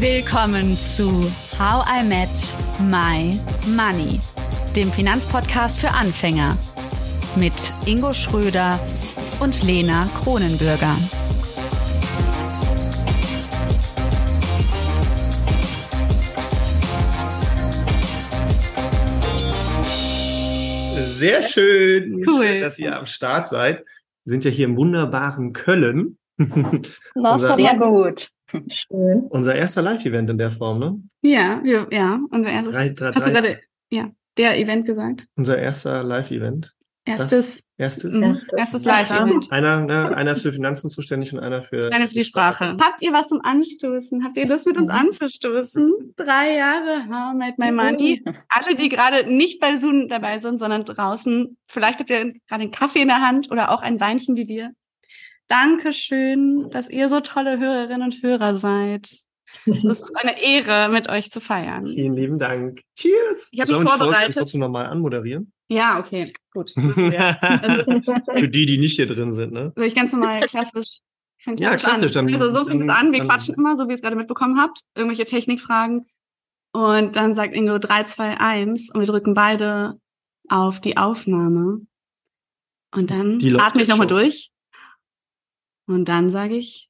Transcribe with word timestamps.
Willkommen 0.00 0.76
zu 0.76 1.10
How 1.58 1.84
I 1.88 2.04
Met 2.04 2.28
My 2.88 3.38
Money, 3.74 4.20
dem 4.76 4.90
Finanzpodcast 4.92 5.80
für 5.80 5.90
Anfänger 5.90 6.56
mit 7.36 7.52
Ingo 7.86 8.12
Schröder 8.12 8.78
und 9.40 9.62
Lena 9.62 10.08
Kronenbürger. 10.22 10.94
Sehr 21.18 21.42
schön, 21.42 22.24
Cool. 22.26 22.46
schön, 22.46 22.60
dass 22.60 22.78
ihr 22.78 22.96
am 22.96 23.06
Start 23.06 23.48
seid. 23.48 23.80
Wir 24.24 24.30
sind 24.30 24.44
ja 24.44 24.50
hier 24.50 24.66
im 24.66 24.76
wunderbaren 24.76 25.52
Köln. 25.52 26.18
Na, 26.36 27.34
Unser- 27.34 27.56
sehr 27.56 27.74
gut. 27.76 28.28
Schön. 28.68 29.20
Unser 29.28 29.54
erster 29.54 29.82
Live-Event 29.82 30.30
in 30.30 30.38
der 30.38 30.50
Form, 30.50 30.78
ne? 30.78 31.02
Ja, 31.22 31.60
wir, 31.62 31.86
ja, 31.90 32.18
unser 32.30 32.50
erstes. 32.50 32.74
Drei, 32.74 32.88
drei, 32.90 33.12
hast 33.12 33.26
du 33.26 33.30
gerade, 33.32 33.60
ja, 33.90 34.10
der 34.36 34.58
Event 34.58 34.86
gesagt? 34.86 35.26
unser 35.36 35.58
erster 35.58 36.02
Live-Event. 36.02 36.74
Erstes, 37.04 37.58
Erstes. 37.78 38.12
mhm, 38.12 38.22
Erstes. 38.22 38.52
erstes. 38.52 38.84
Live-Event. 38.84 39.50
Einer, 39.50 39.80
ne, 39.80 40.14
einer 40.14 40.32
ist 40.32 40.42
für 40.42 40.52
Finanzen 40.52 40.90
zuständig 40.90 41.32
und 41.32 41.38
einer 41.40 41.62
für. 41.62 41.88
Deine 41.88 42.06
für 42.06 42.12
die 42.12 42.24
Sprache. 42.24 42.76
Habt 42.78 43.00
ihr 43.00 43.14
was 43.14 43.28
zum 43.28 43.40
Anstoßen? 43.42 44.22
Habt 44.24 44.36
ihr 44.36 44.46
Lust 44.46 44.66
mit 44.66 44.76
uns 44.76 44.88
Mhm. 44.90 44.94
anzustoßen? 44.94 46.12
Drei 46.16 46.56
Jahre, 46.56 47.06
How 47.08 47.32
I 47.34 47.36
Made 47.38 47.54
My 47.56 47.72
Money. 47.72 48.22
Alle, 48.50 48.74
die 48.76 48.90
gerade 48.90 49.32
nicht 49.32 49.58
bei 49.58 49.76
Zoom 49.78 50.08
dabei 50.08 50.38
sind, 50.38 50.58
sondern 50.58 50.84
draußen. 50.84 51.56
Vielleicht 51.66 52.00
habt 52.00 52.10
ihr 52.10 52.34
gerade 52.46 52.62
einen 52.64 52.72
Kaffee 52.72 53.00
in 53.00 53.08
der 53.08 53.26
Hand 53.26 53.50
oder 53.50 53.70
auch 53.70 53.80
ein 53.80 54.00
Weinchen 54.00 54.36
wie 54.36 54.48
wir. 54.48 54.72
Dankeschön, 55.48 56.70
dass 56.70 56.88
ihr 56.90 57.08
so 57.08 57.20
tolle 57.20 57.58
Hörerinnen 57.58 58.02
und 58.02 58.22
Hörer 58.22 58.54
seid. 58.54 59.06
Es 59.06 59.84
ist 59.84 60.02
uns 60.02 60.14
eine 60.14 60.40
Ehre, 60.42 60.90
mit 60.90 61.08
euch 61.08 61.30
zu 61.30 61.40
feiern. 61.40 61.86
Vielen 61.86 62.14
lieben 62.14 62.38
Dank. 62.38 62.82
Cheers. 62.98 63.48
Ich 63.50 63.60
hab 63.60 63.66
Sollen 63.68 63.84
mich 63.84 63.92
vorbereitet. 63.92 64.34
trotzdem 64.36 64.60
nochmal 64.60 64.86
anmoderieren? 64.86 65.52
Ja, 65.70 65.98
okay, 65.98 66.30
gut. 66.52 66.72
Also, 66.76 68.14
für 68.32 68.48
die, 68.48 68.66
die 68.66 68.78
nicht 68.78 68.96
hier 68.96 69.06
drin 69.06 69.32
sind, 69.32 69.52
ne? 69.52 69.72
Soll 69.74 69.86
ich 69.86 69.94
ganz 69.94 70.12
normal 70.12 70.40
klassisch? 70.46 70.98
Fang 71.40 71.56
Ja, 71.56 71.76
klassisch, 71.76 72.16
An. 72.16 72.26
dann- 72.28 72.34
also 72.42 72.54
so 72.54 72.64
fängt 72.66 72.82
es 72.82 72.88
an. 72.88 73.12
Wir 73.12 73.18
dann- 73.20 73.28
quatschen 73.28 73.54
immer, 73.54 73.76
so 73.76 73.84
wie 73.86 73.92
ihr 73.92 73.94
es 73.94 74.02
gerade 74.02 74.16
mitbekommen 74.16 74.60
habt. 74.60 74.82
Irgendwelche 74.94 75.24
Technikfragen. 75.24 76.06
Und 76.72 77.16
dann 77.16 77.34
sagt 77.34 77.54
Ingo 77.54 77.78
3, 77.78 78.04
2, 78.04 78.38
1 78.40 78.90
und 78.92 79.00
wir 79.00 79.06
drücken 79.06 79.32
beide 79.32 79.94
auf 80.48 80.80
die 80.80 80.98
Aufnahme. 80.98 81.80
Und 82.94 83.10
dann 83.10 83.38
atme 83.58 83.82
ich 83.82 83.88
nochmal 83.88 84.06
durch. 84.06 84.50
Und 85.88 86.04
dann 86.06 86.28
sage 86.28 86.54
ich, 86.56 86.88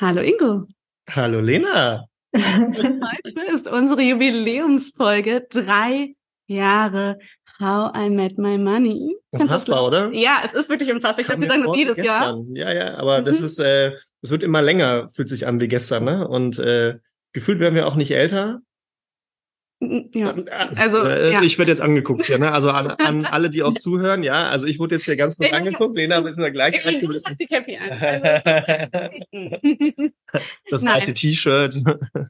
Hallo 0.00 0.22
Ingo. 0.22 0.66
Hallo 1.10 1.40
Lena. 1.40 2.06
Heute 2.34 3.40
ist 3.52 3.70
unsere 3.70 4.00
Jubiläumsfolge. 4.00 5.46
Drei 5.50 6.14
Jahre 6.46 7.18
How 7.60 7.94
I 7.94 8.08
Met 8.08 8.38
My 8.38 8.56
Money. 8.56 9.16
Das 9.30 9.42
Unfassbar, 9.42 9.86
oder? 9.86 10.10
Ja, 10.12 10.40
es 10.46 10.54
ist 10.54 10.70
wirklich 10.70 10.90
unfassbar. 10.90 11.20
Ich 11.20 11.26
glaube, 11.26 11.42
wir 11.42 11.48
sagen 11.48 11.64
das 11.64 11.76
jedes 11.76 11.98
wie 11.98 12.06
Jahr. 12.06 12.34
gestern. 12.36 12.56
Ja, 12.56 12.72
ja, 12.72 12.94
aber 12.96 13.20
das 13.20 13.40
Mhm. 13.40 13.44
ist, 13.44 13.58
äh, 13.58 13.92
es 14.22 14.30
wird 14.30 14.42
immer 14.42 14.62
länger, 14.62 15.08
fühlt 15.10 15.28
sich 15.28 15.46
an 15.46 15.60
wie 15.60 15.68
gestern, 15.68 16.04
ne? 16.04 16.26
Und 16.26 16.58
äh, 16.58 16.98
gefühlt 17.34 17.58
werden 17.60 17.74
wir 17.74 17.86
auch 17.86 17.96
nicht 17.96 18.12
älter. 18.12 18.60
Ja. 19.82 20.34
Also, 20.76 20.98
äh, 21.04 21.32
ja. 21.32 21.42
ich 21.42 21.58
werde 21.58 21.70
jetzt 21.72 21.80
angeguckt 21.80 22.26
hier, 22.26 22.38
ne? 22.38 22.52
Also 22.52 22.70
an, 22.70 22.88
an 22.90 23.24
alle, 23.24 23.48
die 23.48 23.62
auch 23.62 23.72
zuhören, 23.72 24.22
ja. 24.22 24.50
Also 24.50 24.66
ich 24.66 24.78
wurde 24.78 24.96
jetzt 24.96 25.06
hier 25.06 25.16
ganz 25.16 25.38
kurz 25.38 25.52
angeguckt. 25.54 25.96
Lena, 25.96 26.22
wir 26.22 26.32
sind 26.34 26.42
ja 26.44 26.50
gleich 26.50 26.84
Ey, 26.84 27.00
Du 27.00 27.14
hast 27.24 27.40
die 27.40 27.46
Cappy 27.46 27.78
an. 27.78 27.90
Also, 27.90 29.10
Das 30.70 30.82
Nein. 30.82 30.94
alte 30.94 31.14
T-Shirt. 31.14 31.74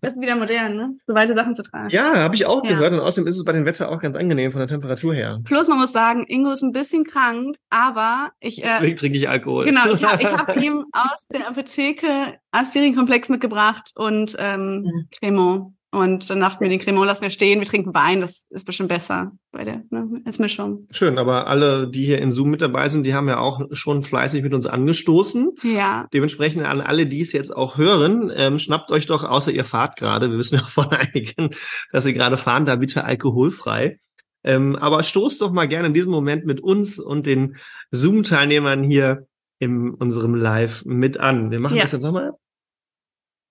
das 0.01 0.12
ist 0.15 0.21
wieder 0.21 0.37
modern, 0.37 0.77
ne? 0.77 0.95
So 1.06 1.15
weite 1.15 1.34
Sachen 1.34 1.55
zu 1.55 1.62
tragen. 1.62 1.89
Ja, 1.91 2.17
habe 2.19 2.34
ich 2.34 2.47
auch 2.47 2.65
Ja. 2.65 2.71
gehört. 2.71 2.93
Und 2.93 3.01
außerdem 3.01 3.27
ist 3.28 3.37
es 3.37 3.45
bei 3.45 3.53
dem 3.53 3.65
Wetter 3.66 3.91
auch 3.91 3.99
ganz 4.00 4.16
angenehm 4.16 4.53
von 4.53 4.60
der 4.60 4.69
Temperatur 4.69 5.15
her. 5.15 5.41
Plus, 5.44 5.69
man 5.69 5.78
muss 5.78 5.93
sagen, 5.93 6.25
Ingo 6.28 6.53
ist 6.53 6.62
ein 6.62 6.72
bisschen 6.72 7.05
krank, 7.05 7.56
aber 7.69 8.31
ich, 8.41 8.62
äh, 8.62 8.69
Deswegen 8.78 8.97
trinke 8.97 9.19
ich 9.19 9.28
Alkohol. 9.28 9.65
genau, 9.66 9.93
ich 9.93 10.03
habe 10.05 10.25
hab 10.25 10.56
ihm 10.62 10.84
aus 10.93 11.27
der 11.33 11.49
Apotheke 11.49 12.39
Aspirinkomplex 12.53 13.28
mitgebracht 13.28 13.91
und 13.97 14.37
ähm, 14.39 14.83
Mhm. 14.83 15.09
Cremant. 15.19 15.75
Und 15.93 16.31
dann 16.31 16.39
dachten 16.39 16.61
wir, 16.62 16.69
den 16.69 16.78
Cremant 16.78 17.06
lassen 17.06 17.23
wir 17.23 17.31
stehen, 17.31 17.59
wir 17.59 17.67
trinken 17.67 17.93
Wein, 17.93 18.21
das 18.21 18.47
ist 18.51 18.65
bestimmt 18.65 18.91
besser 18.91 19.33
bei 19.51 19.65
der, 19.65 19.83
ne, 19.91 20.23
als 20.25 20.39
Mischung. 20.39 20.87
Schön, 20.93 21.19
aber 21.19 21.49
alle, 21.49 21.89
die 21.91 22.05
hier 22.05 22.19
in 22.19 22.31
Zoom 22.31 22.51
mit 22.51 22.61
dabei 22.61 22.89
sind, 22.89 23.05
die 23.05 23.15
haben 23.15 23.27
ja 23.27 23.41
auch 23.41 23.61
schon 23.73 24.05
fleißig 24.05 24.45
mit 24.45 24.55
uns 24.55 24.67
angestoßen. 24.67 25.51
Ja, 25.65 26.06
Dementsprechend 26.12 26.65
an 26.65 26.81
alle, 26.81 27.06
die 27.06 27.21
es 27.21 27.33
jetzt 27.33 27.51
auch 27.55 27.77
hören, 27.77 28.31
ähm, 28.37 28.61
schnappt 28.61 28.93
euch 28.93 29.06
doch, 29.06 29.25
außer 29.25 29.51
ihr 29.51 29.65
fahrt 29.65 29.97
gerade, 29.97 30.31
wir 30.31 30.39
wissen 30.39 30.56
ja 30.56 30.62
von 30.62 30.87
einigen, 30.91 31.51
dass 31.91 32.05
sie 32.05 32.15
gerade 32.15 32.37
fahren, 32.37 32.67
da 32.67 32.77
bitte 32.77 33.05
alkoholfrei. 33.05 33.99
Ähm, 34.45 34.77
aber 34.77 35.03
stoßt 35.03 35.43
doch 35.43 35.51
mal 35.51 35.67
gerne 35.67 35.89
in 35.89 35.95
diesem 35.95 36.12
Moment 36.12 36.47
mit 36.47 36.61
uns 36.61 37.01
und 37.01 37.27
den 37.27 37.57
Zoom-Teilnehmern 37.91 38.84
hier 38.84 39.27
in 39.59 39.91
unserem 39.93 40.37
Live 40.37 40.84
mit 40.84 41.19
an. 41.19 41.51
Wir 41.51 41.59
machen 41.59 41.77
Ja. 41.77 41.83
das 41.83 41.93
jetzt 41.93 42.03
nochmal. 42.03 42.31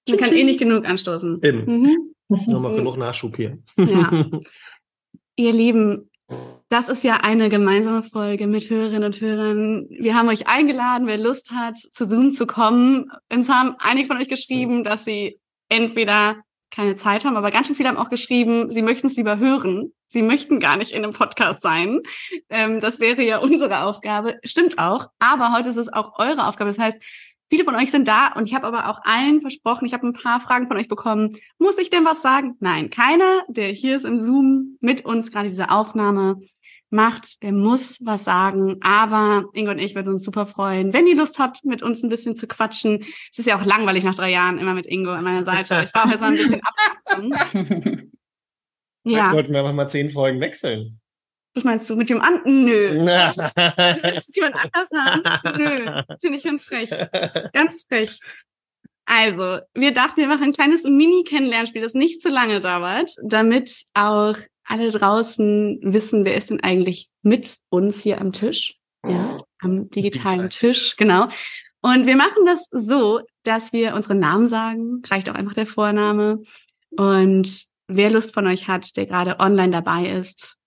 man 0.10 0.18
kann 0.18 0.34
eh 0.34 0.44
nicht 0.46 0.60
genug 0.60 0.86
anstoßen. 0.86 1.42
Eben. 1.44 1.66
Mhm. 1.82 2.09
Nochmal 2.30 2.76
genug 2.76 2.98
Nachschub 2.98 3.36
hier. 3.36 3.58
Ja. 3.78 4.12
Ihr 5.36 5.54
Lieben, 5.54 6.10
das 6.70 6.90
ist 6.90 7.04
ja 7.04 7.18
eine 7.18 7.50
gemeinsame 7.50 8.04
Folge 8.04 8.46
mit 8.46 8.70
Hörerinnen 8.70 9.04
und 9.04 9.20
Hörern. 9.22 9.88
Wir 9.90 10.16
haben 10.16 10.30
euch 10.30 10.48
eingeladen, 10.48 11.08
wer 11.08 11.18
Lust 11.18 11.52
hat, 11.52 11.78
zu 11.78 12.08
Zoom 12.08 12.32
zu 12.32 12.46
kommen. 12.46 13.10
Uns 13.32 13.50
haben 13.50 13.76
einige 13.80 14.08
von 14.08 14.18
euch 14.18 14.30
geschrieben, 14.30 14.84
dass 14.84 15.06
sie 15.06 15.40
entweder 15.70 16.38
keine 16.72 16.96
Zeit 16.96 17.26
haben, 17.26 17.36
aber 17.36 17.52
ganz 17.52 17.68
schön 17.68 17.76
viele 17.76 17.90
haben 17.90 17.98
auch 17.98 18.10
geschrieben, 18.10 18.70
sie 18.70 18.84
möchten 18.84 19.08
es 19.08 19.16
lieber 19.16 19.40
hören. 19.40 19.92
Sie 20.08 20.22
möchten 20.24 20.60
gar 20.60 20.76
nicht 20.76 20.92
in 20.92 21.04
einem 21.04 21.14
Podcast 21.14 21.62
sein. 21.62 22.02
Ähm, 22.50 22.80
das 22.80 23.00
wäre 23.00 23.22
ja 23.22 23.38
unsere 23.38 23.84
Aufgabe. 23.84 24.40
Stimmt 24.44 24.80
auch. 24.80 25.08
Aber 25.20 25.54
heute 25.54 25.70
ist 25.70 25.78
es 25.78 25.92
auch 25.92 26.18
eure 26.18 26.48
Aufgabe. 26.48 26.72
Das 26.72 26.80
heißt, 26.80 27.00
viele 27.50 27.64
von 27.64 27.76
euch 27.76 27.92
sind 27.92 28.08
da 28.08 28.34
und 28.34 28.46
ich 28.46 28.54
habe 28.54 28.68
aber 28.68 28.90
auch 28.90 29.00
allen 29.04 29.42
versprochen, 29.42 29.86
ich 29.86 29.94
habe 29.94 30.08
ein 30.08 30.14
paar 30.14 30.40
Fragen 30.40 30.68
von 30.68 30.78
euch 30.78 30.88
bekommen. 30.88 31.36
Muss 31.58 31.78
ich 31.78 31.90
denn 31.90 32.06
was 32.06 32.22
sagen? 32.22 32.56
Nein, 32.60 32.90
keiner, 32.90 33.44
der 33.48 33.68
hier 33.68 33.98
ist 33.98 34.06
im 34.06 34.18
Zoom 34.18 34.78
mit 34.80 35.06
uns 35.06 35.32
gerade 35.32 35.50
diese 35.50 35.72
Aufnahme 35.72 36.38
macht, 36.90 37.44
der 37.44 37.52
muss 37.52 38.00
was 38.02 38.24
sagen. 38.24 38.78
Aber 38.82 39.46
Ingo 39.54 39.72
und 39.72 39.80
ich 39.80 39.96
würden 39.96 40.14
uns 40.14 40.24
super 40.24 40.46
freuen, 40.46 40.94
wenn 40.94 41.08
ihr 41.08 41.16
Lust 41.16 41.40
habt, 41.40 41.66
mit 41.66 41.82
uns 41.82 42.04
ein 42.04 42.10
bisschen 42.10 42.36
zu 42.36 42.48
quatschen. 42.48 43.06
Es 43.32 43.40
ist 43.40 43.48
ja 43.48 43.58
auch 43.58 43.66
langweilig 43.66 44.04
nach 44.04 44.16
drei 44.16 44.32
Jahren 44.32 44.58
immer 44.58 44.74
mit 44.74 44.86
Ingo 44.86 45.12
an 45.12 45.24
meiner 45.24 45.46
Seite. 45.46 45.84
Ich 45.86 45.92
brauche 45.92 46.10
jetzt 46.10 46.22
mal 46.22 46.32
ein 46.32 46.38
bisschen 46.38 46.62
Abwechslung. 47.08 48.12
Vielleicht 49.04 49.18
Ja, 49.18 49.32
sollten 49.32 49.54
wir 49.54 49.60
einfach 49.60 49.74
mal 49.74 49.88
zehn 49.88 50.10
Folgen 50.10 50.40
wechseln. 50.42 51.00
Was 51.60 51.66
meinst 51.66 51.90
du 51.90 51.98
mit 51.98 52.10
dem 52.10 52.22
an? 52.22 52.40
Nö. 52.46 52.90
Jemand 54.34 54.56
anders 54.56 54.90
haben? 54.96 55.58
Nö. 55.58 56.02
Finde 56.22 56.38
ich 56.38 56.44
ganz 56.44 56.64
frech. 56.64 56.90
Ganz 57.52 57.86
frech. 57.88 58.20
Also, 59.04 59.60
wir 59.74 59.92
dachten, 59.92 60.22
wir 60.22 60.28
machen 60.28 60.44
ein 60.44 60.54
kleines 60.54 60.84
Mini-Kennenlernspiel, 60.84 61.82
das 61.82 61.96
nicht 61.96 62.22
zu 62.22 62.30
lange 62.30 62.62
dauert, 62.62 63.12
damit 63.24 63.84
auch 63.94 64.38
alle 64.64 64.92
draußen 64.92 65.80
wissen, 65.82 66.24
wer 66.24 66.36
ist 66.36 66.50
denn 66.50 66.62
eigentlich 66.62 67.10
mit 67.24 67.58
uns 67.70 68.00
hier 68.02 68.22
am 68.22 68.32
Tisch. 68.32 68.76
Ja, 69.06 69.40
am 69.60 69.90
digitalen 69.90 70.50
Tisch, 70.50 70.96
genau. 70.96 71.28
Und 71.82 72.06
wir 72.06 72.16
machen 72.16 72.46
das 72.46 72.68
so, 72.72 73.22
dass 73.44 73.74
wir 73.74 73.96
unsere 73.96 74.16
Namen 74.16 74.48
sagen, 74.48 75.02
reicht 75.10 75.30
auch 75.30 75.36
einfach 75.36 75.56
der 75.56 75.66
Vorname. 75.66 76.42
Und 76.92 77.66
wer 77.88 78.12
Lust 78.12 78.34
von 78.34 78.48
euch 78.48 78.70
hat, 78.70 78.96
der 78.96 79.08
gerade 79.08 79.40
online 79.40 79.72
dabei 79.72 80.08
ist, 80.08 80.59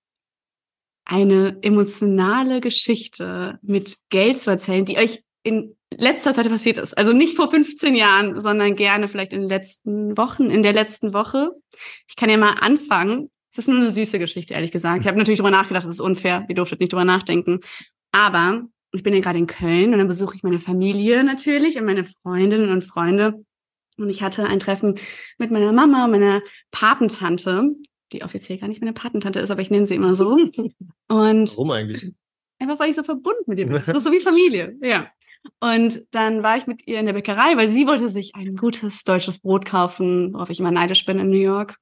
eine 1.05 1.59
emotionale 1.63 2.61
Geschichte 2.61 3.59
mit 3.63 3.97
Geld 4.09 4.39
zu 4.39 4.51
erzählen, 4.51 4.85
die 4.85 4.99
euch 4.99 5.23
in 5.43 5.77
letzter 5.91 6.35
Zeit 6.35 6.49
passiert 6.49 6.79
ist. 6.79 6.97
Also 6.97 7.13
nicht 7.13 7.37
vor 7.37 7.51
15 7.51 7.95
Jahren, 7.95 8.41
sondern 8.41 8.77
gerne 8.77 9.09
vielleicht 9.09 9.33
in 9.33 9.41
den 9.41 9.49
letzten 9.49 10.17
Wochen, 10.17 10.51
in 10.51 10.63
der 10.63 10.73
letzten 10.73 11.13
Woche. 11.13 11.51
Ich 12.09 12.17
kann 12.17 12.31
ja 12.31 12.37
mal 12.37 12.55
anfangen. 12.61 13.31
Es 13.51 13.59
ist 13.59 13.69
nur 13.69 13.79
eine 13.79 13.91
süße 13.91 14.19
Geschichte, 14.19 14.55
ehrlich 14.55 14.71
gesagt. 14.71 15.03
Ich 15.03 15.09
habe 15.09 15.19
natürlich 15.19 15.39
drüber 15.39 15.51
nachgedacht, 15.51 15.85
das 15.85 15.93
ist 15.93 16.01
unfair. 16.01 16.47
Ihr 16.49 16.55
durftet 16.55 16.81
nicht 16.81 16.93
drüber 16.93 17.05
nachdenken. 17.05 17.61
Aber 18.13 18.63
ich 18.93 19.03
bin 19.03 19.15
ja 19.15 19.21
gerade 19.21 19.39
in 19.39 19.47
Köln 19.47 19.93
und 19.93 19.99
dann 19.99 20.09
besuche 20.09 20.37
ich 20.37 20.43
meine 20.43 20.59
Familie 20.59 21.25
natürlich 21.25 21.77
und 21.77 21.85
meine 21.85 22.05
Freundinnen 22.05 22.71
und 22.71 22.85
Freunde. 22.85 23.45
Und 23.99 24.09
ich 24.09 24.23
hatte 24.23 24.47
ein 24.47 24.59
Treffen 24.59 24.99
mit 25.39 25.51
meiner 25.51 25.73
Mama, 25.73 26.07
meiner 26.09 26.41
Patentante, 26.71 27.71
die 28.13 28.23
offiziell 28.23 28.59
gar 28.59 28.69
nicht 28.69 28.81
meine 28.81 28.93
Patentante 28.93 29.41
ist, 29.41 29.51
aber 29.51 29.63
ich 29.63 29.71
nenne 29.71 29.87
sie 29.87 29.95
immer 29.95 30.17
so. 30.17 30.33
Und 31.09 31.57
Warum 31.57 31.71
eigentlich? 31.71 32.13
Einfach 32.59 32.79
weil 32.79 32.91
ich 32.91 32.97
so 32.97 33.03
verbunden 33.03 33.45
mit 33.47 33.59
ihr 33.59 33.67
bin. 33.67 33.75
Das 33.87 33.89
ist 33.89 34.05
so 34.05 34.13
wie 34.13 34.21
Familie, 34.21 34.77
ja. 34.83 35.09
Und 35.61 36.05
dann 36.13 36.43
war 36.43 36.57
ich 36.57 36.67
mit 36.67 36.87
ihr 36.87 37.01
in 37.01 37.07
der 37.07 37.15
Bäckerei, 37.15 37.57
weil 37.57 37.69
sie 37.69 37.87
wollte 37.87 38.09
sich 38.09 38.35
ein 38.37 38.57
gutes 38.57 39.03
deutsches 39.03 39.41
Brot 39.41 39.65
kaufen, 39.65 40.33
worauf 40.33 40.51
ich 40.51 40.61
immer 40.61 40.71
neidisch 40.71 41.05
bin 41.05 41.19
in 41.19 41.31
New 41.31 41.37
York. 41.37 41.79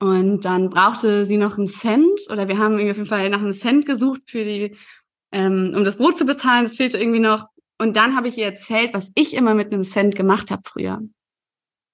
Und 0.00 0.44
dann 0.44 0.70
brauchte 0.70 1.24
sie 1.24 1.36
noch 1.36 1.56
einen 1.56 1.68
Cent 1.68 2.20
oder 2.30 2.48
wir 2.48 2.58
haben 2.58 2.74
auf 2.74 2.80
jeden 2.80 3.06
Fall 3.06 3.30
nach 3.30 3.40
einem 3.40 3.52
Cent 3.52 3.86
gesucht 3.86 4.22
für 4.26 4.44
die, 4.44 4.76
ähm, 5.32 5.72
um 5.76 5.84
das 5.84 5.96
Brot 5.98 6.18
zu 6.18 6.26
bezahlen. 6.26 6.64
Das 6.64 6.74
fehlte 6.74 6.98
irgendwie 6.98 7.20
noch. 7.20 7.46
Und 7.78 7.96
dann 7.96 8.16
habe 8.16 8.28
ich 8.28 8.36
ihr 8.36 8.46
erzählt, 8.46 8.92
was 8.92 9.12
ich 9.14 9.34
immer 9.34 9.54
mit 9.54 9.72
einem 9.72 9.84
Cent 9.84 10.16
gemacht 10.16 10.50
habe 10.50 10.62
früher. 10.64 11.00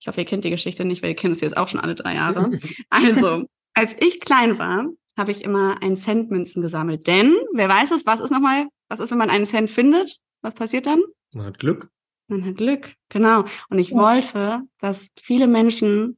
Ich 0.01 0.09
hoffe, 0.09 0.21
ihr 0.21 0.27
kennt 0.27 0.45
die 0.45 0.51
Geschichte 0.51 0.85
nicht, 0.85 1.03
weil 1.03 1.11
ihr 1.11 1.17
kennt 1.17 1.35
es 1.35 1.43
jetzt 1.43 1.57
auch 1.57 1.69
schon 1.69 1.81
alle 1.81 1.95
drei 1.95 2.15
Jahre. 2.15 2.51
Also, 2.91 3.45
als 3.75 3.95
ich 4.01 4.21
klein 4.21 4.59
war, 4.59 4.87
habe 5.17 5.31
ich 5.31 5.45
immer 5.45 5.83
einen 5.83 5.97
Cent 5.97 6.31
Münzen 6.31 6.63
gesammelt. 6.63 7.07
Denn, 7.07 7.37
wer 7.53 7.69
weiß 7.69 7.91
es, 7.93 8.07
was 8.07 8.21
ist 8.21 8.31
nochmal, 8.31 8.67
was 8.89 9.01
ist, 9.01 9.11
wenn 9.11 9.19
man 9.19 9.31
einen 9.31 9.47
Cent 9.47 9.71
findet? 9.71 10.19
Was 10.43 10.55
passiert 10.55 10.87
dann? 10.87 11.01
Man 11.33 11.47
hat 11.47 11.59
Glück. 11.59 11.89
Man 12.29 12.45
hat 12.45 12.57
Glück, 12.57 12.95
genau. 13.09 13.45
Und 13.69 13.79
ich 13.79 13.91
ja. 13.91 13.99
wollte, 13.99 14.63
dass 14.79 15.11
viele 15.21 15.47
Menschen 15.47 16.17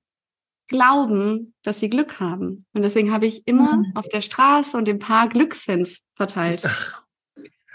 glauben, 0.69 1.55
dass 1.63 1.81
sie 1.81 1.91
Glück 1.91 2.21
haben. 2.21 2.65
Und 2.73 2.83
deswegen 2.83 3.13
habe 3.13 3.27
ich 3.27 3.47
immer 3.47 3.79
mhm. 3.79 3.93
auf 3.95 4.09
der 4.09 4.21
Straße 4.21 4.77
und 4.77 4.89
im 4.89 4.99
Park 4.99 5.33
Glückssens 5.33 6.03
verteilt. 6.15 6.65
Ach, 6.67 7.05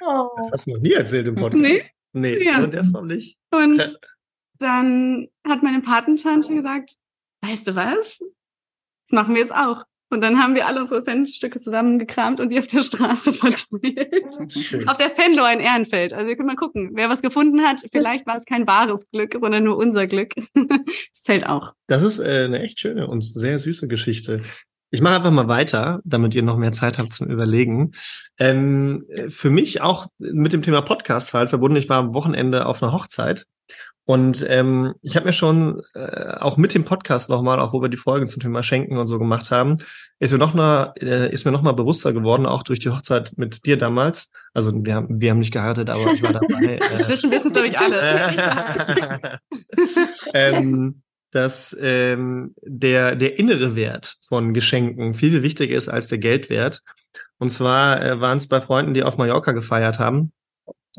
oh. 0.01 0.29
Das 0.37 0.51
hast 0.51 0.67
du 0.67 0.71
noch 0.71 0.81
nie 0.81 0.93
erzählt 0.93 1.27
im 1.27 1.35
Podcast. 1.35 1.61
Nee, 1.61 1.81
nee 2.13 2.45
ja. 2.45 2.57
so 2.57 2.63
in 2.63 2.71
der 2.71 2.83
Form 2.85 3.07
nicht. 3.07 3.37
Und 3.51 3.99
dann 4.59 5.27
hat 5.45 5.63
meine 5.63 5.81
Patentante 5.81 6.53
gesagt, 6.53 6.95
weißt 7.41 7.67
du 7.67 7.75
was? 7.75 8.19
Das 8.19 9.11
machen 9.11 9.35
wir 9.35 9.41
jetzt 9.41 9.55
auch. 9.55 9.83
Und 10.09 10.21
dann 10.21 10.39
haben 10.39 10.55
wir 10.55 10.67
alle 10.67 10.79
unsere 10.79 11.01
Centstücke 11.01 11.59
zusammengekramt 11.59 12.39
und 12.39 12.49
die 12.49 12.59
auf 12.59 12.67
der 12.67 12.81
Straße 12.81 13.33
verteilt. 13.33 14.87
auf 14.87 14.97
der 14.97 15.09
Fenlo 15.09 15.45
in 15.47 15.59
Ehrenfeld. 15.59 16.13
Also 16.13 16.29
ihr 16.29 16.37
könnt 16.37 16.47
mal 16.47 16.55
gucken, 16.55 16.91
wer 16.93 17.09
was 17.09 17.21
gefunden 17.21 17.61
hat. 17.61 17.81
Vielleicht 17.91 18.25
war 18.25 18.37
es 18.37 18.45
kein 18.45 18.65
wahres 18.65 19.09
Glück, 19.11 19.37
sondern 19.39 19.65
nur 19.65 19.77
unser 19.77 20.07
Glück. 20.07 20.33
das 20.53 21.21
zählt 21.23 21.45
auch. 21.45 21.73
Das 21.87 22.03
ist 22.03 22.19
äh, 22.19 22.45
eine 22.45 22.59
echt 22.61 22.79
schöne 22.79 23.07
und 23.07 23.21
sehr 23.21 23.59
süße 23.59 23.87
Geschichte. 23.89 24.43
Ich 24.89 25.01
mache 25.01 25.15
einfach 25.15 25.31
mal 25.31 25.49
weiter, 25.49 25.99
damit 26.05 26.33
ihr 26.33 26.43
noch 26.43 26.55
mehr 26.55 26.71
Zeit 26.71 26.97
habt 26.97 27.11
zum 27.11 27.29
Überlegen. 27.29 27.91
Ähm, 28.39 29.05
für 29.27 29.49
mich 29.49 29.81
auch 29.81 30.07
mit 30.17 30.53
dem 30.53 30.61
Thema 30.61 30.81
Podcast 30.81 31.33
halt 31.33 31.49
verbunden. 31.49 31.75
Ich 31.75 31.89
war 31.89 31.97
am 31.97 32.13
Wochenende 32.13 32.65
auf 32.65 32.81
einer 32.81 32.93
Hochzeit 32.93 33.45
und 34.07 34.45
ähm, 34.47 34.93
ich 35.01 35.17
habe 35.17 35.25
mir 35.25 35.33
schon 35.33 35.81
äh, 35.93 36.37
auch 36.39 36.55
mit 36.55 36.73
dem 36.73 36.85
Podcast 36.85 37.29
nochmal, 37.29 37.59
auch 37.59 37.73
wo 37.73 37.81
wir 37.81 37.89
die 37.89 37.97
Folgen 37.97 38.25
zum 38.25 38.41
Thema 38.41 38.63
Schenken 38.63 38.97
und 38.97 39.07
so 39.07 39.19
gemacht 39.19 39.51
haben, 39.51 39.79
ist 40.19 40.31
mir 40.31 40.37
noch 40.37 40.53
mal, 40.53 40.93
äh, 41.01 41.29
ist 41.29 41.43
mir 41.43 41.51
noch 41.51 41.61
mal 41.61 41.73
bewusster 41.73 42.13
geworden, 42.13 42.45
auch 42.45 42.63
durch 42.63 42.79
die 42.79 42.89
Hochzeit 42.89 43.33
mit 43.35 43.65
dir 43.65 43.75
damals. 43.75 44.29
Also 44.53 44.71
wir 44.73 44.95
haben, 44.95 45.19
wir 45.19 45.31
haben 45.31 45.39
nicht 45.39 45.51
geheiratet, 45.51 45.89
aber 45.89 46.13
ich 46.13 46.21
war 46.21 46.31
dabei. 46.31 46.47
Äh, 46.87 46.99
Inzwischen 46.99 47.31
wissen 47.31 47.47
es 47.47 47.53
glaube 47.53 47.67
ich 47.67 47.77
alle. 47.79 49.39
ähm, 50.33 51.01
dass 51.31 51.75
ähm, 51.77 52.55
der 52.61 53.17
der 53.17 53.37
innere 53.37 53.75
Wert 53.75 54.15
von 54.25 54.53
Geschenken 54.53 55.15
viel, 55.15 55.31
viel 55.31 55.43
wichtiger 55.43 55.75
ist 55.75 55.89
als 55.89 56.07
der 56.07 56.17
Geldwert. 56.17 56.81
Und 57.39 57.49
zwar 57.49 58.01
äh, 58.01 58.21
waren 58.21 58.37
es 58.37 58.47
bei 58.47 58.61
Freunden, 58.61 58.93
die 58.93 59.03
auf 59.03 59.17
Mallorca 59.17 59.51
gefeiert 59.51 59.99
haben 59.99 60.31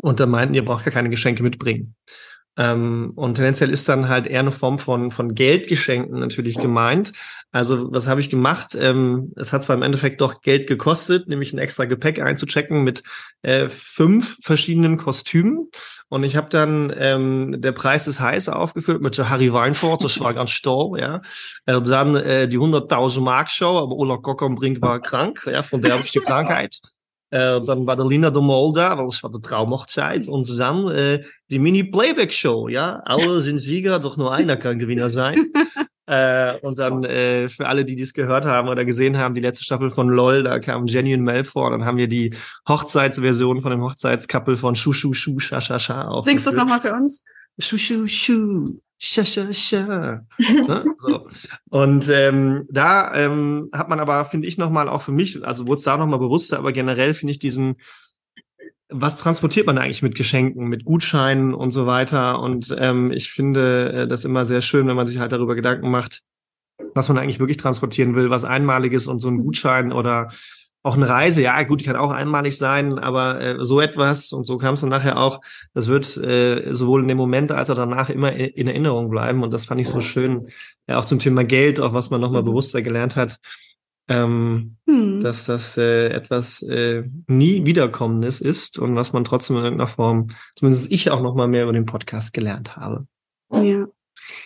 und 0.02 0.20
da 0.20 0.26
meinten, 0.26 0.54
ihr 0.54 0.64
braucht 0.64 0.84
gar 0.84 0.92
keine 0.92 1.10
Geschenke 1.10 1.42
mitbringen. 1.42 1.94
Ähm, 2.58 3.12
und 3.14 3.36
tendenziell 3.36 3.70
ist 3.70 3.88
dann 3.88 4.08
halt 4.08 4.26
eher 4.26 4.40
eine 4.40 4.52
Form 4.52 4.80
von, 4.80 5.12
von 5.12 5.34
Geldgeschenken 5.34 6.18
natürlich 6.18 6.58
gemeint. 6.58 7.12
Also 7.52 7.92
was 7.92 8.08
habe 8.08 8.20
ich 8.20 8.28
gemacht? 8.28 8.76
Ähm, 8.78 9.32
es 9.36 9.52
hat 9.52 9.62
zwar 9.62 9.76
im 9.76 9.82
Endeffekt 9.82 10.20
doch 10.20 10.42
Geld 10.42 10.66
gekostet, 10.66 11.28
nämlich 11.28 11.52
ein 11.52 11.58
extra 11.58 11.84
Gepäck 11.84 12.20
einzuchecken 12.20 12.82
mit 12.82 13.04
äh, 13.42 13.68
fünf 13.68 14.38
verschiedenen 14.42 14.98
Kostümen. 14.98 15.70
Und 16.08 16.24
ich 16.24 16.36
habe 16.36 16.48
dann, 16.48 16.92
ähm, 16.98 17.60
der 17.60 17.72
Preis 17.72 18.08
ist 18.08 18.20
heiß 18.20 18.48
aufgefüllt 18.48 19.02
mit 19.02 19.16
Harry 19.18 19.52
Weinfurt, 19.52 20.02
das 20.02 20.18
war 20.20 20.34
ganz 20.34 20.60
toll, 20.60 20.98
ja. 21.00 21.22
Äh, 21.64 21.80
dann 21.80 22.16
äh, 22.16 22.48
die 22.48 22.58
100.000 22.58 23.20
Mark 23.20 23.50
Show, 23.50 23.78
aber 23.78 23.92
Ola 23.92 24.16
Kockenbrink 24.16 24.82
war 24.82 25.00
krank, 25.00 25.48
ja, 25.50 25.62
von 25.62 25.80
der 25.80 25.98
die 25.98 26.20
Krankheit. 26.20 26.80
Uh, 27.30 27.62
dan 27.62 27.84
bij 27.84 27.94
de 27.94 28.06
Lina 28.06 28.30
de 28.30 28.40
Mol 28.40 28.72
daar, 28.72 28.96
dat 28.96 29.12
is 29.12 29.20
wat 29.20 29.32
de 29.32 29.40
Traumhochzeit. 29.40 30.28
Und 30.28 30.58
dann 30.58 30.86
uh, 30.86 31.18
die 31.50 31.58
Mini-Playback-Show, 31.58 32.70
ja. 32.70 33.02
Alle 33.04 33.42
sind 33.42 33.58
Sieger, 33.58 33.98
doch 33.98 34.16
nur 34.16 34.32
einer 34.32 34.56
kann 34.56 34.78
Gewinner 34.78 35.10
sein. 35.10 35.52
uh, 36.10 36.56
und 36.66 36.78
dann 36.78 37.04
äh, 37.04 37.50
für 37.50 37.66
alle, 37.66 37.84
die 37.84 37.96
dies 37.96 38.14
gehört 38.14 38.46
haben 38.46 38.68
oder 38.68 38.86
gesehen 38.86 39.18
haben, 39.18 39.34
die 39.34 39.42
letzte 39.42 39.64
Staffel 39.64 39.90
von 39.90 40.08
LOL, 40.08 40.42
da 40.42 40.58
kam 40.58 40.86
Genuine 40.86 41.22
Mel 41.22 41.44
vor. 41.44 41.70
Dann 41.70 41.84
haben 41.84 41.98
wir 41.98 42.08
die 42.08 42.34
Hochzeitsversion 42.66 43.60
von 43.60 43.72
dem 43.72 43.82
Hochzeitskappel 43.82 44.56
von 44.56 44.74
Schu 44.74 44.94
Schu 44.94 45.12
Schu 45.12 45.38
Scha 45.38 45.60
Scha 45.60 45.78
Scha 45.78 46.08
auf. 46.08 46.24
Singst 46.24 46.46
du 46.46 46.50
das 46.50 46.58
nochmal 46.58 46.80
für 46.80 46.94
uns? 46.94 47.22
Schu 47.58 47.76
Schu 47.76 48.06
Schu. 48.06 48.78
Scha, 49.00 49.24
scha, 49.24 49.52
scha. 49.52 50.26
ne? 50.38 50.84
so. 50.98 51.28
Und 51.70 52.08
ähm, 52.10 52.66
da 52.68 53.14
ähm, 53.14 53.70
hat 53.72 53.88
man 53.88 54.00
aber, 54.00 54.24
finde 54.24 54.48
ich, 54.48 54.58
nochmal 54.58 54.88
auch 54.88 55.02
für 55.02 55.12
mich, 55.12 55.44
also 55.46 55.68
wurde 55.68 55.78
es 55.78 55.84
da 55.84 55.96
nochmal 55.96 56.18
bewusster, 56.18 56.58
aber 56.58 56.72
generell 56.72 57.14
finde 57.14 57.30
ich 57.30 57.38
diesen, 57.38 57.76
was 58.88 59.16
transportiert 59.16 59.66
man 59.66 59.78
eigentlich 59.78 60.02
mit 60.02 60.16
Geschenken, 60.16 60.66
mit 60.68 60.84
Gutscheinen 60.84 61.54
und 61.54 61.70
so 61.70 61.86
weiter. 61.86 62.40
Und 62.40 62.74
ähm, 62.76 63.12
ich 63.12 63.30
finde 63.30 63.92
äh, 63.92 64.08
das 64.08 64.24
immer 64.24 64.46
sehr 64.46 64.62
schön, 64.62 64.88
wenn 64.88 64.96
man 64.96 65.06
sich 65.06 65.18
halt 65.18 65.30
darüber 65.30 65.54
Gedanken 65.54 65.90
macht, 65.92 66.22
was 66.94 67.08
man 67.08 67.18
eigentlich 67.18 67.38
wirklich 67.38 67.58
transportieren 67.58 68.16
will, 68.16 68.30
was 68.30 68.44
einmaliges 68.44 69.06
und 69.06 69.20
so 69.20 69.28
ein 69.28 69.38
Gutschein 69.38 69.92
oder 69.92 70.28
auch 70.82 70.96
eine 70.96 71.08
Reise, 71.08 71.42
ja 71.42 71.62
gut, 71.64 71.80
die 71.80 71.84
kann 71.84 71.96
auch 71.96 72.10
einmalig 72.10 72.56
sein, 72.56 72.98
aber 72.98 73.40
äh, 73.40 73.56
so 73.64 73.80
etwas 73.80 74.32
und 74.32 74.44
so 74.44 74.56
kam 74.56 74.74
es 74.74 74.80
dann 74.80 74.90
nachher 74.90 75.18
auch, 75.18 75.40
das 75.74 75.88
wird 75.88 76.16
äh, 76.16 76.72
sowohl 76.72 77.02
in 77.02 77.08
dem 77.08 77.18
Moment 77.18 77.52
als 77.52 77.68
auch 77.70 77.74
danach 77.74 78.10
immer 78.10 78.32
in 78.32 78.68
Erinnerung 78.68 79.10
bleiben 79.10 79.42
und 79.42 79.50
das 79.50 79.66
fand 79.66 79.80
ich 79.80 79.88
so 79.88 80.00
schön, 80.00 80.48
ja, 80.86 80.98
auch 80.98 81.04
zum 81.04 81.18
Thema 81.18 81.44
Geld, 81.44 81.80
auch 81.80 81.92
was 81.92 82.10
man 82.10 82.20
nochmal 82.20 82.42
mhm. 82.42 82.46
bewusster 82.46 82.80
gelernt 82.80 83.16
hat, 83.16 83.38
ähm, 84.08 84.76
hm. 84.86 85.20
dass 85.20 85.44
das 85.44 85.76
äh, 85.76 86.08
etwas 86.08 86.62
äh, 86.62 87.04
nie 87.26 87.66
wiederkommendes 87.66 88.40
ist 88.40 88.78
und 88.78 88.96
was 88.96 89.12
man 89.12 89.24
trotzdem 89.24 89.56
in 89.56 89.64
irgendeiner 89.64 89.88
Form, 89.88 90.28
zumindest 90.54 90.90
ich 90.90 91.10
auch 91.10 91.20
nochmal 91.20 91.48
mehr 91.48 91.64
über 91.64 91.72
den 91.72 91.86
Podcast 91.86 92.32
gelernt 92.32 92.76
habe. 92.76 93.06
Ja. 93.52 93.86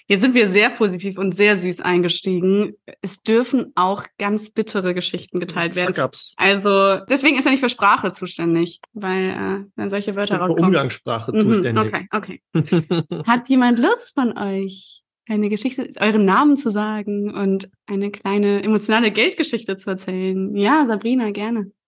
Jetzt 0.07 0.21
sind 0.21 0.35
wir 0.35 0.49
sehr 0.49 0.71
positiv 0.71 1.19
und 1.19 1.35
sehr 1.35 1.57
süß 1.57 1.81
eingestiegen. 1.81 2.75
Es 3.01 3.23
dürfen 3.23 3.73
auch 3.75 4.05
ganz 4.19 4.51
bittere 4.51 4.95
Geschichten 4.95 5.41
geteilt 5.41 5.75
werden. 5.75 5.95
Fuck-ups. 5.95 6.35
Also 6.37 6.99
deswegen 7.09 7.39
ist 7.39 7.47
er 7.47 7.53
nicht 7.53 7.61
für 7.61 7.69
Sprache 7.69 8.13
zuständig, 8.13 8.81
weil 8.93 9.31
äh, 9.31 9.65
dann 9.77 9.91
solche 9.91 10.15
Wörter 10.17 10.37
rauskommen. 10.37 10.63
Für 10.63 10.67
Umgangssprache 10.67 11.33
mhm, 11.33 11.53
zuständig. 11.53 11.95
Okay, 12.13 12.41
okay. 12.55 13.23
Hat 13.27 13.49
jemand 13.49 13.79
Lust 13.79 14.15
von 14.15 14.37
euch, 14.37 15.03
eine 15.29 15.49
Geschichte, 15.49 15.91
euren 16.01 16.25
Namen 16.25 16.57
zu 16.57 16.71
sagen 16.71 17.33
und 17.33 17.71
eine 17.87 18.11
kleine 18.11 18.63
emotionale 18.63 19.11
Geldgeschichte 19.11 19.77
zu 19.77 19.91
erzählen? 19.91 20.57
Ja, 20.57 20.87
Sabrina, 20.87 21.31
gerne. 21.31 21.71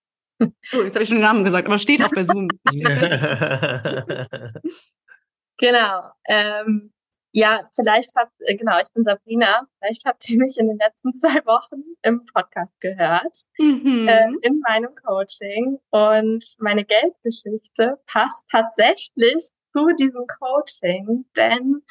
Oh, 0.73 0.81
jetzt 0.83 0.95
habe 0.95 1.03
ich 1.03 1.07
schon 1.09 1.19
den 1.19 1.23
Namen 1.23 1.45
gesagt, 1.45 1.67
aber 1.67 1.79
steht 1.79 2.03
auch 2.03 2.11
bei 2.11 2.25
Zoom. 2.25 2.49
genau. 5.57 6.01
Ähm, 6.27 6.91
ja, 7.35 7.69
vielleicht 7.75 8.15
habt, 8.15 8.31
äh, 8.39 8.55
genau, 8.55 8.79
ich 8.81 8.91
bin 8.93 9.03
Sabrina. 9.03 9.67
Vielleicht 9.79 10.05
habt 10.05 10.29
ihr 10.29 10.39
mich 10.39 10.57
in 10.57 10.69
den 10.69 10.77
letzten 10.77 11.13
zwei 11.13 11.45
Wochen 11.45 11.83
im 12.01 12.25
Podcast 12.33 12.79
gehört, 12.79 13.43
mhm. 13.57 14.07
äh, 14.07 14.29
in 14.41 14.61
meinem 14.65 14.95
Coaching. 15.05 15.77
Und 15.89 16.45
meine 16.59 16.85
Geldgeschichte 16.85 17.99
passt 18.07 18.47
tatsächlich 18.49 19.49
zu 19.73 19.87
diesem 19.99 20.25
Coaching, 20.39 21.25
denn 21.35 21.83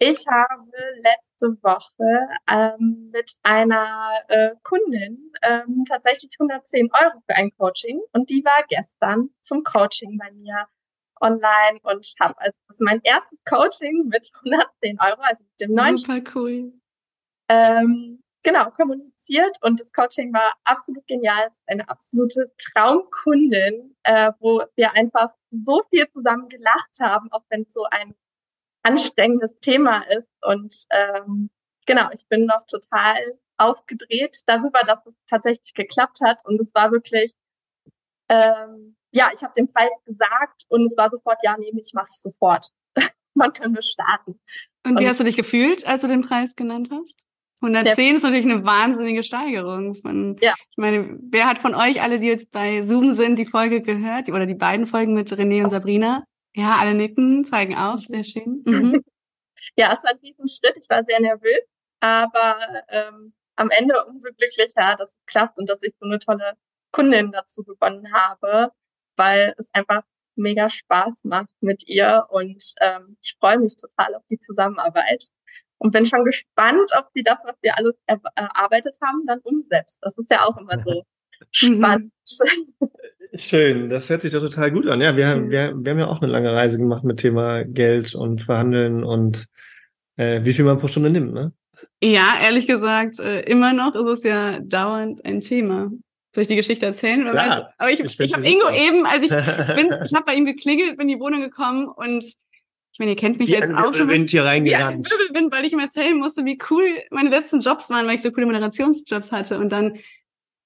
ich 0.00 0.24
habe 0.26 0.72
letzte 1.02 1.56
Woche 1.62 2.26
ähm, 2.50 3.10
mit 3.12 3.32
einer 3.44 4.10
äh, 4.26 4.56
Kundin 4.64 5.30
ähm, 5.42 5.84
tatsächlich 5.88 6.32
110 6.40 6.88
Euro 7.00 7.20
für 7.28 7.36
ein 7.36 7.52
Coaching 7.56 8.00
und 8.12 8.28
die 8.30 8.42
war 8.44 8.64
gestern 8.68 9.28
zum 9.40 9.62
Coaching 9.62 10.18
bei 10.18 10.32
mir 10.32 10.66
online 11.20 11.78
und 11.82 12.06
habe 12.20 12.34
also 12.38 12.58
mein 12.80 13.00
erstes 13.02 13.38
Coaching 13.44 14.08
mit 14.08 14.30
110 14.34 14.98
Euro, 15.00 15.20
also 15.20 15.44
mit 15.44 15.60
dem 15.60 15.74
neuen. 15.74 15.96
Super 15.96 16.20
cool. 16.34 16.72
Ähm, 17.48 18.22
genau, 18.42 18.70
kommuniziert 18.70 19.56
und 19.62 19.80
das 19.80 19.92
Coaching 19.92 20.32
war 20.32 20.54
absolut 20.64 21.06
genial. 21.06 21.46
Es 21.48 21.56
ist 21.56 21.62
eine 21.66 21.88
absolute 21.88 22.52
Traumkundin, 22.58 23.96
äh, 24.04 24.32
wo 24.38 24.62
wir 24.76 24.96
einfach 24.96 25.30
so 25.50 25.82
viel 25.90 26.08
zusammen 26.08 26.48
gelacht 26.48 26.98
haben, 27.00 27.30
auch 27.32 27.44
wenn 27.50 27.62
es 27.62 27.74
so 27.74 27.84
ein 27.90 28.14
anstrengendes 28.82 29.56
Thema 29.56 30.02
ist. 30.10 30.32
Und 30.42 30.86
ähm, 30.90 31.50
genau, 31.86 32.08
ich 32.12 32.26
bin 32.28 32.46
noch 32.46 32.64
total 32.66 33.38
aufgedreht 33.56 34.40
darüber, 34.46 34.80
dass 34.86 35.04
es 35.06 35.14
tatsächlich 35.28 35.74
geklappt 35.74 36.20
hat. 36.22 36.44
Und 36.44 36.60
es 36.60 36.74
war 36.74 36.92
wirklich 36.92 37.34
ähm, 38.28 38.96
ja, 39.12 39.30
ich 39.34 39.42
habe 39.42 39.54
den 39.56 39.72
Preis 39.72 39.92
gesagt 40.04 40.64
und 40.68 40.84
es 40.84 40.96
war 40.96 41.10
sofort, 41.10 41.38
ja, 41.42 41.56
nehme 41.58 41.80
ich, 41.80 41.92
mache 41.94 42.08
ich 42.10 42.18
sofort. 42.18 42.68
Man 43.34 43.52
können 43.52 43.74
wir 43.74 43.82
starten. 43.82 44.40
Und 44.84 44.98
wie 44.98 45.04
und, 45.04 45.08
hast 45.08 45.20
du 45.20 45.24
dich 45.24 45.36
gefühlt, 45.36 45.86
als 45.86 46.02
du 46.02 46.08
den 46.08 46.22
Preis 46.22 46.54
genannt 46.56 46.88
hast? 46.90 47.14
110 47.62 48.16
ist 48.16 48.22
natürlich 48.22 48.46
eine 48.46 48.64
wahnsinnige 48.64 49.22
Steigerung 49.22 49.94
von, 49.94 50.36
ja. 50.40 50.54
ich 50.70 50.76
meine, 50.78 51.18
wer 51.20 51.46
hat 51.46 51.58
von 51.58 51.74
euch 51.74 52.00
alle, 52.00 52.18
die 52.18 52.26
jetzt 52.26 52.50
bei 52.52 52.82
Zoom 52.82 53.12
sind, 53.12 53.36
die 53.36 53.44
Folge 53.44 53.82
gehört, 53.82 54.30
oder 54.30 54.46
die 54.46 54.54
beiden 54.54 54.86
Folgen 54.86 55.12
mit 55.12 55.30
René 55.30 55.62
und 55.62 55.70
Sabrina? 55.70 56.24
Ja, 56.54 56.76
alle 56.76 56.94
nicken, 56.94 57.44
zeigen 57.44 57.76
auf, 57.76 58.00
sehr 58.04 58.24
schön. 58.24 58.62
Mhm. 58.66 59.02
ja, 59.76 59.92
es 59.92 60.04
war 60.04 60.12
ein 60.12 60.18
Riesenschritt, 60.22 60.78
ich 60.80 60.88
war 60.88 61.04
sehr 61.04 61.20
nervös, 61.20 61.60
aber 62.00 62.56
ähm, 62.88 63.34
am 63.56 63.68
Ende 63.70 63.94
umso 64.06 64.30
glücklicher, 64.32 64.96
dass 64.96 65.10
es 65.10 65.26
klappt 65.26 65.58
und 65.58 65.68
dass 65.68 65.82
ich 65.82 65.92
so 66.00 66.06
eine 66.06 66.18
tolle 66.18 66.54
Kundin 66.92 67.30
dazu 67.30 67.62
gewonnen 67.62 68.10
habe 68.12 68.72
weil 69.20 69.54
es 69.58 69.70
einfach 69.74 70.02
mega 70.34 70.70
Spaß 70.70 71.24
macht 71.24 71.50
mit 71.60 71.86
ihr 71.86 72.24
und 72.30 72.62
ähm, 72.80 73.18
ich 73.22 73.36
freue 73.38 73.58
mich 73.58 73.76
total 73.76 74.14
auf 74.14 74.22
die 74.30 74.38
Zusammenarbeit. 74.38 75.26
und 75.78 75.92
bin 75.92 76.06
schon 76.06 76.24
gespannt, 76.24 76.90
ob 76.98 77.06
sie 77.14 77.22
das, 77.22 77.38
was 77.44 77.56
wir 77.62 77.76
alles 77.76 77.94
erarbeitet 78.34 78.96
haben, 79.02 79.26
dann 79.26 79.40
umsetzt. 79.40 79.98
Das 80.02 80.16
ist 80.18 80.30
ja 80.30 80.44
auch 80.44 80.56
immer 80.58 80.82
so 80.82 81.04
spannend. 81.50 82.12
Schön, 83.34 83.90
das 83.90 84.10
hört 84.10 84.22
sich 84.22 84.32
doch 84.32 84.40
total 84.40 84.72
gut 84.72 84.86
an. 84.88 85.00
Ja, 85.00 85.16
wir, 85.16 85.28
haben, 85.28 85.50
wir, 85.50 85.72
wir 85.74 85.92
haben 85.92 85.98
ja 85.98 86.08
auch 86.08 86.20
eine 86.20 86.32
lange 86.32 86.52
Reise 86.52 86.78
gemacht 86.78 87.04
mit 87.04 87.18
Thema 87.18 87.64
Geld 87.64 88.14
und 88.14 88.42
Verhandeln 88.42 89.04
und 89.04 89.46
äh, 90.16 90.44
wie 90.44 90.52
viel 90.52 90.64
man 90.64 90.78
pro 90.78 90.88
Stunde 90.88 91.10
nimmt, 91.10 91.32
ne? 91.32 91.52
Ja, 92.02 92.38
ehrlich 92.42 92.66
gesagt, 92.66 93.20
äh, 93.20 93.40
immer 93.42 93.72
noch 93.72 93.94
ist 93.94 94.18
es 94.18 94.24
ja 94.24 94.60
dauernd 94.60 95.24
ein 95.24 95.40
Thema. 95.40 95.90
Soll 96.32 96.42
ich 96.42 96.48
die 96.48 96.56
Geschichte 96.56 96.86
erzählen? 96.86 97.28
Klar, 97.28 97.74
Aber 97.76 97.90
ich, 97.90 98.00
ich, 98.00 98.20
ich 98.20 98.32
habe 98.32 98.46
Ingo 98.46 98.70
eben, 98.70 99.04
als 99.04 99.24
ich 99.24 99.30
bin, 99.76 99.92
ich 100.04 100.14
habe 100.14 100.24
bei 100.24 100.34
ihm 100.34 100.44
geklingelt, 100.44 100.96
bin 100.96 101.08
in 101.08 101.16
die 101.16 101.20
Wohnung 101.20 101.40
gekommen 101.40 101.88
und 101.88 102.24
ich 102.92 102.98
meine, 102.98 103.12
ihr 103.12 103.16
kennt 103.16 103.38
mich 103.38 103.48
wie 103.48 103.52
jetzt 103.52 103.72
auch 103.72 103.94
schon. 103.94 104.08
Wind 104.08 104.30
hier 104.30 104.44
reingerannt. 104.44 105.08
Wie 105.08 105.32
bin, 105.32 105.50
weil 105.50 105.64
ich 105.64 105.72
ihm 105.72 105.78
erzählen 105.78 106.16
musste, 106.16 106.44
wie 106.44 106.58
cool 106.70 106.88
meine 107.10 107.30
letzten 107.30 107.60
Jobs 107.60 107.88
waren, 107.90 108.06
weil 108.06 108.16
ich 108.16 108.22
so 108.22 108.32
coole 108.32 108.46
Moderationsjobs 108.46 109.30
hatte. 109.30 109.58
Und 109.58 109.70
dann 109.70 109.98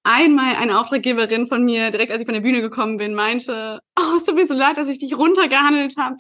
einmal 0.05 0.57
eine 0.57 0.79
Auftraggeberin 0.79 1.49
von 1.49 1.65
mir, 1.65 1.91
direkt 1.91 2.13
als 2.13 2.21
ich 2.21 2.27
von 2.27 2.35
der 2.35 2.41
Bühne 2.41 2.61
gekommen 2.61 2.97
bin, 2.97 3.15
meinte, 3.15 3.81
oh, 3.99 4.17
es 4.17 4.25
tut 4.25 4.37
mir 4.37 4.47
so 4.47 4.55
leid, 4.55 4.79
dass 4.79 4.89
ich 4.89 4.99
dich 4.99 5.17
runtergehandelt 5.17 5.97
habe. 5.99 6.17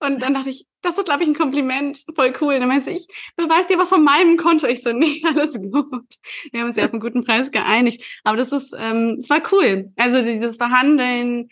Und 0.00 0.22
dann 0.22 0.34
dachte 0.34 0.50
ich, 0.50 0.66
das 0.82 0.96
ist, 0.96 1.06
glaube 1.06 1.22
ich, 1.22 1.28
ein 1.28 1.34
Kompliment. 1.34 2.04
Voll 2.14 2.32
cool. 2.40 2.54
Und 2.54 2.60
dann 2.60 2.68
meinte 2.68 2.90
ich, 2.90 3.06
beweis 3.36 3.66
dir 3.66 3.78
was 3.78 3.88
von 3.88 4.04
meinem 4.04 4.36
Konto. 4.36 4.66
Ich 4.66 4.82
so, 4.82 4.92
nee, 4.94 5.22
alles 5.24 5.54
gut. 5.54 6.14
Wir 6.52 6.60
haben 6.60 6.68
uns 6.68 6.76
ja 6.76 6.84
auf 6.84 6.92
einen 6.92 7.00
guten 7.00 7.24
Preis 7.24 7.50
geeinigt. 7.50 8.04
Aber 8.24 8.36
das 8.36 8.52
ist, 8.52 8.74
ähm, 8.78 9.18
es 9.20 9.28
war 9.28 9.42
cool. 9.52 9.92
Also 9.96 10.22
dieses 10.22 10.56
Verhandeln, 10.56 11.48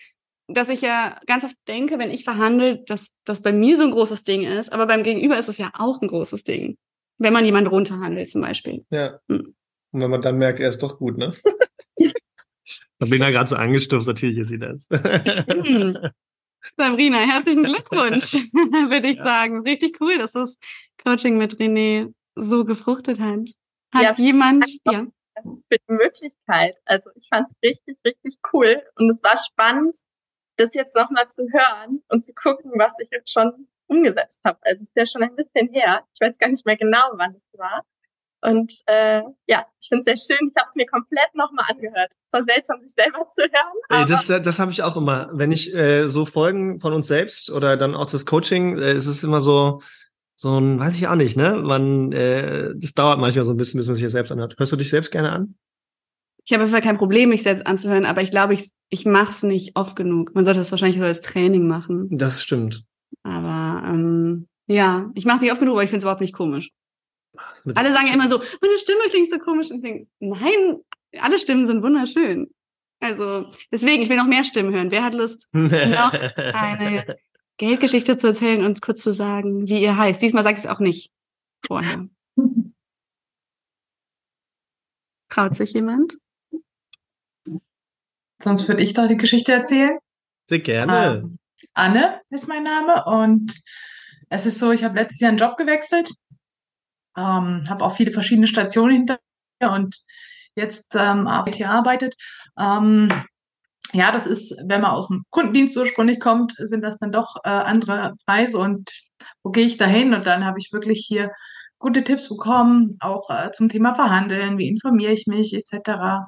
dass 0.49 0.69
ich 0.69 0.81
ja 0.81 1.19
ganz 1.26 1.45
oft 1.45 1.57
denke, 1.67 1.99
wenn 1.99 2.11
ich 2.11 2.25
verhandle, 2.25 2.85
dass 2.87 3.11
das 3.25 3.43
bei 3.43 3.53
mir 3.53 3.76
so 3.76 3.83
ein 3.83 3.91
großes 3.91 4.23
Ding 4.23 4.43
ist. 4.43 4.73
Aber 4.73 4.87
beim 4.87 5.03
Gegenüber 5.03 5.38
ist 5.38 5.49
es 5.49 5.59
ja 5.59 5.73
auch 5.75 6.00
ein 6.00 6.09
großes 6.09 6.45
Ding. 6.45 6.76
Wenn 7.19 7.33
man 7.33 7.45
jemanden 7.45 7.71
runterhandelt 7.71 8.29
zum 8.29 8.43
Beispiel. 8.43 8.85
Ja. 8.91 9.19
Hm. 9.29 9.55
Und 9.93 10.00
wenn 10.00 10.11
man 10.11 10.23
dann 10.23 10.37
merkt, 10.37 10.61
er 10.61 10.69
ist 10.69 10.83
doch 10.83 10.99
gut, 10.99 11.17
ne? 11.17 11.33
da 11.97 13.07
bin 13.07 13.15
ich 13.15 13.29
gerade 13.29 13.49
so 13.49 13.57
angestupft, 13.57 14.07
natürlich 14.07 14.38
ist 14.38 14.49
sie 14.49 14.59
das. 14.59 14.87
Sabrina, 16.77 17.19
herzlichen 17.19 17.63
Glückwunsch, 17.65 18.35
würde 18.53 19.09
ich 19.09 19.19
ja. 19.19 19.25
sagen. 19.25 19.61
Richtig 19.61 20.01
cool, 20.01 20.19
dass 20.19 20.33
das 20.33 20.59
Coaching 21.03 21.39
mit 21.39 21.57
René 21.57 22.13
so 22.35 22.65
gefruchtet 22.65 23.21
hat. 23.21 23.49
Hat 23.95 24.03
ja, 24.03 24.13
jemand, 24.17 24.67
ja. 24.85 25.07
Für 25.43 25.79
die 25.89 25.93
Möglichkeit. 25.93 26.77
Also 26.87 27.11
ich 27.15 27.29
fand 27.29 27.49
es 27.51 27.57
richtig, 27.63 27.99
richtig 28.05 28.39
cool. 28.53 28.83
Und 28.99 29.11
es 29.11 29.23
war 29.23 29.37
spannend, 29.37 29.97
das 30.57 30.75
jetzt 30.75 30.97
nochmal 30.97 31.29
zu 31.29 31.47
hören 31.53 32.03
und 32.09 32.25
zu 32.25 32.33
gucken, 32.33 32.73
was 32.77 32.99
ich 32.99 33.09
jetzt 33.11 33.33
schon 33.33 33.69
umgesetzt 33.87 34.41
habe. 34.45 34.59
Also 34.63 34.83
es 34.83 34.89
ist 34.89 34.97
ja 34.97 35.07
schon 35.07 35.23
ein 35.23 35.37
bisschen 35.37 35.69
her. 35.73 36.05
Ich 36.15 36.21
weiß 36.21 36.39
gar 36.39 36.49
nicht 36.49 36.65
mehr 36.65 36.77
genau, 36.77 37.13
wann 37.15 37.35
es 37.35 37.47
war. 37.53 37.85
Und 38.47 38.73
äh, 38.87 39.23
ja, 39.49 39.67
ich 39.81 39.88
finde 39.88 40.00
es 40.00 40.05
sehr 40.05 40.37
schön. 40.37 40.49
Ich 40.49 40.57
habe 40.57 40.69
es 40.69 40.76
mir 40.76 40.87
komplett 40.87 41.35
nochmal 41.35 41.65
angehört. 41.69 42.12
Es 42.29 42.33
war 42.33 42.45
seltsam, 42.45 42.81
sich 42.81 42.95
selber 42.95 43.29
zu 43.29 43.43
hören. 43.43 43.76
Aber 43.88 44.05
das 44.05 44.26
das 44.26 44.59
habe 44.61 44.71
ich 44.71 44.83
auch 44.83 44.97
immer. 44.97 45.29
Wenn 45.33 45.50
ich 45.50 45.75
äh, 45.75 46.07
so 46.07 46.25
Folgen 46.25 46.79
von 46.79 46.93
uns 46.93 47.09
selbst 47.09 47.50
oder 47.50 47.76
dann 47.76 47.97
auch 47.97 48.07
das 48.07 48.25
Coaching, 48.25 48.79
äh, 48.79 48.95
ist 48.95 49.07
es 49.07 49.25
immer 49.25 49.41
so, 49.41 49.81
so 50.37 50.61
ein, 50.61 50.79
weiß 50.79 50.97
ich 50.97 51.09
auch 51.09 51.17
nicht, 51.17 51.37
ne? 51.37 51.57
Man, 51.57 52.12
äh, 52.12 52.71
das 52.76 52.95
dauert 52.95 53.19
manchmal 53.19 53.45
so 53.45 53.53
ein 53.53 53.57
bisschen, 53.57 53.79
bis 53.79 53.88
man 53.88 53.97
sich 53.97 54.05
das 54.05 54.12
selbst 54.12 54.31
anhört. 54.31 54.55
Hörst 54.59 54.71
du 54.71 54.76
dich 54.76 54.91
selbst 54.91 55.11
gerne 55.11 55.33
an? 55.33 55.57
Ich 56.45 56.53
habe 56.53 56.62
einfach 56.62 56.83
kein 56.83 56.99
Problem, 56.99 57.31
mich 57.31 57.43
selbst 57.43 57.67
anzuhören, 57.67 58.05
aber 58.05 58.23
ich 58.23 58.31
glaube, 58.31 58.55
ich, 58.55 58.71
ich 58.91 59.05
mache 59.07 59.31
es 59.31 59.43
nicht 59.43 59.76
oft 59.76 59.97
genug. 59.97 60.33
Man 60.37 60.45
sollte 60.45 60.61
das 60.61 60.71
wahrscheinlich 60.71 61.00
so 61.00 61.05
als 61.05 61.21
Training 61.21 61.67
machen. 61.67 62.07
Das 62.12 62.41
stimmt. 62.41 62.85
Aber 63.25 63.83
ähm, 63.88 64.47
ja, 64.69 65.11
ich 65.17 65.25
mache 65.25 65.38
es 65.38 65.43
nicht 65.43 65.50
oft 65.50 65.61
genug, 65.61 65.75
aber 65.75 65.83
ich 65.83 65.91
finde 65.91 65.99
es 65.99 66.05
überhaupt 66.05 66.21
nicht 66.21 66.35
komisch. 66.35 66.71
Alle 67.75 67.93
sagen 67.93 68.09
immer 68.12 68.28
so, 68.28 68.38
meine 68.61 68.78
Stimme 68.78 69.09
klingt 69.09 69.31
so 69.31 69.38
komisch. 69.38 69.71
Und 69.71 69.76
ich 69.76 69.83
denke, 69.83 70.07
nein, 70.21 70.81
alle 71.19 71.38
Stimmen 71.38 71.66
sind 71.66 71.83
wunderschön. 71.83 72.50
Also 73.00 73.50
deswegen, 73.71 74.02
ich 74.02 74.09
will 74.09 74.16
noch 74.16 74.26
mehr 74.26 74.45
Stimmen 74.45 74.75
hören. 74.75 74.90
Wer 74.90 75.05
hat 75.05 75.14
Lust, 75.14 75.49
noch 75.52 76.12
eine 76.12 77.16
Geldgeschichte 77.59 78.16
zu 78.16 78.28
erzählen 78.28 78.64
und 78.64 78.83
kurz 78.83 79.02
zu 79.02 79.12
sagen, 79.12 79.69
wie 79.69 79.83
ihr 79.83 79.97
heißt? 79.97 80.21
Diesmal 80.23 80.45
sage 80.45 80.57
ich 80.59 80.64
es 80.64 80.71
auch 80.71 80.81
nicht 80.81 81.12
vorher. 81.66 82.09
Traut 85.28 85.55
sich 85.55 85.73
jemand? 85.73 86.16
Sonst 88.43 88.69
würde 88.69 88.83
ich 88.83 88.93
doch 88.95 89.09
die 89.09 89.16
Geschichte 89.16 89.52
erzählen. 89.52 89.99
Sehr 90.49 90.61
gerne. 90.61 91.23
Ähm, 91.25 91.38
Anne 91.75 92.21
ist 92.31 92.49
mein 92.49 92.62
Name 92.62 93.05
und 93.05 93.61
es 94.28 94.47
ist 94.47 94.59
so, 94.59 94.73
ich 94.73 94.85
habe 94.85 94.99
letztes 94.99 95.21
Jahr 95.21 95.31
einen 95.31 95.38
Job 95.38 95.57
gewechselt 95.57 96.11
ähm, 97.17 97.65
habe 97.69 97.85
auch 97.85 97.97
viele 97.97 98.13
verschiedene 98.13 98.49
Stationen 98.49 98.97
hinter 98.97 99.19
mir 99.61 99.71
und 99.71 99.97
jetzt 100.55 100.95
ähm, 100.95 101.29
hier 101.53 101.71
arbeitet. 101.71 102.17
Ähm, 102.59 103.09
ja, 103.93 104.11
das 104.13 104.27
ist, 104.27 104.55
wenn 104.67 104.81
man 104.81 104.91
aus 104.93 105.09
dem 105.09 105.25
Kundendienst 105.31 105.77
ursprünglich 105.77 106.21
kommt, 106.21 106.55
sind 106.59 106.83
das 106.83 106.99
dann 106.99 107.13
doch 107.13 107.37
äh, 107.45 107.49
andere 107.49 108.15
Preise 108.27 108.59
und 108.59 108.91
wo 109.43 109.51
gehe 109.51 109.67
ich 109.67 109.77
dahin? 109.77 110.13
Und 110.13 110.27
dann 110.27 110.45
habe 110.45 110.59
ich 110.59 110.73
wirklich 110.73 111.05
hier 111.07 111.31
gute 111.79 112.03
Tipps 112.05 112.29
bekommen, 112.29 112.97
auch 113.01 113.31
äh, 113.31 113.53
zum 113.53 113.69
Thema 113.69 113.95
Verhandeln, 113.95 114.59
wie 114.59 114.69
informiere 114.69 115.13
ich 115.13 115.27
mich 115.27 115.55
etc. 115.55 116.27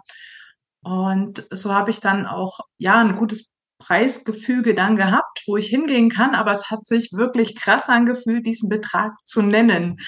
Und 0.82 1.46
so 1.50 1.74
habe 1.74 1.90
ich 1.90 2.00
dann 2.00 2.26
auch 2.26 2.60
ja 2.78 3.00
ein 3.00 3.16
gutes 3.16 3.52
Preisgefüge 3.78 4.74
dann 4.74 4.96
gehabt, 4.96 5.42
wo 5.46 5.56
ich 5.56 5.68
hingehen 5.68 6.10
kann, 6.10 6.34
aber 6.34 6.52
es 6.52 6.70
hat 6.70 6.86
sich 6.86 7.12
wirklich 7.12 7.56
krass 7.56 7.88
angefühlt, 7.88 8.46
diesen 8.46 8.68
Betrag 8.68 9.12
zu 9.24 9.42
nennen. 9.42 9.98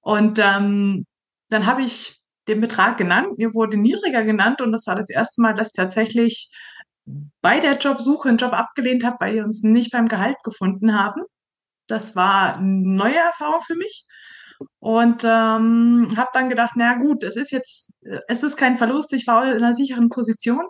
Und 0.00 0.38
ähm, 0.38 1.04
dann 1.50 1.66
habe 1.66 1.82
ich 1.82 2.20
den 2.48 2.60
Betrag 2.60 2.96
genannt, 2.96 3.38
mir 3.38 3.54
wurde 3.54 3.76
niedriger 3.76 4.24
genannt 4.24 4.60
und 4.60 4.72
das 4.72 4.86
war 4.86 4.96
das 4.96 5.10
erste 5.10 5.40
Mal, 5.42 5.54
dass 5.54 5.68
ich 5.68 5.74
tatsächlich 5.74 6.50
bei 7.42 7.60
der 7.60 7.78
Jobsuche 7.78 8.28
einen 8.28 8.38
Job 8.38 8.52
abgelehnt 8.52 9.04
habe, 9.04 9.16
weil 9.20 9.34
wir 9.34 9.44
uns 9.44 9.62
nicht 9.62 9.92
beim 9.92 10.08
Gehalt 10.08 10.36
gefunden 10.44 10.98
haben. 10.98 11.22
Das 11.86 12.16
war 12.16 12.56
eine 12.56 12.88
neue 12.88 13.16
Erfahrung 13.16 13.60
für 13.62 13.76
mich 13.76 14.06
und 14.78 15.24
ähm, 15.24 16.08
habe 16.16 16.30
dann 16.32 16.48
gedacht, 16.48 16.72
na 16.76 16.94
gut, 16.94 17.24
es 17.24 17.36
ist 17.36 17.50
jetzt, 17.50 17.92
es 18.28 18.42
ist 18.42 18.56
kein 18.56 18.78
Verlust, 18.78 19.12
ich 19.12 19.26
war 19.26 19.44
in 19.46 19.62
einer 19.62 19.74
sicheren 19.74 20.08
Position 20.08 20.66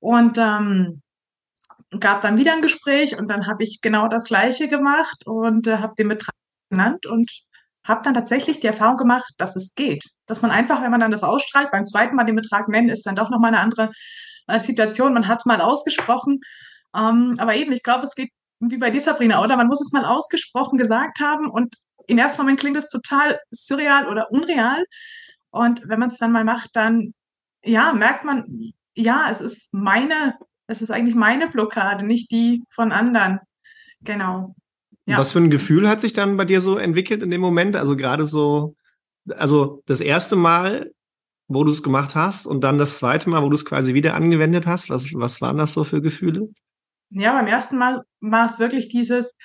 und 0.00 0.38
ähm, 0.38 1.02
gab 2.00 2.22
dann 2.22 2.38
wieder 2.38 2.52
ein 2.52 2.62
Gespräch 2.62 3.18
und 3.18 3.30
dann 3.30 3.46
habe 3.46 3.62
ich 3.62 3.80
genau 3.80 4.08
das 4.08 4.24
Gleiche 4.24 4.68
gemacht 4.68 5.26
und 5.26 5.66
äh, 5.66 5.78
habe 5.78 5.94
den 5.96 6.08
Betrag 6.08 6.34
genannt 6.70 7.06
und 7.06 7.30
habe 7.84 8.02
dann 8.02 8.14
tatsächlich 8.14 8.60
die 8.60 8.66
Erfahrung 8.66 8.96
gemacht, 8.96 9.32
dass 9.38 9.56
es 9.56 9.74
geht. 9.74 10.04
Dass 10.26 10.42
man 10.42 10.50
einfach, 10.50 10.82
wenn 10.82 10.90
man 10.90 11.00
dann 11.00 11.10
das 11.10 11.22
ausstrahlt, 11.22 11.70
beim 11.70 11.84
zweiten 11.84 12.16
Mal 12.16 12.24
den 12.24 12.36
Betrag 12.36 12.68
nennen, 12.68 12.88
ist 12.88 13.06
dann 13.06 13.16
doch 13.16 13.30
nochmal 13.30 13.48
eine 13.48 13.60
andere 13.60 13.90
äh, 14.46 14.58
Situation. 14.58 15.14
Man 15.14 15.28
hat 15.28 15.40
es 15.40 15.44
mal 15.44 15.60
ausgesprochen. 15.60 16.40
Ähm, 16.96 17.34
aber 17.38 17.56
eben, 17.56 17.72
ich 17.72 17.82
glaube, 17.82 18.04
es 18.04 18.14
geht 18.14 18.30
wie 18.60 18.78
bei 18.78 18.90
dir, 18.90 19.00
Sabrina, 19.00 19.42
oder? 19.42 19.56
Man 19.56 19.66
muss 19.66 19.80
es 19.80 19.92
mal 19.92 20.04
ausgesprochen 20.04 20.78
gesagt 20.78 21.20
haben 21.20 21.50
und 21.50 21.74
im 22.06 22.18
ersten 22.18 22.40
Moment 22.42 22.60
klingt 22.60 22.76
es 22.76 22.88
total 22.88 23.38
surreal 23.50 24.08
oder 24.08 24.30
unreal. 24.30 24.84
Und 25.50 25.88
wenn 25.88 25.98
man 25.98 26.08
es 26.08 26.18
dann 26.18 26.32
mal 26.32 26.44
macht, 26.44 26.70
dann, 26.74 27.14
ja, 27.62 27.92
merkt 27.92 28.24
man, 28.24 28.72
ja, 28.94 29.28
es 29.30 29.40
ist 29.40 29.72
meine, 29.72 30.34
es 30.66 30.82
ist 30.82 30.90
eigentlich 30.90 31.14
meine 31.14 31.48
Blockade, 31.48 32.04
nicht 32.04 32.30
die 32.30 32.62
von 32.70 32.92
anderen. 32.92 33.40
Genau. 34.00 34.54
Ja. 35.06 35.18
Was 35.18 35.32
für 35.32 35.38
ein 35.38 35.50
Gefühl 35.50 35.88
hat 35.88 36.00
sich 36.00 36.12
dann 36.12 36.36
bei 36.36 36.44
dir 36.44 36.60
so 36.60 36.78
entwickelt 36.78 37.22
in 37.22 37.30
dem 37.30 37.40
Moment? 37.40 37.76
Also 37.76 37.96
gerade 37.96 38.24
so, 38.24 38.74
also 39.28 39.82
das 39.86 40.00
erste 40.00 40.36
Mal, 40.36 40.92
wo 41.46 41.62
du 41.62 41.70
es 41.70 41.82
gemacht 41.82 42.14
hast 42.14 42.46
und 42.46 42.64
dann 42.64 42.78
das 42.78 42.98
zweite 42.98 43.28
Mal, 43.28 43.42
wo 43.42 43.50
du 43.50 43.54
es 43.54 43.64
quasi 43.64 43.92
wieder 43.92 44.14
angewendet 44.14 44.66
hast. 44.66 44.88
Was, 44.88 45.12
was 45.14 45.40
waren 45.40 45.58
das 45.58 45.74
so 45.74 45.84
für 45.84 46.00
Gefühle? 46.00 46.48
Ja, 47.10 47.32
beim 47.34 47.46
ersten 47.46 47.76
Mal 47.76 48.02
war 48.20 48.46
es 48.46 48.58
wirklich 48.58 48.88
dieses, 48.88 49.36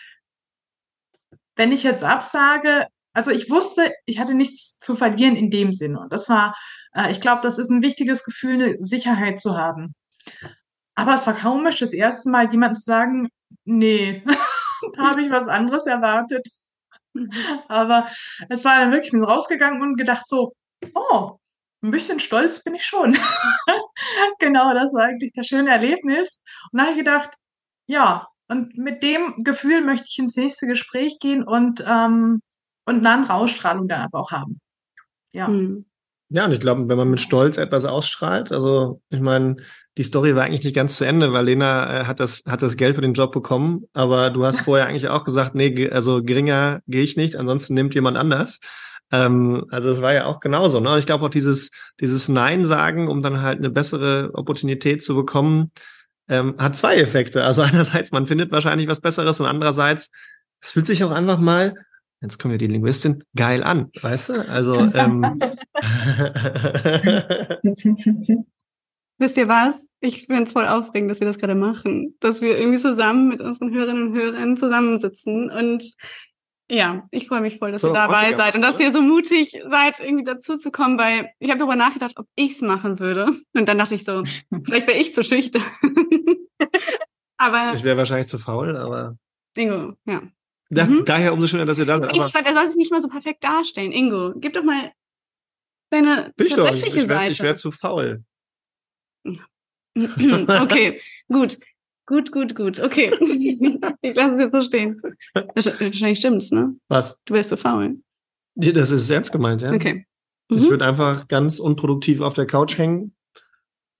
wenn 1.55 1.73
ich 1.73 1.83
jetzt 1.83 2.03
absage, 2.03 2.87
also 3.13 3.31
ich 3.31 3.49
wusste, 3.49 3.91
ich 4.05 4.19
hatte 4.19 4.33
nichts 4.33 4.79
zu 4.79 4.95
verlieren 4.95 5.35
in 5.35 5.49
dem 5.49 5.73
Sinne. 5.73 5.99
Und 5.99 6.13
das 6.13 6.29
war, 6.29 6.55
äh, 6.93 7.11
ich 7.11 7.19
glaube, 7.19 7.41
das 7.43 7.59
ist 7.59 7.69
ein 7.69 7.81
wichtiges 7.81 8.23
Gefühl, 8.23 8.53
eine 8.53 8.77
Sicherheit 8.79 9.41
zu 9.41 9.57
haben. 9.57 9.93
Aber 10.95 11.15
es 11.15 11.27
war 11.27 11.33
komisch, 11.33 11.79
das 11.79 11.93
erste 11.93 12.29
Mal 12.29 12.49
jemand 12.51 12.77
zu 12.77 12.81
sagen, 12.81 13.29
nee, 13.65 14.23
habe 14.99 15.21
ich 15.21 15.29
was 15.29 15.47
anderes 15.47 15.85
erwartet. 15.85 16.47
Aber 17.67 18.07
es 18.49 18.65
war 18.65 18.79
dann 18.79 18.91
wirklich 18.91 19.13
rausgegangen 19.13 19.81
und 19.81 19.97
gedacht 19.97 20.27
so, 20.27 20.53
oh, 20.93 21.37
ein 21.81 21.91
bisschen 21.91 22.19
stolz 22.19 22.63
bin 22.63 22.75
ich 22.75 22.85
schon. 22.85 23.17
genau, 24.39 24.73
das 24.73 24.93
war 24.93 25.05
eigentlich 25.05 25.31
das 25.33 25.47
schöne 25.47 25.71
Erlebnis. 25.71 26.41
Und 26.71 26.79
da 26.79 26.83
habe 26.83 26.91
ich 26.91 26.97
gedacht, 26.99 27.31
ja, 27.87 28.27
und 28.47 28.77
mit 28.77 29.03
dem 29.03 29.43
Gefühl 29.43 29.81
möchte 29.81 30.07
ich 30.09 30.19
ins 30.19 30.35
nächste 30.35 30.67
Gespräch 30.67 31.19
gehen 31.19 31.43
und, 31.43 31.83
ähm, 31.87 32.41
und 32.85 32.97
eine 32.97 33.09
andere 33.09 33.33
Ausstrahlung 33.35 33.87
dann 33.87 34.01
aber 34.01 34.19
auch 34.19 34.31
haben. 34.31 34.59
Ja. 35.33 35.47
Hm. 35.47 35.88
Ja, 36.31 36.45
und 36.45 36.51
ich 36.51 36.59
glaube, 36.59 36.87
wenn 36.87 36.97
man 36.97 37.09
mit 37.09 37.19
Stolz 37.21 37.57
etwas 37.57 37.85
ausstrahlt, 37.85 38.51
also 38.51 39.01
ich 39.09 39.19
meine, 39.19 39.55
die 39.97 40.03
Story 40.03 40.35
war 40.35 40.43
eigentlich 40.43 40.63
nicht 40.63 40.75
ganz 40.75 40.95
zu 40.95 41.03
Ende, 41.03 41.33
weil 41.33 41.45
Lena 41.45 42.01
äh, 42.01 42.05
hat 42.05 42.19
das 42.19 42.43
hat 42.47 42.61
das 42.61 42.77
Geld 42.77 42.95
für 42.95 43.01
den 43.01 43.13
Job 43.13 43.31
bekommen, 43.31 43.85
aber 43.93 44.29
du 44.29 44.45
hast 44.45 44.61
vorher 44.65 44.87
eigentlich 44.87 45.07
auch 45.09 45.23
gesagt, 45.23 45.55
nee, 45.55 45.89
also 45.89 46.21
geringer 46.23 46.81
gehe 46.87 47.01
ich 47.03 47.17
nicht, 47.17 47.35
ansonsten 47.35 47.73
nimmt 47.73 47.95
jemand 47.95 48.15
anders. 48.15 48.59
Ähm, 49.11 49.65
also 49.71 49.89
es 49.89 50.01
war 50.01 50.13
ja 50.13 50.25
auch 50.25 50.39
genauso. 50.39 50.79
Ne? 50.79 50.91
Und 50.93 50.99
ich 50.99 51.07
glaube 51.07 51.25
auch 51.25 51.29
dieses 51.29 51.71
dieses 51.99 52.29
Nein 52.29 52.67
sagen, 52.67 53.07
um 53.07 53.23
dann 53.23 53.41
halt 53.41 53.57
eine 53.57 53.71
bessere 53.71 54.29
Opportunität 54.33 55.03
zu 55.03 55.15
bekommen, 55.15 55.71
ähm, 56.27 56.55
hat 56.59 56.75
zwei 56.75 56.97
Effekte. 56.97 57.43
Also 57.43 57.61
einerseits 57.63 58.11
man 58.11 58.27
findet 58.27 58.51
wahrscheinlich 58.51 58.87
was 58.87 59.01
Besseres 59.01 59.39
und 59.39 59.47
andererseits 59.47 60.11
es 60.61 60.71
fühlt 60.71 60.85
sich 60.85 61.03
auch 61.03 61.11
einfach 61.11 61.39
mal 61.39 61.73
jetzt 62.21 62.39
kommt 62.39 62.53
ja 62.53 62.57
die 62.57 62.67
Linguistin, 62.67 63.23
geil 63.35 63.63
an, 63.63 63.91
weißt 64.01 64.29
du? 64.29 64.49
Also 64.49 64.79
ähm, 64.93 65.23
Wisst 69.19 69.35
ihr 69.35 69.49
was? 69.49 69.89
Ich 69.99 70.27
finde 70.27 70.43
es 70.43 70.53
voll 70.53 70.65
aufregend, 70.65 71.11
dass 71.11 71.19
wir 71.19 71.27
das 71.27 71.37
gerade 71.37 71.55
machen. 71.55 72.15
Dass 72.21 72.41
wir 72.41 72.57
irgendwie 72.57 72.79
zusammen 72.79 73.27
mit 73.27 73.41
unseren 73.41 73.73
Hörerinnen 73.73 74.07
und 74.07 74.15
Hörern 74.15 74.55
zusammensitzen. 74.55 75.51
Und 75.51 75.93
ja, 76.71 77.05
ich 77.11 77.27
freue 77.27 77.41
mich 77.41 77.57
voll, 77.57 77.73
dass 77.73 77.81
so, 77.81 77.89
ihr 77.89 77.93
dabei 77.93 78.33
seid 78.35 78.55
und 78.55 78.61
dass 78.61 78.79
ihr 78.79 78.93
so 78.93 79.01
mutig 79.01 79.61
seid, 79.69 79.99
irgendwie 79.99 80.23
dazu 80.23 80.55
zu 80.55 80.71
kommen, 80.71 80.97
weil 80.97 81.31
ich 81.39 81.49
habe 81.49 81.59
darüber 81.59 81.75
nachgedacht, 81.75 82.13
ob 82.15 82.27
ich 82.35 82.51
es 82.51 82.61
machen 82.61 82.99
würde. 82.99 83.27
Und 83.53 83.67
dann 83.67 83.77
dachte 83.77 83.95
ich 83.95 84.05
so, 84.05 84.23
vielleicht 84.63 84.87
wäre 84.87 84.97
ich 84.97 85.13
zu 85.13 85.21
schüchtern. 85.21 85.63
aber 87.37 87.73
ich 87.73 87.83
wäre 87.83 87.97
wahrscheinlich 87.97 88.27
zu 88.27 88.39
faul, 88.39 88.77
aber. 88.77 89.17
Ingo, 89.57 89.95
ja. 90.05 90.21
Das, 90.69 90.87
mhm. 90.87 91.03
Daher 91.05 91.33
umso 91.33 91.47
schöner, 91.47 91.65
dass 91.65 91.79
ihr 91.79 91.85
da 91.85 91.97
seid. 91.97 92.15
Ich 92.15 92.21
sag, 92.27 92.45
er 92.45 92.53
soll 92.53 92.67
sich 92.67 92.75
nicht 92.75 92.91
mal 92.91 93.01
so 93.01 93.07
perfekt 93.07 93.43
darstellen. 93.43 93.91
Ingo, 93.91 94.33
gib 94.35 94.53
doch 94.53 94.63
mal 94.63 94.91
deine 95.89 96.31
Bin 96.37 96.47
ich 96.47 96.53
doch, 96.53 96.71
ich, 96.71 96.85
ich 96.85 97.07
wäre 97.07 97.39
wär 97.39 97.55
zu 97.55 97.71
faul. 97.71 98.23
okay, 99.95 101.01
gut. 101.27 101.57
Gut, 102.05 102.31
gut, 102.31 102.55
gut. 102.55 102.79
Okay. 102.79 103.11
ich 104.01 104.15
lasse 104.15 104.33
es 104.33 104.39
jetzt 104.39 104.51
so 104.51 104.61
stehen. 104.61 105.01
Wahrscheinlich 105.33 106.17
stimmt's, 106.19 106.51
ne? 106.51 106.75
Was? 106.87 107.19
Du 107.25 107.35
wärst 107.35 107.49
so 107.49 107.57
faul. 107.57 107.99
Das 108.55 108.91
ist 108.91 109.09
ernst 109.09 109.31
gemeint, 109.31 109.61
ja. 109.61 109.71
Okay. 109.71 110.05
Mhm. 110.49 110.57
Ich 110.57 110.69
würde 110.69 110.85
einfach 110.85 111.27
ganz 111.27 111.59
unproduktiv 111.59 112.21
auf 112.21 112.33
der 112.33 112.47
Couch 112.47 112.77
hängen 112.77 113.15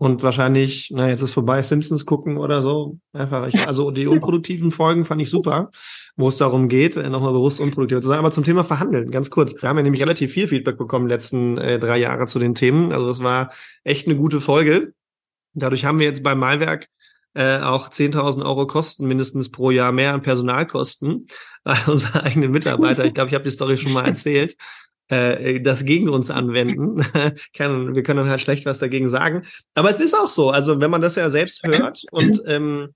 und 0.01 0.23
wahrscheinlich, 0.23 0.91
na, 0.95 1.09
jetzt 1.09 1.21
ist 1.21 1.33
vorbei, 1.33 1.61
Simpsons 1.61 2.05
gucken 2.05 2.37
oder 2.37 2.61
so. 2.61 2.99
Einfach, 3.11 3.47
ich, 3.47 3.67
also 3.67 3.91
die 3.91 4.07
unproduktiven 4.07 4.71
Folgen 4.71 5.03
fand 5.03 5.21
ich 5.21 5.29
super, 5.29 5.71
wo 6.15 6.29
es 6.29 6.37
darum 6.37 6.69
geht, 6.69 6.95
äh, 6.95 7.09
nochmal 7.09 7.33
bewusst 7.33 7.59
unproduktiv 7.59 7.99
zu 7.99 8.07
sein. 8.07 8.19
Aber 8.19 8.31
zum 8.31 8.45
Thema 8.45 8.63
Verhandeln, 8.63 9.11
ganz 9.11 9.29
kurz. 9.29 9.51
Wir 9.61 9.67
haben 9.67 9.75
ja 9.75 9.83
nämlich 9.83 10.01
relativ 10.01 10.31
viel 10.31 10.47
Feedback 10.47 10.77
bekommen 10.77 11.09
letzten 11.09 11.57
äh, 11.57 11.79
drei 11.79 11.97
Jahre 11.97 12.27
zu 12.27 12.39
den 12.39 12.55
Themen. 12.55 12.93
Also 12.93 13.07
das 13.07 13.21
war 13.21 13.51
echt 13.83 14.07
eine 14.07 14.15
gute 14.15 14.39
Folge. 14.39 14.93
Dadurch 15.53 15.83
haben 15.83 15.99
wir 15.99 16.05
jetzt 16.05 16.23
beim 16.23 16.39
Malwerk 16.39 16.87
äh, 17.33 17.59
auch 17.59 17.89
10.000 17.89 18.45
Euro 18.45 18.67
Kosten 18.67 19.05
mindestens 19.05 19.51
pro 19.51 19.69
Jahr 19.69 19.91
mehr 19.91 20.13
an 20.13 20.21
Personalkosten 20.21 21.27
als 21.65 21.89
unsere 21.89 22.23
eigenen 22.23 22.51
Mitarbeiter. 22.51 23.03
Ich 23.03 23.13
glaube, 23.13 23.27
ich 23.27 23.35
habe 23.35 23.43
die 23.43 23.51
Story 23.51 23.75
schon 23.75 23.91
mal 23.91 24.05
erzählt 24.05 24.55
äh, 25.09 25.59
das 25.59 25.85
gegen 25.85 26.09
uns 26.09 26.31
anwenden. 26.31 26.97
wir 27.57 28.03
können 28.03 28.29
halt 28.29 28.41
schlecht 28.41 28.65
was 28.65 28.79
dagegen 28.79 29.09
sagen. 29.09 29.41
Aber 29.75 29.89
es 29.89 29.99
ist 29.99 30.15
auch 30.15 30.29
so. 30.29 30.49
Also 30.49 30.79
wenn 30.79 30.91
man 30.91 31.01
das 31.01 31.15
ja 31.15 31.29
selbst 31.29 31.65
hört 31.65 32.03
und 32.11 32.41
ähm, 32.45 32.89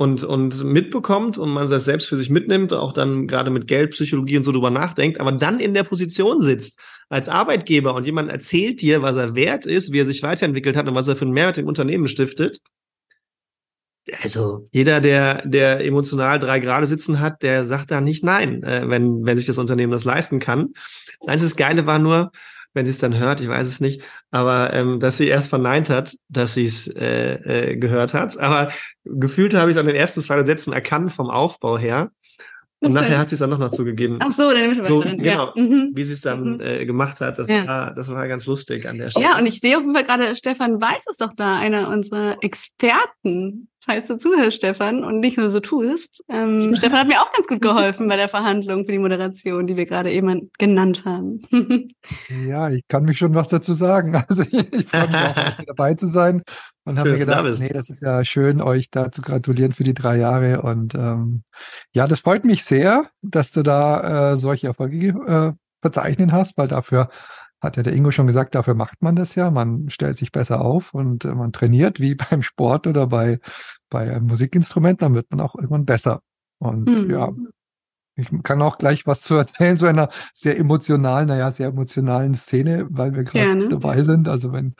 und, 0.00 0.24
und 0.24 0.64
mitbekommt 0.64 1.36
und 1.36 1.50
man 1.50 1.68
das 1.68 1.84
selbst 1.84 2.08
für 2.08 2.16
sich 2.16 2.30
mitnimmt, 2.30 2.72
auch 2.72 2.94
dann 2.94 3.26
gerade 3.26 3.50
mit 3.50 3.66
Geldpsychologie 3.66 4.38
und 4.38 4.44
so 4.44 4.52
drüber 4.52 4.70
nachdenkt, 4.70 5.20
aber 5.20 5.30
dann 5.30 5.60
in 5.60 5.74
der 5.74 5.82
Position 5.82 6.40
sitzt 6.40 6.80
als 7.10 7.28
Arbeitgeber 7.28 7.94
und 7.94 8.06
jemand 8.06 8.30
erzählt 8.30 8.80
dir, 8.80 9.02
was 9.02 9.16
er 9.16 9.34
wert 9.34 9.66
ist, 9.66 9.92
wie 9.92 10.00
er 10.00 10.06
sich 10.06 10.22
weiterentwickelt 10.22 10.74
hat 10.74 10.88
und 10.88 10.94
was 10.94 11.06
er 11.06 11.16
für 11.16 11.26
einen 11.26 11.34
Mehrwert 11.34 11.58
im 11.58 11.66
Unternehmen 11.66 12.08
stiftet, 12.08 12.60
also 14.22 14.68
jeder, 14.72 15.00
der, 15.00 15.46
der 15.46 15.84
emotional 15.84 16.38
drei 16.38 16.60
Grade 16.60 16.86
sitzen 16.86 17.20
hat, 17.20 17.42
der 17.42 17.64
sagt 17.64 17.90
da 17.90 18.00
nicht 18.00 18.24
nein, 18.24 18.62
äh, 18.62 18.88
wenn, 18.88 19.24
wenn 19.24 19.36
sich 19.36 19.46
das 19.46 19.58
Unternehmen 19.58 19.92
das 19.92 20.04
leisten 20.04 20.40
kann. 20.40 20.68
Das 21.20 21.28
einzige 21.28 21.54
Geile 21.54 21.86
war 21.86 21.98
nur, 21.98 22.30
wenn 22.72 22.86
sie 22.86 22.90
es 22.90 22.98
dann 22.98 23.18
hört, 23.18 23.40
ich 23.40 23.48
weiß 23.48 23.66
es 23.66 23.80
nicht, 23.80 24.02
aber 24.30 24.72
ähm, 24.72 25.00
dass 25.00 25.16
sie 25.16 25.26
erst 25.26 25.50
verneint 25.50 25.90
hat, 25.90 26.14
dass 26.28 26.54
sie 26.54 26.64
es 26.64 26.86
äh, 26.86 27.34
äh, 27.72 27.76
gehört 27.76 28.14
hat. 28.14 28.38
Aber 28.38 28.70
gefühlt 29.04 29.54
habe 29.54 29.70
ich 29.70 29.76
es 29.76 29.80
an 29.80 29.86
den 29.86 29.96
ersten 29.96 30.20
zwei 30.20 30.42
Sätzen 30.44 30.72
erkannt 30.72 31.12
vom 31.12 31.30
Aufbau 31.30 31.78
her. 31.78 32.10
Und 32.82 32.94
nachher 32.94 33.18
hat 33.18 33.28
sie 33.28 33.34
es 33.34 33.40
dann 33.40 33.50
noch 33.50 33.58
mal 33.58 33.70
zugegeben. 33.70 34.18
Ach 34.20 34.32
so, 34.32 34.50
dann 34.50 34.62
nehme 34.62 34.72
ich 34.72 34.82
so, 34.82 35.00
Genau, 35.00 35.22
ja. 35.22 35.52
mhm. 35.54 35.90
wie 35.92 36.04
sie 36.04 36.14
es 36.14 36.22
dann 36.22 36.54
mhm. 36.54 36.60
äh, 36.60 36.86
gemacht 36.86 37.20
hat. 37.20 37.38
Das, 37.38 37.48
ja. 37.48 37.66
war, 37.66 37.94
das 37.94 38.08
war 38.08 38.26
ganz 38.26 38.46
lustig 38.46 38.88
an 38.88 38.96
der 38.96 39.10
Stelle. 39.10 39.26
Ja, 39.26 39.38
und 39.38 39.44
ich 39.44 39.60
sehe 39.60 39.76
auf 39.76 39.82
jeden 39.82 39.94
Fall 39.94 40.04
gerade, 40.04 40.34
Stefan 40.34 40.80
Weiß 40.80 41.04
ist 41.10 41.20
doch 41.20 41.34
da, 41.36 41.58
einer 41.58 41.88
unserer 41.88 42.38
Experten 42.40 43.68
falls 43.84 44.08
du 44.08 44.16
zuhörst, 44.16 44.58
Stefan, 44.58 45.04
und 45.04 45.20
nicht 45.20 45.38
nur 45.38 45.50
so 45.50 45.60
tust. 45.60 46.22
Ähm, 46.28 46.74
Stefan 46.76 47.00
hat 47.00 47.08
mir 47.08 47.20
auch 47.20 47.32
ganz 47.32 47.46
gut 47.46 47.60
geholfen 47.60 48.08
bei 48.08 48.16
der 48.16 48.28
Verhandlung 48.28 48.84
für 48.84 48.92
die 48.92 48.98
Moderation, 48.98 49.66
die 49.66 49.76
wir 49.76 49.86
gerade 49.86 50.10
eben 50.12 50.50
genannt 50.58 51.04
haben. 51.04 51.40
ja, 52.46 52.70
ich 52.70 52.86
kann 52.88 53.04
mich 53.04 53.18
schon 53.18 53.34
was 53.34 53.48
dazu 53.48 53.72
sagen. 53.72 54.24
Also 54.30 54.42
ich, 54.42 54.52
ich 54.52 54.86
freue 54.86 55.08
mich 55.08 55.16
auch, 55.16 55.64
dabei 55.66 55.94
zu 55.94 56.06
sein 56.06 56.42
und 56.84 56.98
habe 56.98 57.10
mir 57.10 57.18
gedacht, 57.18 57.44
da 57.44 57.58
nee, 57.58 57.72
das 57.72 57.90
ist 57.90 58.02
ja 58.02 58.24
schön, 58.24 58.60
euch 58.60 58.90
da 58.90 59.10
zu 59.10 59.22
gratulieren 59.22 59.72
für 59.72 59.82
die 59.82 59.94
drei 59.94 60.18
Jahre. 60.18 60.62
Und 60.62 60.94
ähm, 60.94 61.42
ja, 61.92 62.06
das 62.06 62.20
freut 62.20 62.44
mich 62.44 62.64
sehr, 62.64 63.06
dass 63.22 63.50
du 63.50 63.62
da 63.62 64.32
äh, 64.32 64.36
solche 64.36 64.68
Erfolge 64.68 65.08
äh, 65.08 65.52
verzeichnen 65.80 66.32
hast, 66.32 66.56
weil 66.58 66.68
dafür 66.68 67.08
hat 67.60 67.76
ja 67.76 67.82
der 67.82 67.92
Ingo 67.92 68.10
schon 68.10 68.26
gesagt, 68.26 68.54
dafür 68.54 68.74
macht 68.74 69.02
man 69.02 69.16
das 69.16 69.34
ja. 69.34 69.50
Man 69.50 69.90
stellt 69.90 70.16
sich 70.16 70.32
besser 70.32 70.60
auf 70.60 70.94
und 70.94 71.24
äh, 71.24 71.34
man 71.34 71.52
trainiert 71.52 72.00
wie 72.00 72.14
beim 72.30 72.42
Sport 72.42 72.86
oder 72.86 73.06
bei, 73.06 73.38
bei 73.90 74.10
einem 74.10 74.26
Musikinstrument, 74.26 75.02
dann 75.02 75.14
wird 75.14 75.30
man 75.30 75.40
auch 75.40 75.54
irgendwann 75.54 75.84
besser. 75.84 76.22
Und 76.58 76.88
mhm. 76.88 77.10
ja, 77.10 77.32
ich 78.16 78.28
kann 78.42 78.62
auch 78.62 78.78
gleich 78.78 79.06
was 79.06 79.22
zu 79.22 79.34
erzählen, 79.34 79.76
so 79.76 79.86
einer 79.86 80.08
sehr 80.32 80.58
emotionalen, 80.58 81.28
naja, 81.28 81.50
sehr 81.50 81.68
emotionalen 81.68 82.34
Szene, 82.34 82.86
weil 82.90 83.14
wir 83.14 83.24
gerade 83.24 83.68
dabei 83.68 84.02
sind. 84.02 84.28
Also 84.28 84.52
wenn, 84.52 84.74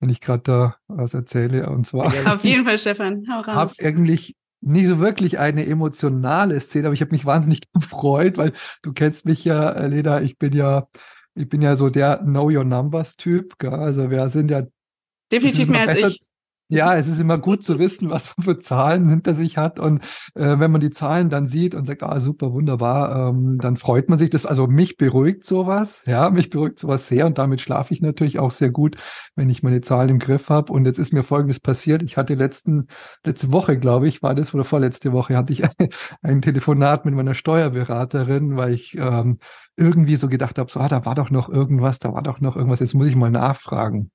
wenn 0.00 0.10
ich 0.10 0.20
gerade 0.20 0.42
da 0.42 0.76
was 0.88 1.14
erzähle. 1.14 1.70
Und 1.70 1.86
zwar. 1.86 2.06
Auf 2.06 2.44
jeden 2.44 2.64
Fall, 2.64 2.78
Stefan, 2.78 3.24
hau 3.30 3.40
raus. 3.40 3.54
Hab 3.54 3.72
eigentlich 3.80 4.34
nicht 4.60 4.86
so 4.86 5.00
wirklich 5.00 5.38
eine 5.38 5.66
emotionale 5.66 6.60
Szene, 6.60 6.86
aber 6.86 6.94
ich 6.94 7.00
habe 7.00 7.12
mich 7.12 7.26
wahnsinnig 7.26 7.62
gefreut, 7.72 8.38
weil 8.38 8.52
du 8.82 8.92
kennst 8.92 9.24
mich 9.24 9.44
ja, 9.44 9.70
äh, 9.70 9.88
Leda, 9.88 10.20
ich 10.20 10.38
bin 10.38 10.52
ja 10.52 10.86
ich 11.34 11.48
bin 11.48 11.62
ja 11.62 11.76
so 11.76 11.88
der 11.88 12.18
Know 12.18 12.50
Your 12.50 12.64
Numbers 12.64 13.16
Typ. 13.16 13.58
Gell? 13.58 13.74
Also 13.74 14.10
wir 14.10 14.28
sind 14.28 14.50
ja 14.50 14.66
definitiv 15.30 15.68
mehr 15.68 15.88
als 15.88 16.02
ich. 16.02 16.18
Ja, 16.72 16.96
es 16.96 17.06
ist 17.06 17.20
immer 17.20 17.36
gut 17.36 17.62
zu 17.62 17.78
wissen, 17.78 18.08
was 18.08 18.34
man 18.34 18.44
für 18.46 18.58
Zahlen 18.58 19.10
hinter 19.10 19.34
sich 19.34 19.58
hat. 19.58 19.78
Und 19.78 20.02
äh, 20.34 20.58
wenn 20.58 20.70
man 20.70 20.80
die 20.80 20.88
Zahlen 20.88 21.28
dann 21.28 21.44
sieht 21.44 21.74
und 21.74 21.84
sagt, 21.84 22.02
ah, 22.02 22.18
super, 22.18 22.54
wunderbar, 22.54 23.28
ähm, 23.28 23.58
dann 23.58 23.76
freut 23.76 24.08
man 24.08 24.18
sich 24.18 24.30
das. 24.30 24.46
Also 24.46 24.66
mich 24.66 24.96
beruhigt 24.96 25.44
sowas, 25.44 26.02
ja, 26.06 26.30
mich 26.30 26.48
beruhigt 26.48 26.78
sowas 26.78 27.08
sehr 27.08 27.26
und 27.26 27.36
damit 27.36 27.60
schlafe 27.60 27.92
ich 27.92 28.00
natürlich 28.00 28.38
auch 28.38 28.52
sehr 28.52 28.70
gut, 28.70 28.96
wenn 29.36 29.50
ich 29.50 29.62
meine 29.62 29.82
Zahlen 29.82 30.08
im 30.08 30.18
Griff 30.18 30.48
habe. 30.48 30.72
Und 30.72 30.86
jetzt 30.86 30.98
ist 30.98 31.12
mir 31.12 31.24
Folgendes 31.24 31.60
passiert. 31.60 32.02
Ich 32.02 32.16
hatte 32.16 32.32
letzten, 32.32 32.86
letzte 33.22 33.52
Woche, 33.52 33.78
glaube 33.78 34.08
ich, 34.08 34.22
war 34.22 34.34
das, 34.34 34.54
oder 34.54 34.64
vorletzte 34.64 35.12
Woche, 35.12 35.36
hatte 35.36 35.52
ich 35.52 35.62
ein 36.22 36.40
Telefonat 36.40 37.04
mit 37.04 37.14
meiner 37.14 37.34
Steuerberaterin, 37.34 38.56
weil 38.56 38.72
ich 38.72 38.96
ähm, 38.96 39.40
irgendwie 39.76 40.16
so 40.16 40.26
gedacht 40.26 40.58
habe, 40.58 40.72
so, 40.72 40.80
ah, 40.80 40.88
da 40.88 41.04
war 41.04 41.16
doch 41.16 41.28
noch 41.28 41.50
irgendwas, 41.50 41.98
da 41.98 42.14
war 42.14 42.22
doch 42.22 42.40
noch 42.40 42.56
irgendwas, 42.56 42.80
jetzt 42.80 42.94
muss 42.94 43.08
ich 43.08 43.16
mal 43.16 43.30
nachfragen. 43.30 44.10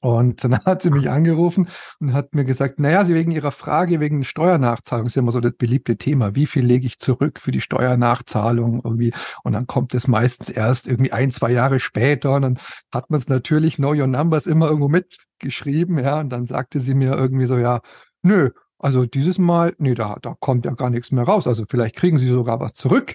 Und 0.00 0.42
dann 0.44 0.58
hat 0.64 0.82
sie 0.82 0.90
mich 0.90 1.10
angerufen 1.10 1.68
und 2.00 2.12
hat 2.12 2.34
mir 2.34 2.44
gesagt, 2.44 2.80
naja, 2.80 3.04
sie 3.04 3.14
wegen 3.14 3.30
ihrer 3.30 3.52
Frage 3.52 4.00
wegen 4.00 4.24
Steuernachzahlung 4.24 5.06
ist 5.06 5.14
ja 5.14 5.22
immer 5.22 5.32
so 5.32 5.40
das 5.40 5.52
beliebte 5.52 5.96
Thema. 5.96 6.34
Wie 6.34 6.46
viel 6.46 6.64
lege 6.64 6.86
ich 6.86 6.98
zurück 6.98 7.38
für 7.38 7.50
die 7.50 7.60
Steuernachzahlung 7.60 8.80
irgendwie? 8.82 9.12
Und 9.44 9.52
dann 9.52 9.66
kommt 9.66 9.94
es 9.94 10.08
meistens 10.08 10.50
erst 10.50 10.88
irgendwie 10.88 11.12
ein, 11.12 11.30
zwei 11.30 11.52
Jahre 11.52 11.80
später 11.80 12.34
und 12.34 12.42
dann 12.42 12.58
hat 12.92 13.10
man 13.10 13.18
es 13.18 13.28
natürlich 13.28 13.76
Know 13.76 13.94
Your 13.94 14.06
Numbers 14.06 14.46
immer 14.46 14.66
irgendwo 14.66 14.88
mitgeschrieben, 14.88 15.98
ja. 15.98 16.20
Und 16.20 16.30
dann 16.30 16.46
sagte 16.46 16.80
sie 16.80 16.94
mir 16.94 17.14
irgendwie 17.14 17.46
so, 17.46 17.58
ja, 17.58 17.80
nö, 18.22 18.50
also 18.78 19.04
dieses 19.04 19.38
Mal, 19.38 19.74
nee, 19.78 19.94
da, 19.94 20.16
da 20.22 20.34
kommt 20.40 20.64
ja 20.64 20.72
gar 20.72 20.88
nichts 20.88 21.12
mehr 21.12 21.24
raus. 21.24 21.46
Also 21.46 21.64
vielleicht 21.68 21.96
kriegen 21.96 22.18
sie 22.18 22.28
sogar 22.28 22.60
was 22.60 22.72
zurück. 22.72 23.14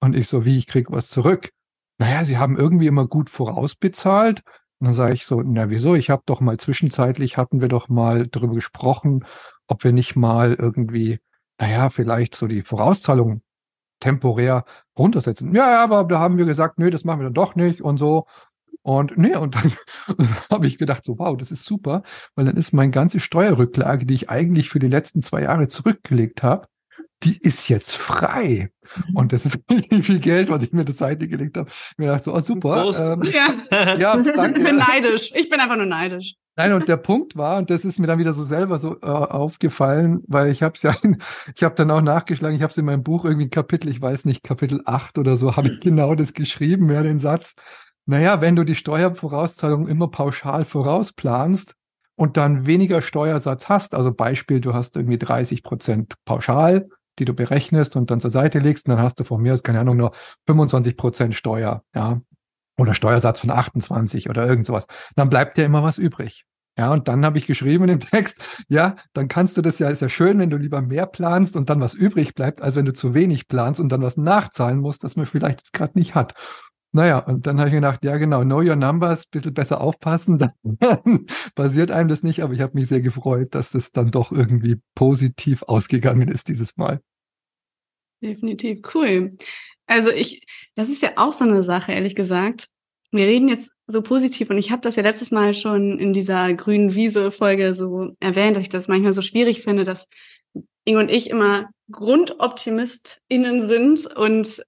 Und 0.00 0.14
ich 0.14 0.28
so, 0.28 0.44
wie, 0.44 0.58
ich 0.58 0.66
krieg 0.66 0.90
was 0.90 1.08
zurück? 1.08 1.50
Naja, 1.98 2.24
sie 2.24 2.36
haben 2.36 2.58
irgendwie 2.58 2.86
immer 2.86 3.06
gut 3.06 3.30
vorausbezahlt 3.30 4.42
und 4.78 4.86
dann 4.86 4.94
sage 4.94 5.14
ich 5.14 5.26
so, 5.26 5.42
na 5.42 5.70
wieso? 5.70 5.94
Ich 5.94 6.10
habe 6.10 6.22
doch 6.26 6.40
mal 6.40 6.58
zwischenzeitlich 6.58 7.36
hatten 7.36 7.60
wir 7.60 7.68
doch 7.68 7.88
mal 7.88 8.26
darüber 8.26 8.54
gesprochen, 8.54 9.24
ob 9.66 9.84
wir 9.84 9.92
nicht 9.92 10.16
mal 10.16 10.54
irgendwie, 10.54 11.20
naja, 11.58 11.90
vielleicht 11.90 12.34
so 12.34 12.46
die 12.46 12.62
Vorauszahlung 12.62 13.42
temporär 14.00 14.64
runtersetzen. 14.98 15.54
Ja, 15.54 15.82
aber 15.82 16.04
da 16.04 16.20
haben 16.20 16.38
wir 16.38 16.44
gesagt, 16.44 16.78
nö, 16.78 16.90
das 16.90 17.04
machen 17.04 17.20
wir 17.20 17.24
dann 17.24 17.34
doch 17.34 17.54
nicht 17.54 17.80
und 17.82 17.96
so. 17.96 18.26
Und 18.82 19.16
nee, 19.16 19.34
und 19.34 19.54
dann, 19.54 19.72
dann 20.18 20.28
habe 20.50 20.66
ich 20.66 20.78
gedacht, 20.78 21.04
so, 21.04 21.18
wow, 21.18 21.36
das 21.36 21.50
ist 21.50 21.64
super, 21.64 22.02
weil 22.34 22.44
dann 22.44 22.56
ist 22.56 22.72
meine 22.72 22.92
ganze 22.92 23.20
Steuerrücklage, 23.20 24.06
die 24.06 24.14
ich 24.14 24.30
eigentlich 24.30 24.68
für 24.68 24.78
die 24.78 24.88
letzten 24.88 25.22
zwei 25.22 25.42
Jahre 25.42 25.68
zurückgelegt 25.68 26.42
habe, 26.42 26.68
die 27.22 27.38
ist 27.38 27.68
jetzt 27.68 27.96
frei. 27.96 28.70
Mhm. 29.08 29.16
Und 29.16 29.32
das 29.32 29.46
ist 29.46 29.58
richtig 29.70 30.04
viel 30.04 30.18
Geld, 30.18 30.50
was 30.50 30.62
ich 30.62 30.72
mir 30.72 30.84
zur 30.84 30.94
Seite 30.94 31.28
gelegt 31.28 31.56
habe. 31.56 31.70
Mir 31.96 32.12
dachte 32.12 32.24
so, 32.24 32.34
oh 32.34 32.40
super. 32.40 32.92
Ähm, 32.98 33.22
ja. 33.32 33.96
ja, 33.98 34.16
danke. 34.16 34.60
Ich 34.60 34.64
bin 34.64 34.76
neidisch. 34.76 35.32
Ich 35.34 35.48
bin 35.48 35.60
einfach 35.60 35.76
nur 35.76 35.86
neidisch. 35.86 36.34
Nein, 36.58 36.72
und 36.72 36.88
der 36.88 36.96
Punkt 36.96 37.36
war, 37.36 37.58
und 37.58 37.68
das 37.68 37.84
ist 37.84 37.98
mir 37.98 38.06
dann 38.06 38.18
wieder 38.18 38.32
so 38.32 38.42
selber 38.42 38.78
so 38.78 38.96
äh, 39.02 39.06
aufgefallen, 39.06 40.22
weil 40.26 40.50
ich 40.50 40.62
habe 40.62 40.74
es 40.74 40.82
ja, 40.82 40.94
ich 41.54 41.62
habe 41.62 41.74
dann 41.74 41.90
auch 41.90 42.00
nachgeschlagen, 42.00 42.56
ich 42.56 42.62
habe 42.62 42.70
es 42.70 42.78
in 42.78 42.86
meinem 42.86 43.02
Buch 43.02 43.26
irgendwie 43.26 43.50
Kapitel, 43.50 43.90
ich 43.90 44.00
weiß 44.00 44.24
nicht, 44.24 44.42
Kapitel 44.42 44.80
8 44.86 45.18
oder 45.18 45.36
so, 45.36 45.54
habe 45.54 45.68
ich 45.68 45.80
genau 45.80 46.14
das 46.14 46.32
geschrieben, 46.32 46.90
ja, 46.90 47.02
den 47.02 47.18
Satz. 47.18 47.54
Naja, 48.06 48.40
wenn 48.40 48.56
du 48.56 48.64
die 48.64 48.74
Steuervorauszahlung 48.74 49.86
immer 49.86 50.08
pauschal 50.08 50.64
vorausplanst 50.64 51.74
und 52.14 52.38
dann 52.38 52.64
weniger 52.64 53.02
Steuersatz 53.02 53.68
hast, 53.68 53.94
also 53.94 54.14
Beispiel, 54.14 54.60
du 54.60 54.72
hast 54.72 54.96
irgendwie 54.96 55.18
30 55.18 55.62
Prozent 55.62 56.14
pauschal, 56.24 56.88
die 57.18 57.24
du 57.24 57.34
berechnest 57.34 57.96
und 57.96 58.10
dann 58.10 58.20
zur 58.20 58.30
Seite 58.30 58.58
legst, 58.58 58.86
und 58.86 58.94
dann 58.94 59.02
hast 59.02 59.18
du 59.20 59.24
von 59.24 59.40
mir 59.40 59.52
aus, 59.52 59.62
keine 59.62 59.80
Ahnung, 59.80 59.96
nur 59.96 60.12
25 60.46 60.96
Prozent 60.96 61.34
Steuer, 61.34 61.82
ja, 61.94 62.20
oder 62.78 62.94
Steuersatz 62.94 63.40
von 63.40 63.50
28 63.50 64.28
oder 64.28 64.46
irgend 64.46 64.66
sowas. 64.66 64.86
Dann 65.14 65.30
bleibt 65.30 65.56
dir 65.56 65.64
immer 65.64 65.82
was 65.82 65.98
übrig. 65.98 66.44
Ja, 66.78 66.92
und 66.92 67.08
dann 67.08 67.24
habe 67.24 67.38
ich 67.38 67.46
geschrieben 67.46 67.84
in 67.84 67.98
dem 67.98 68.00
Text, 68.10 68.42
ja, 68.68 68.96
dann 69.14 69.28
kannst 69.28 69.56
du 69.56 69.62
das 69.62 69.78
ja, 69.78 69.88
ist 69.88 70.02
ja 70.02 70.10
schön, 70.10 70.38
wenn 70.38 70.50
du 70.50 70.58
lieber 70.58 70.82
mehr 70.82 71.06
planst 71.06 71.56
und 71.56 71.70
dann 71.70 71.80
was 71.80 71.94
übrig 71.94 72.34
bleibt, 72.34 72.60
als 72.60 72.76
wenn 72.76 72.84
du 72.84 72.92
zu 72.92 73.14
wenig 73.14 73.48
planst 73.48 73.80
und 73.80 73.90
dann 73.90 74.02
was 74.02 74.18
nachzahlen 74.18 74.78
musst, 74.78 75.02
das 75.02 75.16
man 75.16 75.24
vielleicht 75.24 75.60
jetzt 75.60 75.72
gerade 75.72 75.98
nicht 75.98 76.14
hat. 76.14 76.34
Naja, 76.96 77.18
und 77.18 77.46
dann 77.46 77.58
habe 77.58 77.68
ich 77.68 77.74
gedacht, 77.74 78.02
ja 78.06 78.16
genau, 78.16 78.42
know 78.42 78.62
your 78.62 78.74
numbers, 78.74 79.26
bisschen 79.26 79.52
besser 79.52 79.82
aufpassen, 79.82 80.38
dann 80.62 81.26
passiert 81.54 81.90
einem 81.90 82.08
das 82.08 82.22
nicht, 82.22 82.42
aber 82.42 82.54
ich 82.54 82.62
habe 82.62 82.72
mich 82.72 82.88
sehr 82.88 83.02
gefreut, 83.02 83.54
dass 83.54 83.70
das 83.70 83.92
dann 83.92 84.10
doch 84.10 84.32
irgendwie 84.32 84.80
positiv 84.94 85.62
ausgegangen 85.64 86.28
ist 86.28 86.48
dieses 86.48 86.78
Mal. 86.78 87.02
Definitiv 88.22 88.80
cool. 88.94 89.36
Also 89.86 90.10
ich, 90.10 90.46
das 90.74 90.88
ist 90.88 91.02
ja 91.02 91.10
auch 91.16 91.34
so 91.34 91.44
eine 91.44 91.62
Sache, 91.62 91.92
ehrlich 91.92 92.16
gesagt. 92.16 92.68
Wir 93.12 93.26
reden 93.26 93.48
jetzt 93.48 93.72
so 93.86 94.00
positiv 94.00 94.48
und 94.48 94.56
ich 94.56 94.70
habe 94.70 94.80
das 94.80 94.96
ja 94.96 95.02
letztes 95.02 95.30
Mal 95.30 95.52
schon 95.52 95.98
in 95.98 96.14
dieser 96.14 96.54
grünen 96.54 96.94
Wiese-Folge 96.94 97.74
so 97.74 98.14
erwähnt, 98.20 98.56
dass 98.56 98.62
ich 98.62 98.70
das 98.70 98.88
manchmal 98.88 99.12
so 99.12 99.20
schwierig 99.20 99.60
finde, 99.60 99.84
dass 99.84 100.08
Ingo 100.86 101.00
und 101.00 101.10
ich 101.10 101.28
immer 101.28 101.68
GrundoptimistInnen 101.90 103.66
sind 103.66 104.06
und 104.16 104.62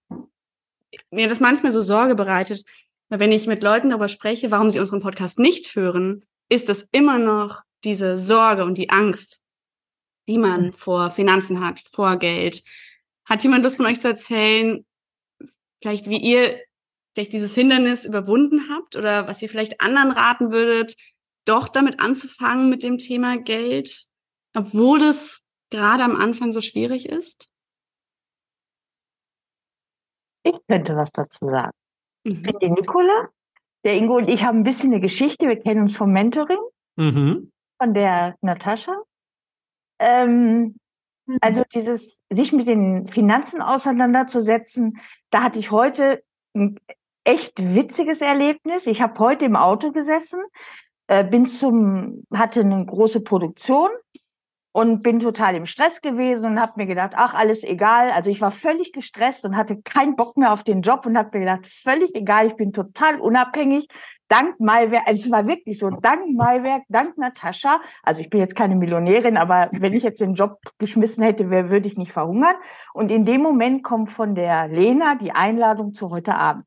mir 1.10 1.28
das 1.28 1.40
manchmal 1.40 1.72
so 1.72 1.82
Sorge 1.82 2.14
bereitet, 2.14 2.64
weil 3.08 3.20
wenn 3.20 3.32
ich 3.32 3.46
mit 3.46 3.62
Leuten 3.62 3.90
darüber 3.90 4.08
spreche, 4.08 4.50
warum 4.50 4.70
sie 4.70 4.80
unseren 4.80 5.00
Podcast 5.00 5.38
nicht 5.38 5.74
hören, 5.74 6.24
ist 6.48 6.68
das 6.68 6.88
immer 6.92 7.18
noch 7.18 7.62
diese 7.84 8.18
Sorge 8.18 8.64
und 8.64 8.76
die 8.76 8.90
Angst, 8.90 9.40
die 10.28 10.38
man 10.38 10.66
mhm. 10.66 10.72
vor 10.72 11.10
Finanzen 11.10 11.64
hat, 11.64 11.80
vor 11.90 12.16
Geld. 12.16 12.62
Hat 13.24 13.42
jemand 13.42 13.64
Lust 13.64 13.76
von 13.76 13.86
euch 13.86 14.00
zu 14.00 14.08
erzählen, 14.08 14.84
vielleicht 15.82 16.08
wie 16.08 16.18
ihr 16.18 16.60
vielleicht 17.14 17.32
dieses 17.32 17.54
Hindernis 17.54 18.04
überwunden 18.04 18.68
habt 18.70 18.96
oder 18.96 19.26
was 19.26 19.42
ihr 19.42 19.48
vielleicht 19.48 19.80
anderen 19.80 20.12
raten 20.12 20.52
würdet, 20.52 20.96
doch 21.44 21.68
damit 21.68 22.00
anzufangen 22.00 22.68
mit 22.68 22.82
dem 22.82 22.98
Thema 22.98 23.38
Geld, 23.38 24.06
obwohl 24.54 25.02
es 25.02 25.42
gerade 25.70 26.04
am 26.04 26.16
Anfang 26.16 26.52
so 26.52 26.60
schwierig 26.60 27.08
ist? 27.08 27.48
Ich 30.48 30.66
könnte 30.66 30.96
was 30.96 31.12
dazu 31.12 31.46
sagen. 31.46 31.72
Mhm. 32.24 32.32
Ich 32.32 32.42
bin 32.42 32.58
die 32.60 32.70
Nicola. 32.70 33.28
Der 33.84 33.94
Ingo 33.94 34.16
und 34.16 34.28
ich 34.28 34.44
haben 34.44 34.58
ein 34.58 34.64
bisschen 34.64 34.92
eine 34.92 35.00
Geschichte. 35.00 35.46
Wir 35.46 35.58
kennen 35.58 35.82
uns 35.82 35.96
vom 35.96 36.10
Mentoring 36.12 36.58
mhm. 36.96 37.52
von 37.80 37.94
der 37.94 38.36
Natascha. 38.40 38.92
Ähm, 40.00 40.74
Mhm. 41.28 41.38
Also 41.40 41.62
dieses, 41.72 42.20
sich 42.30 42.52
mit 42.52 42.66
den 42.66 43.06
Finanzen 43.06 43.60
auseinanderzusetzen, 43.60 44.98
da 45.30 45.42
hatte 45.42 45.58
ich 45.58 45.70
heute 45.70 46.22
ein 46.54 46.80
echt 47.24 47.58
witziges 47.58 48.20
Erlebnis. 48.20 48.86
Ich 48.86 49.02
habe 49.02 49.18
heute 49.18 49.44
im 49.44 49.54
Auto 49.54 49.92
gesessen, 49.92 50.40
äh, 51.06 51.24
bin 51.24 51.46
zum, 51.46 52.24
hatte 52.32 52.60
eine 52.60 52.84
große 52.84 53.20
Produktion 53.20 53.90
und 54.78 55.02
bin 55.02 55.18
total 55.18 55.56
im 55.56 55.66
Stress 55.66 56.00
gewesen 56.02 56.52
und 56.52 56.60
habe 56.60 56.74
mir 56.76 56.86
gedacht, 56.86 57.14
ach, 57.16 57.34
alles 57.34 57.64
egal. 57.64 58.12
Also 58.12 58.30
ich 58.30 58.40
war 58.40 58.52
völlig 58.52 58.92
gestresst 58.92 59.44
und 59.44 59.56
hatte 59.56 59.82
keinen 59.82 60.14
Bock 60.14 60.36
mehr 60.36 60.52
auf 60.52 60.62
den 60.62 60.82
Job 60.82 61.04
und 61.04 61.18
habe 61.18 61.36
mir 61.36 61.46
gedacht, 61.46 61.66
völlig 61.66 62.14
egal, 62.14 62.46
ich 62.46 62.54
bin 62.54 62.72
total 62.72 63.18
unabhängig. 63.18 63.88
Dank 64.28 64.60
Malwerk, 64.60 65.02
also 65.08 65.20
es 65.20 65.32
war 65.32 65.48
wirklich 65.48 65.80
so, 65.80 65.90
dank 65.90 66.32
Malwerk, 66.32 66.84
dank 66.88 67.18
Natascha. 67.18 67.80
Also 68.04 68.20
ich 68.20 68.30
bin 68.30 68.38
jetzt 68.38 68.54
keine 68.54 68.76
Millionärin, 68.76 69.36
aber 69.36 69.68
wenn 69.72 69.94
ich 69.94 70.04
jetzt 70.04 70.20
den 70.20 70.34
Job 70.34 70.60
geschmissen 70.78 71.24
hätte, 71.24 71.50
wäre, 71.50 71.70
würde 71.70 71.88
ich 71.88 71.96
nicht 71.96 72.12
verhungern. 72.12 72.54
Und 72.94 73.10
in 73.10 73.24
dem 73.24 73.42
Moment 73.42 73.82
kommt 73.82 74.12
von 74.12 74.36
der 74.36 74.68
Lena 74.68 75.16
die 75.16 75.32
Einladung 75.32 75.92
zu 75.92 76.10
heute 76.10 76.36
Abend. 76.36 76.66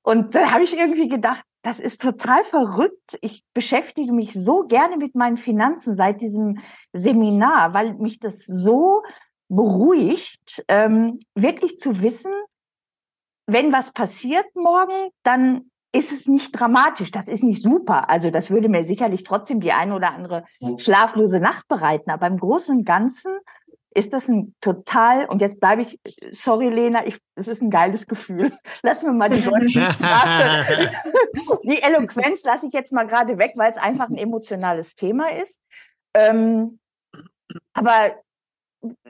Und 0.00 0.34
da 0.34 0.52
habe 0.52 0.64
ich 0.64 0.74
irgendwie 0.74 1.08
gedacht, 1.08 1.44
das 1.66 1.80
ist 1.80 2.00
total 2.00 2.44
verrückt. 2.44 3.18
Ich 3.22 3.42
beschäftige 3.52 4.12
mich 4.12 4.32
so 4.32 4.68
gerne 4.68 4.96
mit 4.96 5.16
meinen 5.16 5.36
Finanzen 5.36 5.96
seit 5.96 6.20
diesem 6.20 6.60
Seminar, 6.92 7.74
weil 7.74 7.94
mich 7.94 8.20
das 8.20 8.46
so 8.46 9.02
beruhigt, 9.48 10.64
ähm, 10.68 11.18
wirklich 11.34 11.80
zu 11.80 12.02
wissen, 12.02 12.30
wenn 13.46 13.72
was 13.72 13.90
passiert 13.90 14.46
morgen, 14.54 15.10
dann 15.24 15.72
ist 15.92 16.12
es 16.12 16.28
nicht 16.28 16.52
dramatisch. 16.52 17.10
Das 17.10 17.26
ist 17.26 17.42
nicht 17.42 17.64
super. 17.64 18.10
Also 18.10 18.30
das 18.30 18.48
würde 18.48 18.68
mir 18.68 18.84
sicherlich 18.84 19.24
trotzdem 19.24 19.58
die 19.58 19.72
eine 19.72 19.96
oder 19.96 20.14
andere 20.14 20.44
schlaflose 20.76 21.40
Nacht 21.40 21.66
bereiten. 21.66 22.12
Aber 22.12 22.28
im 22.28 22.38
Großen 22.38 22.76
und 22.76 22.84
Ganzen 22.84 23.36
ist 23.96 24.12
das 24.12 24.28
ein 24.28 24.54
total, 24.60 25.24
und 25.26 25.40
jetzt 25.40 25.58
bleibe 25.58 25.82
ich, 25.82 25.98
sorry 26.32 26.68
Lena, 26.68 27.06
ich, 27.06 27.18
es 27.34 27.48
ist 27.48 27.62
ein 27.62 27.70
geiles 27.70 28.06
Gefühl. 28.06 28.52
Lass 28.82 29.02
mir 29.02 29.12
mal 29.12 29.30
die 29.30 29.42
deutsche 29.42 29.80
Sprache. 29.92 30.92
die 31.64 31.80
Eloquenz 31.82 32.44
lasse 32.44 32.66
ich 32.66 32.74
jetzt 32.74 32.92
mal 32.92 33.06
gerade 33.06 33.38
weg, 33.38 33.52
weil 33.56 33.70
es 33.70 33.78
einfach 33.78 34.08
ein 34.08 34.18
emotionales 34.18 34.94
Thema 34.96 35.32
ist. 35.32 35.60
Ähm, 36.14 36.78
aber 37.72 38.16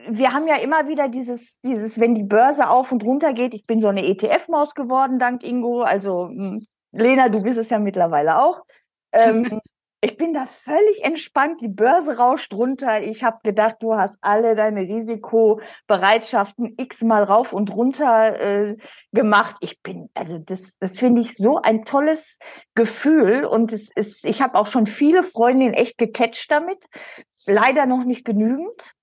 wir 0.07 0.33
haben 0.33 0.47
ja 0.47 0.55
immer 0.55 0.87
wieder 0.87 1.09
dieses, 1.09 1.59
dieses, 1.61 1.99
wenn 1.99 2.15
die 2.15 2.23
Börse 2.23 2.69
auf 2.69 2.91
und 2.91 3.03
runter 3.03 3.33
geht, 3.33 3.53
ich 3.53 3.65
bin 3.65 3.81
so 3.81 3.89
eine 3.89 4.05
ETF-Maus 4.05 4.73
geworden, 4.73 5.19
dank 5.19 5.43
Ingo. 5.43 5.81
Also, 5.81 6.27
hm, 6.27 6.65
Lena, 6.93 7.27
du 7.27 7.41
bist 7.41 7.57
es 7.57 7.69
ja 7.69 7.77
mittlerweile 7.77 8.41
auch. 8.41 8.63
Ähm, 9.11 9.59
ich 10.01 10.15
bin 10.15 10.33
da 10.33 10.45
völlig 10.45 11.03
entspannt. 11.03 11.59
Die 11.61 11.67
Börse 11.67 12.17
rauscht 12.17 12.53
runter. 12.53 13.01
Ich 13.01 13.23
habe 13.23 13.39
gedacht, 13.43 13.77
du 13.79 13.95
hast 13.95 14.17
alle 14.21 14.55
deine 14.55 14.81
Risikobereitschaften 14.81 16.75
x-mal 16.77 17.23
rauf 17.23 17.51
und 17.51 17.73
runter 17.73 18.39
äh, 18.39 18.77
gemacht. 19.11 19.55
Ich 19.61 19.81
bin, 19.81 20.09
also 20.13 20.37
das, 20.37 20.77
das 20.79 20.99
finde 20.99 21.21
ich 21.21 21.35
so 21.35 21.59
ein 21.61 21.83
tolles 21.83 22.37
Gefühl. 22.75 23.43
Und 23.45 23.73
es 23.73 23.89
ist, 23.95 24.23
ich 24.25 24.41
habe 24.41 24.55
auch 24.55 24.67
schon 24.67 24.85
viele 24.85 25.23
Freundinnen 25.23 25.73
echt 25.73 25.97
gecatcht 25.97 26.51
damit. 26.51 26.85
Leider 27.47 27.85
noch 27.87 28.03
nicht 28.03 28.23
genügend. 28.23 28.96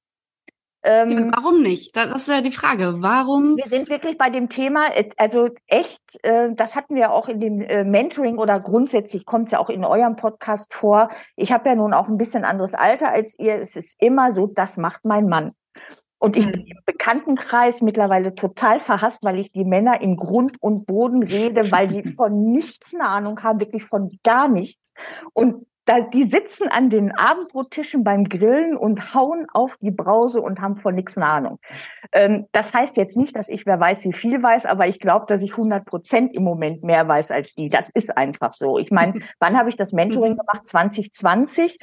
Ähm, 0.87 1.33
Warum 1.35 1.62
nicht? 1.62 1.97
Das 1.97 2.14
ist 2.14 2.29
ja 2.29 2.42
die 2.42 2.53
Frage. 2.53 2.97
Warum? 2.99 3.57
Wir 3.57 3.70
sind 3.70 3.88
wirklich 3.88 4.18
bei 4.18 4.29
dem 4.29 4.51
Thema, 4.51 4.83
also 5.16 5.49
echt, 5.66 6.03
äh, 6.23 6.51
das 6.55 6.77
hatten 6.77 6.94
wir 6.94 7.11
auch 7.11 7.27
in 7.29 7.40
dem 7.40 7.62
äh, 7.62 7.85
Mentoring 7.85 8.37
oder 8.37 8.61
grundsätzlich 8.61 9.25
kommt 9.25 9.47
es 9.47 9.53
ja 9.53 9.61
auch 9.61 9.70
in 9.70 9.83
eurem 9.83 10.16
Podcast 10.16 10.75
vor. 10.75 11.09
Ich 11.37 11.53
habe 11.53 11.70
ja 11.70 11.75
nun 11.75 11.94
auch 11.94 12.09
ein 12.09 12.18
bisschen 12.18 12.44
anderes 12.44 12.75
Alter 12.75 13.11
als 13.11 13.38
ihr. 13.38 13.55
Es 13.55 13.77
ist 13.77 14.01
immer 14.03 14.33
so, 14.33 14.47
das 14.47 14.77
macht 14.77 15.07
mein 15.07 15.27
Mann. 15.27 15.53
Und 16.18 16.37
ich 16.37 16.47
bin 16.47 16.61
hm. 16.61 16.66
im 16.66 16.79
Bekanntenkreis 16.85 17.81
mittlerweile 17.81 18.35
total 18.35 18.79
verhasst, 18.79 19.23
weil 19.23 19.38
ich 19.38 19.53
die 19.53 19.64
Männer 19.64 20.03
in 20.03 20.16
Grund 20.16 20.57
und 20.61 20.87
Boden 20.87 21.23
rede, 21.23 21.62
weil 21.73 21.88
die 21.88 22.09
von 22.09 22.53
nichts 22.53 22.94
eine 22.94 23.09
Ahnung 23.09 23.42
haben, 23.42 23.61
wirklich 23.61 23.85
von 23.85 24.18
gar 24.23 24.49
nichts. 24.49 24.92
Und 25.33 25.66
da, 25.85 26.01
die 26.01 26.25
sitzen 26.25 26.68
an 26.68 26.88
den 26.88 27.12
Abendbrottischen 27.12 28.05
beim 28.05 28.25
Grillen 28.25 28.77
und 28.77 29.14
hauen 29.14 29.47
auf 29.53 29.77
die 29.79 29.90
Brause 29.90 30.40
und 30.40 30.61
haben 30.61 30.77
von 30.77 30.94
nichts 30.94 31.16
eine 31.16 31.27
Ahnung. 31.27 31.59
Ähm, 32.12 32.47
das 32.53 32.73
heißt 32.73 32.97
jetzt 32.97 33.16
nicht, 33.16 33.37
dass 33.37 33.49
ich 33.49 33.66
wer 33.66 33.79
weiß, 33.79 34.05
wie 34.05 34.12
viel 34.12 34.42
weiß, 34.42 34.66
aber 34.66 34.87
ich 34.88 34.99
glaube, 34.99 35.27
dass 35.29 35.42
ich 35.42 35.53
100 35.53 35.85
Prozent 35.85 36.35
im 36.35 36.42
Moment 36.42 36.83
mehr 36.83 37.07
weiß 37.07 37.31
als 37.31 37.55
die. 37.55 37.68
Das 37.68 37.90
ist 37.90 38.16
einfach 38.16 38.53
so. 38.53 38.79
Ich 38.79 38.90
meine, 38.90 39.14
wann 39.40 39.59
habe 39.59 39.68
ich 39.68 39.77
das 39.77 39.92
Mentoring 39.92 40.33
mhm. 40.33 40.38
gemacht? 40.38 40.66
2020. 40.66 41.79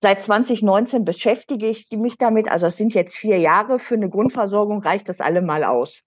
Seit 0.00 0.20
2019 0.20 1.04
beschäftige 1.04 1.68
ich 1.68 1.86
mich 1.92 2.18
damit. 2.18 2.50
Also 2.50 2.66
es 2.66 2.76
sind 2.76 2.94
jetzt 2.94 3.16
vier 3.16 3.38
Jahre. 3.38 3.78
Für 3.78 3.94
eine 3.94 4.08
Grundversorgung 4.08 4.82
reicht 4.82 5.08
das 5.08 5.20
allemal 5.20 5.62
aus. 5.62 6.02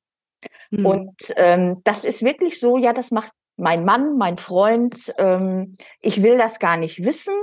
Mhm. 0.72 0.86
Und 0.86 1.16
ähm, 1.38 1.82
das 1.84 2.04
ist 2.04 2.24
wirklich 2.24 2.60
so, 2.60 2.78
ja, 2.78 2.92
das 2.92 3.12
macht 3.12 3.32
mein 3.58 3.86
Mann, 3.86 4.18
mein 4.18 4.38
Freund, 4.38 5.14
ähm, 5.18 5.78
ich 6.02 6.22
will 6.22 6.38
das 6.38 6.60
gar 6.60 6.78
nicht 6.78 7.04
wissen. 7.04 7.34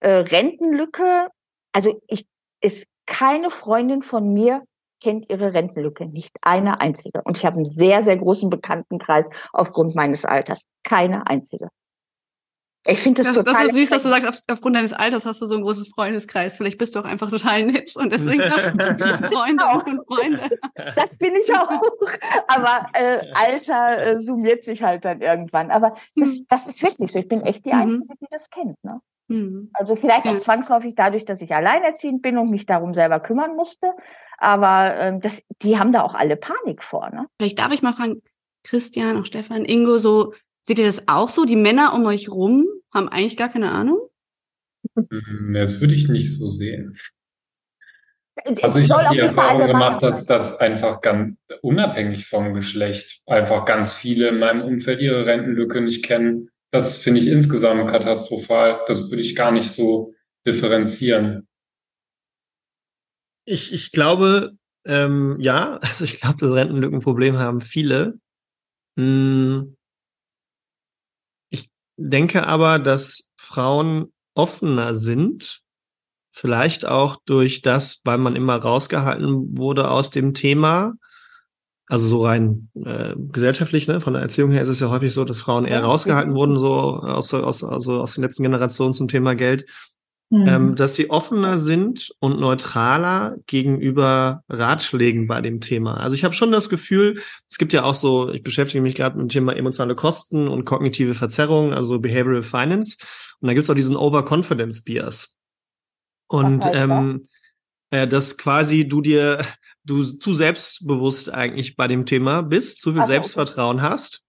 Äh, 0.00 0.10
Rentenlücke, 0.10 1.28
also 1.72 2.00
ich 2.06 2.26
ist 2.60 2.86
keine 3.06 3.50
Freundin 3.50 4.02
von 4.02 4.32
mir 4.32 4.62
kennt 5.04 5.28
ihre 5.28 5.52
Rentenlücke, 5.52 6.06
nicht 6.06 6.34
eine 6.40 6.80
einzige. 6.80 7.20
Und 7.24 7.36
ich 7.36 7.44
habe 7.44 7.56
einen 7.56 7.66
sehr, 7.66 8.02
sehr 8.02 8.16
großen 8.16 8.48
Bekanntenkreis 8.48 9.28
aufgrund 9.52 9.94
meines 9.94 10.24
Alters. 10.24 10.62
Keine 10.82 11.26
einzige. 11.26 11.68
Ich 12.86 13.00
finde 13.00 13.22
das, 13.22 13.34
das 13.34 13.44
total. 13.44 13.62
Das 13.62 13.72
ist 13.72 13.76
süß, 13.76 13.90
dass 13.90 14.02
du 14.02 14.08
sagst, 14.10 14.28
auf, 14.28 14.38
aufgrund 14.50 14.76
deines 14.76 14.92
Alters 14.92 15.24
hast 15.24 15.40
du 15.40 15.46
so 15.46 15.56
ein 15.56 15.62
großes 15.62 15.88
Freundeskreis. 15.88 16.58
Vielleicht 16.58 16.76
bist 16.76 16.94
du 16.94 17.00
auch 17.00 17.04
einfach 17.04 17.30
total 17.30 17.64
nett 17.64 17.96
und 17.96 18.12
deswegen 18.12 18.42
hast 18.50 18.74
du 18.74 19.34
Freunde 19.34 19.64
und 19.86 20.06
Freunde. 20.06 20.58
Das 20.74 21.16
bin 21.16 21.32
ich 21.34 21.54
auch. 21.54 21.70
Aber 22.48 22.86
äh, 22.92 23.20
Alter 23.32 24.06
äh, 24.06 24.18
summiert 24.18 24.62
sich 24.62 24.82
halt 24.82 25.04
dann 25.04 25.22
irgendwann. 25.22 25.70
Aber 25.70 25.94
das, 26.14 26.28
hm. 26.36 26.46
das 26.48 26.66
ist 26.66 26.82
wirklich 26.82 27.10
so. 27.10 27.18
Ich 27.18 27.28
bin 27.28 27.40
echt 27.42 27.64
die 27.64 27.72
mhm. 27.72 27.80
Einzige, 27.80 28.14
die 28.20 28.26
das 28.30 28.50
kennt. 28.50 28.82
Ne? 28.84 29.00
Mhm. 29.28 29.70
Also 29.72 29.96
vielleicht 29.96 30.26
auch 30.26 30.38
zwangsläufig 30.38 30.94
dadurch, 30.94 31.24
dass 31.24 31.40
ich 31.40 31.54
alleinerziehend 31.54 32.20
bin 32.20 32.36
und 32.36 32.50
mich 32.50 32.66
darum 32.66 32.92
selber 32.92 33.20
kümmern 33.20 33.56
musste. 33.56 33.92
Aber 34.38 34.94
ähm, 34.96 35.20
das, 35.20 35.42
die 35.62 35.78
haben 35.78 35.92
da 35.92 36.02
auch 36.02 36.14
alle 36.14 36.36
Panik 36.36 36.82
vor. 36.82 37.08
Ne? 37.10 37.26
Vielleicht 37.38 37.58
darf 37.58 37.72
ich 37.72 37.82
mal 37.82 37.94
fragen, 37.94 38.20
Christian, 38.62 39.18
auch 39.18 39.26
Stefan, 39.26 39.64
Ingo, 39.64 39.98
so 39.98 40.34
seht 40.64 40.78
ihr 40.78 40.86
das 40.86 41.08
auch 41.08 41.28
so? 41.28 41.44
Die 41.44 41.56
Männer 41.56 41.94
um 41.94 42.04
euch 42.06 42.28
rum 42.28 42.66
haben 42.92 43.08
eigentlich 43.08 43.36
gar 43.36 43.48
keine 43.48 43.70
Ahnung? 43.70 43.98
Hm, 44.96 45.54
das 45.54 45.80
würde 45.80 45.94
ich 45.94 46.08
nicht 46.08 46.36
so 46.36 46.48
sehen. 46.48 46.96
Also 48.62 48.80
ich 48.80 48.90
habe 48.90 49.14
die 49.14 49.20
Erfahrung 49.20 49.68
gemacht, 49.68 50.02
dass 50.02 50.26
das 50.26 50.58
einfach 50.58 51.00
ganz 51.00 51.38
unabhängig 51.62 52.26
vom 52.26 52.52
Geschlecht 52.52 53.22
einfach 53.26 53.64
ganz 53.64 53.94
viele 53.94 54.28
in 54.28 54.40
meinem 54.40 54.62
Umfeld 54.62 55.00
ihre 55.00 55.24
Rentenlücke 55.24 55.80
nicht 55.80 56.04
kennen. 56.04 56.50
Das 56.72 56.98
finde 56.98 57.20
ich 57.20 57.28
insgesamt 57.28 57.88
katastrophal. 57.90 58.80
Das 58.88 59.10
würde 59.10 59.22
ich 59.22 59.36
gar 59.36 59.52
nicht 59.52 59.70
so 59.70 60.14
differenzieren. 60.44 61.46
Ich, 63.46 63.72
ich 63.72 63.92
glaube, 63.92 64.56
ähm, 64.84 65.36
ja, 65.38 65.76
also 65.82 66.04
ich 66.04 66.20
glaube, 66.20 66.38
das 66.40 66.52
Rentenlückenproblem 66.52 67.38
haben 67.38 67.60
viele. 67.60 68.18
Hm. 68.98 69.76
Ich 71.96 72.08
denke 72.08 72.46
aber, 72.46 72.78
dass 72.78 73.30
Frauen 73.36 74.12
offener 74.34 74.94
sind, 74.94 75.60
vielleicht 76.30 76.84
auch 76.84 77.16
durch 77.24 77.62
das, 77.62 78.00
weil 78.04 78.18
man 78.18 78.34
immer 78.34 78.56
rausgehalten 78.56 79.56
wurde 79.56 79.90
aus 79.90 80.10
dem 80.10 80.34
Thema. 80.34 80.94
Also 81.86 82.08
so 82.08 82.24
rein 82.24 82.70
äh, 82.74 83.14
gesellschaftlich, 83.16 83.86
ne? 83.86 84.00
von 84.00 84.14
der 84.14 84.22
Erziehung 84.22 84.50
her 84.50 84.62
ist 84.62 84.68
es 84.68 84.80
ja 84.80 84.88
häufig 84.88 85.12
so, 85.12 85.24
dass 85.24 85.40
Frauen 85.40 85.66
eher 85.66 85.84
rausgehalten 85.84 86.34
wurden, 86.34 86.58
so 86.58 86.74
aus, 86.74 87.32
aus, 87.34 87.62
also 87.62 88.00
aus 88.00 88.14
den 88.14 88.22
letzten 88.22 88.42
Generationen 88.42 88.94
zum 88.94 89.06
Thema 89.06 89.34
Geld 89.34 89.66
mhm. 90.34 90.48
ähm, 90.48 90.74
dass 90.74 90.96
sie 90.96 91.10
offener 91.10 91.58
sind 91.58 92.12
und 92.18 92.40
neutraler 92.40 93.36
gegenüber 93.46 94.42
Ratschlägen 94.48 95.28
bei 95.28 95.40
dem 95.40 95.60
Thema. 95.60 95.98
Also 95.98 96.16
ich 96.16 96.24
habe 96.24 96.34
schon 96.34 96.50
das 96.50 96.68
Gefühl, 96.68 97.20
es 97.48 97.56
gibt 97.56 97.72
ja 97.72 97.84
auch 97.84 97.94
so, 97.94 98.30
ich 98.30 98.42
beschäftige 98.42 98.82
mich 98.82 98.96
gerade 98.96 99.16
mit 99.16 99.26
dem 99.26 99.28
Thema 99.28 99.56
emotionale 99.56 99.94
Kosten 99.94 100.48
und 100.48 100.64
kognitive 100.64 101.14
Verzerrung, 101.14 101.72
also 101.72 102.00
Behavioral 102.00 102.42
Finance. 102.42 102.98
Und 103.40 103.46
da 103.46 103.54
gibt's 103.54 103.70
auch 103.70 103.74
diesen 103.74 103.96
Overconfidence 103.96 104.82
Bias. 104.82 105.38
Und 106.26 106.64
ähm, 106.72 107.22
äh, 107.90 108.08
dass 108.08 108.36
quasi 108.36 108.88
du 108.88 109.00
dir 109.00 109.44
du 109.84 110.02
zu 110.02 110.32
selbstbewusst 110.32 111.32
eigentlich 111.32 111.76
bei 111.76 111.86
dem 111.86 112.06
Thema 112.06 112.42
bist, 112.42 112.80
zu 112.80 112.92
viel 112.92 113.02
okay. 113.02 113.12
Selbstvertrauen 113.12 113.82
hast 113.82 114.23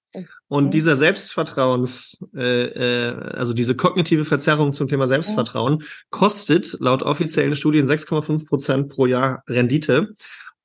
und 0.48 0.74
dieser 0.74 0.96
Selbstvertrauens, 0.96 2.24
äh, 2.36 2.66
äh, 2.66 3.16
also 3.36 3.54
diese 3.54 3.76
kognitive 3.76 4.26
Verzerrung 4.26 4.74
zum 4.74 4.88
Thema 4.88 5.08
Selbstvertrauen, 5.08 5.84
kostet 6.12 6.78
laut 6.80 7.02
offiziellen 7.02 7.56
Studien 7.56 7.88
6,5 7.88 8.46
Prozent 8.46 8.90
pro 8.90 9.08
Jahr 9.08 9.44
Rendite. 9.48 10.16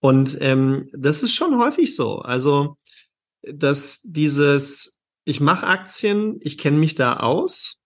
Und 0.01 0.37
ähm, 0.41 0.91
das 0.93 1.23
ist 1.23 1.35
schon 1.35 1.59
häufig 1.59 1.97
so. 1.97 2.19
Also, 2.19 2.77
dass 3.43 4.01
dieses, 4.03 4.99
ich 5.25 5.41
mache 5.41 5.67
Aktien, 5.67 6.39
ich 6.43 6.59
kenne 6.59 6.79
mich 6.79 6.95
da 6.95 7.17
aus. 7.17 7.79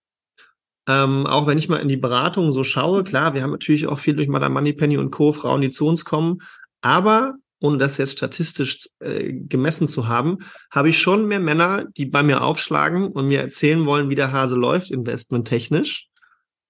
Ähm, 0.87 1.25
auch 1.25 1.47
wenn 1.47 1.57
ich 1.57 1.69
mal 1.69 1.77
in 1.77 1.87
die 1.87 1.97
Beratung 1.97 2.51
so 2.51 2.63
schaue, 2.63 3.03
klar, 3.03 3.33
wir 3.33 3.41
haben 3.41 3.51
natürlich 3.51 3.87
auch 3.87 3.99
viel 3.99 4.15
durch 4.15 4.27
Madame 4.27 4.53
Moneypenny 4.53 4.97
und 4.97 5.11
Co. 5.11 5.31
Frauen, 5.31 5.61
die 5.61 5.69
zu 5.69 5.87
uns 5.87 6.05
kommen. 6.05 6.41
Aber 6.81 7.35
ohne 7.59 7.77
das 7.77 7.97
jetzt 7.97 8.13
statistisch 8.13 8.89
äh, 8.99 9.33
gemessen 9.33 9.87
zu 9.87 10.07
haben, 10.07 10.39
habe 10.71 10.89
ich 10.89 10.99
schon 10.99 11.27
mehr 11.27 11.39
Männer, 11.39 11.85
die 11.97 12.05
bei 12.05 12.23
mir 12.23 12.41
aufschlagen 12.41 13.07
und 13.07 13.27
mir 13.27 13.41
erzählen 13.41 13.85
wollen, 13.85 14.09
wie 14.09 14.15
der 14.15 14.31
Hase 14.31 14.55
läuft, 14.55 14.91
investmenttechnisch. 14.91 16.07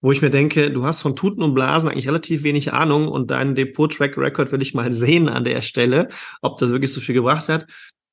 Wo 0.02 0.12
ich 0.12 0.22
mir 0.22 0.30
denke, 0.30 0.72
du 0.72 0.86
hast 0.86 1.02
von 1.02 1.16
Tuten 1.16 1.42
und 1.42 1.56
Blasen 1.56 1.90
eigentlich 1.90 2.08
relativ 2.08 2.44
wenig 2.44 2.74
Ahnung 2.74 3.08
und 3.08 3.32
deinen 3.32 3.56
Depot-Track-Record 3.56 4.52
will 4.52 4.62
ich 4.62 4.74
mal 4.74 4.92
sehen 4.94 5.30
an 5.30 5.44
der 5.44 5.62
Stelle, 5.62 6.10
ob 6.42 6.58
das 6.58 6.70
wirklich 6.70 6.94
so 6.94 7.02
viel 7.02 7.16
gebracht 7.16 7.50
hat, 7.50 7.66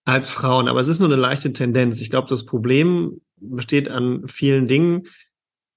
als 0.05 0.29
Frauen. 0.29 0.69
Aber 0.69 0.81
es 0.81 0.89
ist 0.89 1.01
nur 1.01 1.09
eine 1.09 1.21
leichte 1.21 1.53
Tendenz. 1.53 2.01
Ich 2.01 2.11
glaube, 2.11 2.29
das 2.29 2.47
Problem 2.47 3.21
besteht 3.37 3.89
an 3.89 4.27
vielen 4.27 4.67
Dingen. 4.67 5.07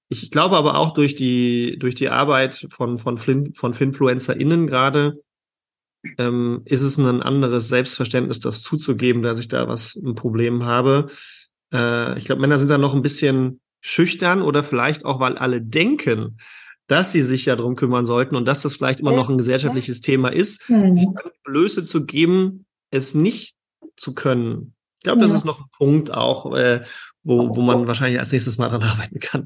Ich 0.08 0.30
glaube 0.30 0.56
aber 0.56 0.78
auch 0.78 0.94
durch 0.94 1.16
die, 1.16 1.78
durch 1.78 1.94
die 1.94 2.08
Arbeit 2.08 2.66
von, 2.70 2.96
von, 2.96 3.18
von 3.18 3.74
FinfluencerInnen 3.74 4.66
gerade, 4.66 5.20
ähm, 6.18 6.62
ist 6.64 6.82
es 6.82 6.98
ein 6.98 7.22
anderes 7.22 7.68
Selbstverständnis, 7.68 8.40
das 8.40 8.62
zuzugeben, 8.62 9.22
dass 9.22 9.38
ich 9.38 9.48
da 9.48 9.68
was 9.68 9.94
ein 9.94 10.14
Problem 10.14 10.64
habe. 10.64 11.08
Äh, 11.72 12.18
ich 12.18 12.24
glaube, 12.24 12.40
Männer 12.40 12.58
sind 12.58 12.68
da 12.68 12.78
noch 12.78 12.94
ein 12.94 13.02
bisschen 13.02 13.60
schüchtern 13.80 14.42
oder 14.42 14.64
vielleicht 14.64 15.04
auch, 15.04 15.20
weil 15.20 15.38
alle 15.38 15.60
denken, 15.60 16.38
dass 16.86 17.12
sie 17.12 17.22
sich 17.22 17.46
ja 17.46 17.56
drum 17.56 17.76
kümmern 17.76 18.06
sollten 18.06 18.36
und 18.36 18.46
dass 18.46 18.62
das 18.62 18.74
vielleicht 18.74 19.00
immer 19.00 19.12
noch 19.12 19.28
ein 19.28 19.38
gesellschaftliches 19.38 20.00
Thema 20.00 20.28
ist, 20.28 20.68
mhm. 20.70 20.94
sich 20.94 21.06
dann 21.06 21.32
Blöße 21.44 21.82
zu 21.82 22.04
geben, 22.04 22.66
es 22.90 23.14
nicht 23.14 23.56
zu 23.96 24.14
können. 24.14 24.74
Ich 24.98 25.04
glaube, 25.04 25.20
das 25.20 25.32
ist 25.32 25.44
noch 25.44 25.60
ein 25.60 25.70
Punkt 25.76 26.12
auch, 26.12 26.54
äh, 26.56 26.82
wo, 27.22 27.56
wo 27.56 27.60
man 27.60 27.86
wahrscheinlich 27.86 28.18
als 28.18 28.32
nächstes 28.32 28.58
Mal 28.58 28.68
dran 28.68 28.82
arbeiten 28.82 29.18
kann. 29.18 29.44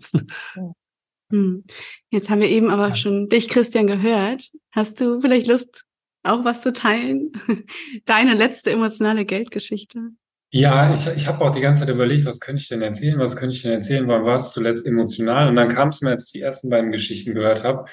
Hm. 1.31 1.65
Jetzt 2.11 2.29
haben 2.29 2.41
wir 2.41 2.49
eben 2.49 2.71
aber 2.71 2.95
schon 2.95 3.29
dich, 3.29 3.49
Christian, 3.49 3.87
gehört. 3.87 4.51
Hast 4.73 5.01
du 5.01 5.21
vielleicht 5.21 5.47
Lust, 5.47 5.85
auch 6.23 6.45
was 6.45 6.63
zu 6.63 6.73
teilen? 6.73 7.33
Deine 8.05 8.35
letzte 8.35 8.71
emotionale 8.71 9.25
Geldgeschichte? 9.25 10.11
Ja, 10.53 10.93
ich, 10.93 11.07
ich 11.17 11.29
habe 11.29 11.45
auch 11.45 11.55
die 11.55 11.61
ganze 11.61 11.83
Zeit 11.83 11.91
überlegt, 11.91 12.25
was 12.27 12.41
könnte 12.41 12.61
ich 12.61 12.69
denn 12.69 12.83
erzählen, 12.83 13.19
was 13.19 13.37
könnte 13.37 13.55
ich 13.55 13.63
denn 13.63 13.73
erzählen, 13.73 14.09
wann 14.09 14.25
war 14.25 14.37
es 14.37 14.53
zuletzt 14.53 14.85
emotional? 14.85 15.49
Und 15.49 15.57
dann 15.57 15.69
kam 15.69 15.91
es 15.91 16.01
mir, 16.01 16.11
als 16.11 16.27
ich 16.27 16.33
die 16.33 16.41
ersten 16.41 16.71
beiden 16.71 16.91
Geschichten 16.91 17.35
gehört 17.35 17.63
habe. 17.63 17.85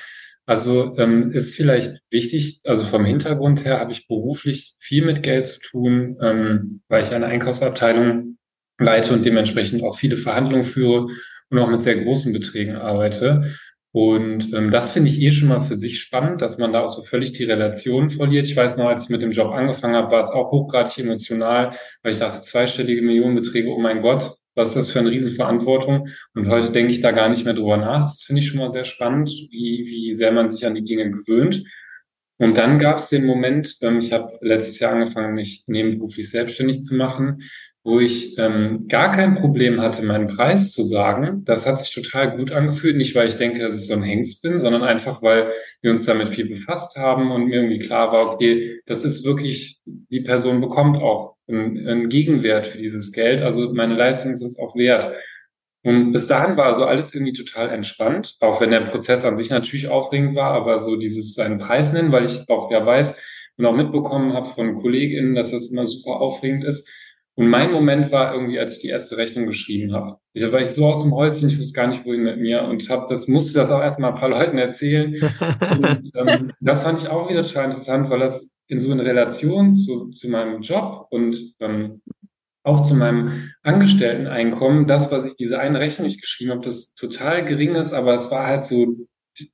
Also 0.47 0.97
ähm, 0.97 1.31
ist 1.31 1.55
vielleicht 1.55 2.01
wichtig, 2.09 2.61
also 2.63 2.85
vom 2.85 3.05
Hintergrund 3.05 3.65
her 3.65 3.79
habe 3.79 3.91
ich 3.91 4.07
beruflich 4.07 4.75
viel 4.79 5.05
mit 5.05 5.21
Geld 5.21 5.45
zu 5.47 5.59
tun, 5.59 6.17
ähm, 6.21 6.81
weil 6.87 7.03
ich 7.03 7.11
eine 7.11 7.25
Einkaufsabteilung 7.27 8.37
leite 8.79 9.13
und 9.13 9.25
dementsprechend 9.25 9.83
auch 9.83 9.97
viele 9.97 10.17
Verhandlungen 10.17 10.65
führe 10.65 11.07
und 11.49 11.59
auch 11.59 11.69
mit 11.69 11.83
sehr 11.83 11.97
großen 11.97 12.33
Beträgen 12.33 12.77
arbeite. 12.77 13.55
Und 13.97 14.53
ähm, 14.53 14.69
das 14.69 14.91
finde 14.91 15.09
ich 15.09 15.19
eh 15.23 15.31
schon 15.31 15.47
mal 15.47 15.61
für 15.61 15.73
sich 15.73 15.99
spannend, 15.99 16.43
dass 16.43 16.59
man 16.59 16.71
da 16.71 16.81
auch 16.81 16.89
so 16.89 17.01
völlig 17.01 17.33
die 17.33 17.45
Relation 17.45 18.11
verliert. 18.11 18.45
Ich 18.45 18.55
weiß 18.55 18.77
noch, 18.77 18.85
als 18.85 19.05
ich 19.05 19.09
mit 19.09 19.23
dem 19.23 19.31
Job 19.31 19.51
angefangen 19.51 19.95
habe, 19.95 20.11
war 20.11 20.21
es 20.21 20.29
auch 20.29 20.51
hochgradig 20.51 20.99
emotional, 20.99 21.75
weil 22.03 22.13
ich 22.13 22.19
dachte, 22.19 22.41
zweistellige 22.41 23.01
Millionenbeträge, 23.01 23.69
oh 23.69 23.79
mein 23.79 24.03
Gott, 24.03 24.35
was 24.53 24.67
ist 24.69 24.75
das 24.75 24.91
für 24.91 24.99
eine 24.99 25.09
Riesenverantwortung? 25.09 26.09
Und 26.35 26.47
heute 26.47 26.71
denke 26.71 26.91
ich 26.91 27.01
da 27.01 27.11
gar 27.11 27.27
nicht 27.27 27.43
mehr 27.43 27.55
drüber 27.55 27.77
nach. 27.77 28.11
Das 28.11 28.21
finde 28.21 28.43
ich 28.43 28.47
schon 28.47 28.59
mal 28.59 28.69
sehr 28.69 28.85
spannend, 28.85 29.29
wie, 29.29 29.87
wie 29.87 30.13
sehr 30.13 30.31
man 30.31 30.47
sich 30.47 30.67
an 30.67 30.75
die 30.75 30.83
Dinge 30.83 31.09
gewöhnt. 31.09 31.63
Und 32.37 32.55
dann 32.55 32.77
gab 32.77 32.99
es 32.99 33.09
den 33.09 33.25
Moment, 33.25 33.77
ähm, 33.81 33.97
ich 33.97 34.13
habe 34.13 34.37
letztes 34.41 34.79
Jahr 34.79 34.93
angefangen, 34.93 35.33
mich 35.33 35.63
nebenberuflich 35.65 36.29
selbstständig 36.29 36.83
zu 36.83 36.93
machen 36.93 37.41
wo 37.87 38.01
ich 38.01 38.37
ähm, 38.37 38.89
gar 38.89 39.13
kein 39.13 39.35
Problem 39.35 39.79
hatte, 39.79 40.03
meinen 40.03 40.27
Preis 40.27 40.73
zu 40.73 40.83
sagen. 40.83 41.45
Das 41.45 41.65
hat 41.65 41.79
sich 41.79 41.93
total 41.93 42.35
gut 42.35 42.51
angefühlt. 42.51 42.97
Nicht, 42.97 43.15
weil 43.15 43.29
ich 43.29 43.37
denke, 43.37 43.59
dass 43.59 43.79
ich 43.79 43.87
so 43.87 43.93
ein 43.93 44.03
Hengst 44.03 44.41
bin, 44.43 44.59
sondern 44.59 44.83
einfach, 44.83 45.21
weil 45.21 45.53
wir 45.81 45.91
uns 45.91 46.03
damit 46.03 46.35
viel 46.35 46.49
befasst 46.49 46.97
haben 46.97 47.31
und 47.31 47.45
mir 47.45 47.61
irgendwie 47.61 47.79
klar 47.79 48.11
war, 48.11 48.33
okay, 48.33 48.81
das 48.87 49.05
ist 49.05 49.23
wirklich, 49.23 49.79
die 49.85 50.19
Person 50.19 50.59
bekommt 50.59 50.97
auch 50.97 51.37
einen, 51.47 51.87
einen 51.87 52.09
Gegenwert 52.09 52.67
für 52.67 52.77
dieses 52.77 53.13
Geld. 53.13 53.41
Also 53.41 53.73
meine 53.73 53.95
Leistung 53.95 54.33
ist 54.33 54.41
es 54.43 54.59
auch 54.59 54.75
wert. 54.75 55.15
Und 55.81 56.11
bis 56.11 56.27
dahin 56.27 56.57
war 56.57 56.75
so 56.75 56.83
alles 56.83 57.13
irgendwie 57.13 57.31
total 57.31 57.69
entspannt, 57.69 58.35
auch 58.41 58.59
wenn 58.59 58.71
der 58.71 58.81
Prozess 58.81 59.23
an 59.23 59.37
sich 59.37 59.49
natürlich 59.49 59.87
aufregend 59.87 60.35
war, 60.35 60.51
aber 60.51 60.81
so 60.81 60.97
dieses 60.97 61.35
seinen 61.35 61.59
Preis 61.59 61.93
nennen, 61.93 62.11
weil 62.11 62.25
ich 62.25 62.49
auch 62.49 62.69
ja 62.69 62.85
weiß 62.85 63.17
und 63.55 63.65
auch 63.65 63.73
mitbekommen 63.73 64.33
habe 64.33 64.49
von 64.49 64.81
KollegInnen, 64.81 65.35
dass 65.35 65.51
das 65.51 65.71
immer 65.71 65.87
super 65.87 66.19
aufregend 66.19 66.65
ist 66.65 66.89
und 67.37 67.49
mein 67.49 67.71
Moment 67.71 68.11
war 68.11 68.33
irgendwie, 68.33 68.57
als 68.57 68.77
ich 68.77 68.81
die 68.81 68.87
erste 68.87 69.15
Rechnung 69.15 69.45
geschrieben 69.45 69.93
habe. 69.93 70.17
Da 70.33 70.51
war 70.51 70.59
ich 70.59 70.71
so 70.71 70.87
aus 70.87 71.03
dem 71.03 71.13
Häuschen, 71.13 71.49
ich 71.49 71.59
wusste 71.59 71.75
gar 71.75 71.85
nicht, 71.85 72.03
wohin 72.03 72.23
mit 72.23 72.39
mir 72.39 72.63
und 72.63 72.89
habe 72.89 73.05
das 73.09 73.27
musste 73.27 73.59
das 73.59 73.69
auch 73.69 73.79
erstmal 73.79 74.13
ein 74.13 74.17
paar 74.17 74.29
Leuten 74.29 74.57
erzählen. 74.57 75.13
und, 75.13 76.11
ähm, 76.15 76.51
das 76.59 76.81
fand 76.81 76.99
ich 76.99 77.09
auch 77.09 77.29
wieder 77.29 77.43
total 77.43 77.65
interessant, 77.65 78.09
weil 78.09 78.21
das 78.21 78.55
in 78.65 78.79
so 78.79 78.91
einer 78.91 79.05
Relation 79.05 79.75
zu, 79.75 80.09
zu 80.09 80.29
meinem 80.29 80.63
Job 80.63 81.05
und 81.11 81.53
ähm, 81.59 82.01
auch 82.63 82.81
zu 82.81 82.95
meinem 82.95 83.51
Angestellteneinkommen, 83.61 84.87
das, 84.87 85.11
was 85.11 85.23
ich 85.23 85.35
diese 85.35 85.59
eine 85.59 85.79
Rechnung 85.79 86.07
nicht 86.07 86.21
geschrieben 86.21 86.51
habe, 86.51 86.65
das 86.65 86.95
total 86.95 87.45
gering 87.45 87.75
ist, 87.75 87.93
aber 87.93 88.15
es 88.15 88.31
war 88.31 88.47
halt 88.47 88.65
so 88.65 88.95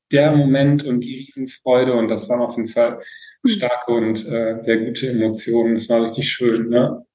der 0.10 0.32
Moment 0.32 0.86
und 0.86 1.02
die 1.02 1.16
Riesenfreude 1.16 1.92
und 1.92 2.08
das 2.08 2.30
waren 2.30 2.40
auf 2.40 2.56
jeden 2.56 2.70
Fall 2.70 3.02
starke 3.46 3.92
und 3.92 4.26
äh, 4.26 4.56
sehr 4.62 4.78
gute 4.78 5.10
Emotionen. 5.10 5.76
Das 5.76 5.90
war 5.90 6.02
richtig 6.02 6.32
schön. 6.32 6.70
Ne? 6.70 7.06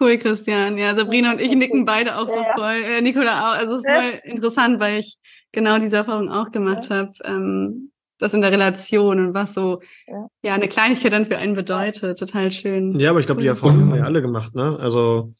Cool, 0.00 0.18
Christian. 0.18 0.76
Ja, 0.76 0.94
Sabrina 0.94 1.32
und 1.32 1.40
ich 1.40 1.54
nicken 1.54 1.84
beide 1.84 2.18
auch 2.18 2.28
so 2.28 2.36
ja, 2.36 2.52
voll. 2.54 2.82
Äh, 2.84 3.00
Nicola 3.00 3.52
auch. 3.52 3.58
Also 3.58 3.74
es 3.76 3.84
ist 3.84 3.90
voll 3.90 4.20
interessant, 4.24 4.80
weil 4.80 5.00
ich 5.00 5.16
genau 5.52 5.78
diese 5.78 5.96
Erfahrung 5.96 6.30
auch 6.30 6.50
gemacht 6.50 6.90
ja. 6.90 6.96
habe. 6.96 7.12
Ähm, 7.24 7.90
das 8.18 8.32
in 8.32 8.40
der 8.40 8.52
Relation 8.52 9.18
und 9.18 9.34
was 9.34 9.54
so 9.54 9.80
ja. 10.06 10.28
ja. 10.42 10.54
eine 10.54 10.68
Kleinigkeit 10.68 11.12
dann 11.12 11.26
für 11.26 11.36
einen 11.36 11.54
bedeutet. 11.54 12.18
Total 12.18 12.50
schön. 12.50 12.98
Ja, 12.98 13.10
aber 13.10 13.20
ich 13.20 13.26
glaube, 13.26 13.40
die 13.40 13.46
Erfahrung 13.46 13.80
haben 13.80 13.90
wir 13.90 13.98
ja 13.98 14.04
alle 14.04 14.22
gemacht, 14.22 14.54
ne? 14.54 14.78
Also 14.80 15.34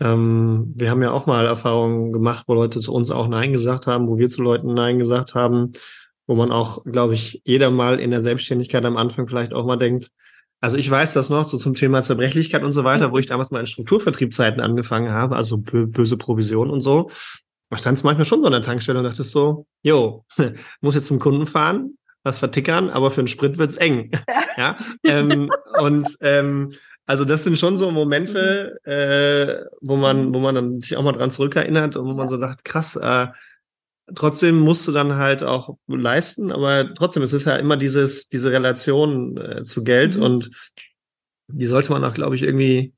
ähm, 0.00 0.74
wir 0.76 0.90
haben 0.90 1.02
ja 1.02 1.12
auch 1.12 1.26
mal 1.26 1.46
Erfahrungen 1.46 2.12
gemacht, 2.12 2.44
wo 2.46 2.54
Leute 2.54 2.80
zu 2.80 2.92
uns 2.92 3.10
auch 3.10 3.28
Nein 3.28 3.52
gesagt 3.52 3.86
haben, 3.86 4.08
wo 4.08 4.18
wir 4.18 4.28
zu 4.28 4.42
Leuten 4.42 4.74
Nein 4.74 4.98
gesagt 4.98 5.34
haben, 5.34 5.72
wo 6.26 6.34
man 6.34 6.50
auch, 6.50 6.84
glaube 6.84 7.14
ich, 7.14 7.40
jeder 7.44 7.70
mal 7.70 7.98
in 7.98 8.10
der 8.10 8.22
Selbstständigkeit 8.22 8.84
am 8.84 8.96
Anfang 8.96 9.26
vielleicht 9.26 9.54
auch 9.54 9.64
mal 9.64 9.76
denkt, 9.76 10.10
also 10.60 10.76
ich 10.76 10.90
weiß 10.90 11.12
das 11.14 11.28
noch, 11.28 11.44
so 11.44 11.58
zum 11.58 11.74
Thema 11.74 12.02
Zerbrechlichkeit 12.02 12.64
und 12.64 12.72
so 12.72 12.84
weiter, 12.84 13.12
wo 13.12 13.18
ich 13.18 13.26
damals 13.26 13.50
mal 13.50 13.60
in 13.60 13.66
Strukturvertriebszeiten 13.66 14.60
angefangen 14.60 15.10
habe, 15.10 15.36
also 15.36 15.58
böse 15.58 16.16
Provision 16.16 16.70
und 16.70 16.80
so. 16.80 17.10
Da 17.70 17.76
stand 17.76 17.98
es 17.98 18.04
manchmal 18.04 18.26
schon 18.26 18.40
so 18.40 18.46
an 18.46 18.52
der 18.52 18.62
Tankstelle 18.62 18.98
und 18.98 19.04
dachte 19.04 19.22
so, 19.22 19.66
jo, 19.82 20.24
muss 20.80 20.94
jetzt 20.94 21.08
zum 21.08 21.18
Kunden 21.18 21.46
fahren, 21.46 21.98
was 22.22 22.38
vertickern, 22.38 22.90
aber 22.90 23.10
für 23.10 23.20
einen 23.20 23.28
Sprit 23.28 23.58
wird's 23.58 23.76
eng. 23.76 24.10
ja. 24.56 24.76
Ähm, 25.04 25.50
und 25.78 26.08
ähm, 26.20 26.70
also 27.06 27.24
das 27.24 27.44
sind 27.44 27.56
schon 27.58 27.78
so 27.78 27.90
Momente, 27.90 28.78
mhm. 28.84 28.90
äh, 28.90 29.64
wo 29.80 29.96
man, 29.96 30.34
wo 30.34 30.40
man 30.40 30.54
dann 30.54 30.80
sich 30.80 30.96
auch 30.96 31.02
mal 31.02 31.12
dran 31.12 31.30
zurückerinnert 31.30 31.96
und 31.96 32.06
wo 32.06 32.14
man 32.14 32.28
so 32.28 32.38
sagt, 32.38 32.64
krass, 32.64 32.96
äh, 32.96 33.26
trotzdem 34.14 34.58
musst 34.60 34.86
du 34.86 34.92
dann 34.92 35.16
halt 35.16 35.42
auch 35.42 35.76
leisten, 35.86 36.52
aber 36.52 36.94
trotzdem, 36.94 37.22
es 37.22 37.32
ist 37.32 37.46
ja 37.46 37.56
immer 37.56 37.76
dieses, 37.76 38.28
diese 38.28 38.50
Relation 38.50 39.36
äh, 39.36 39.62
zu 39.64 39.84
Geld 39.84 40.16
mhm. 40.16 40.22
und 40.22 40.50
die 41.48 41.66
sollte 41.66 41.92
man 41.92 42.04
auch, 42.04 42.14
glaube 42.14 42.36
ich, 42.36 42.42
irgendwie 42.42 42.94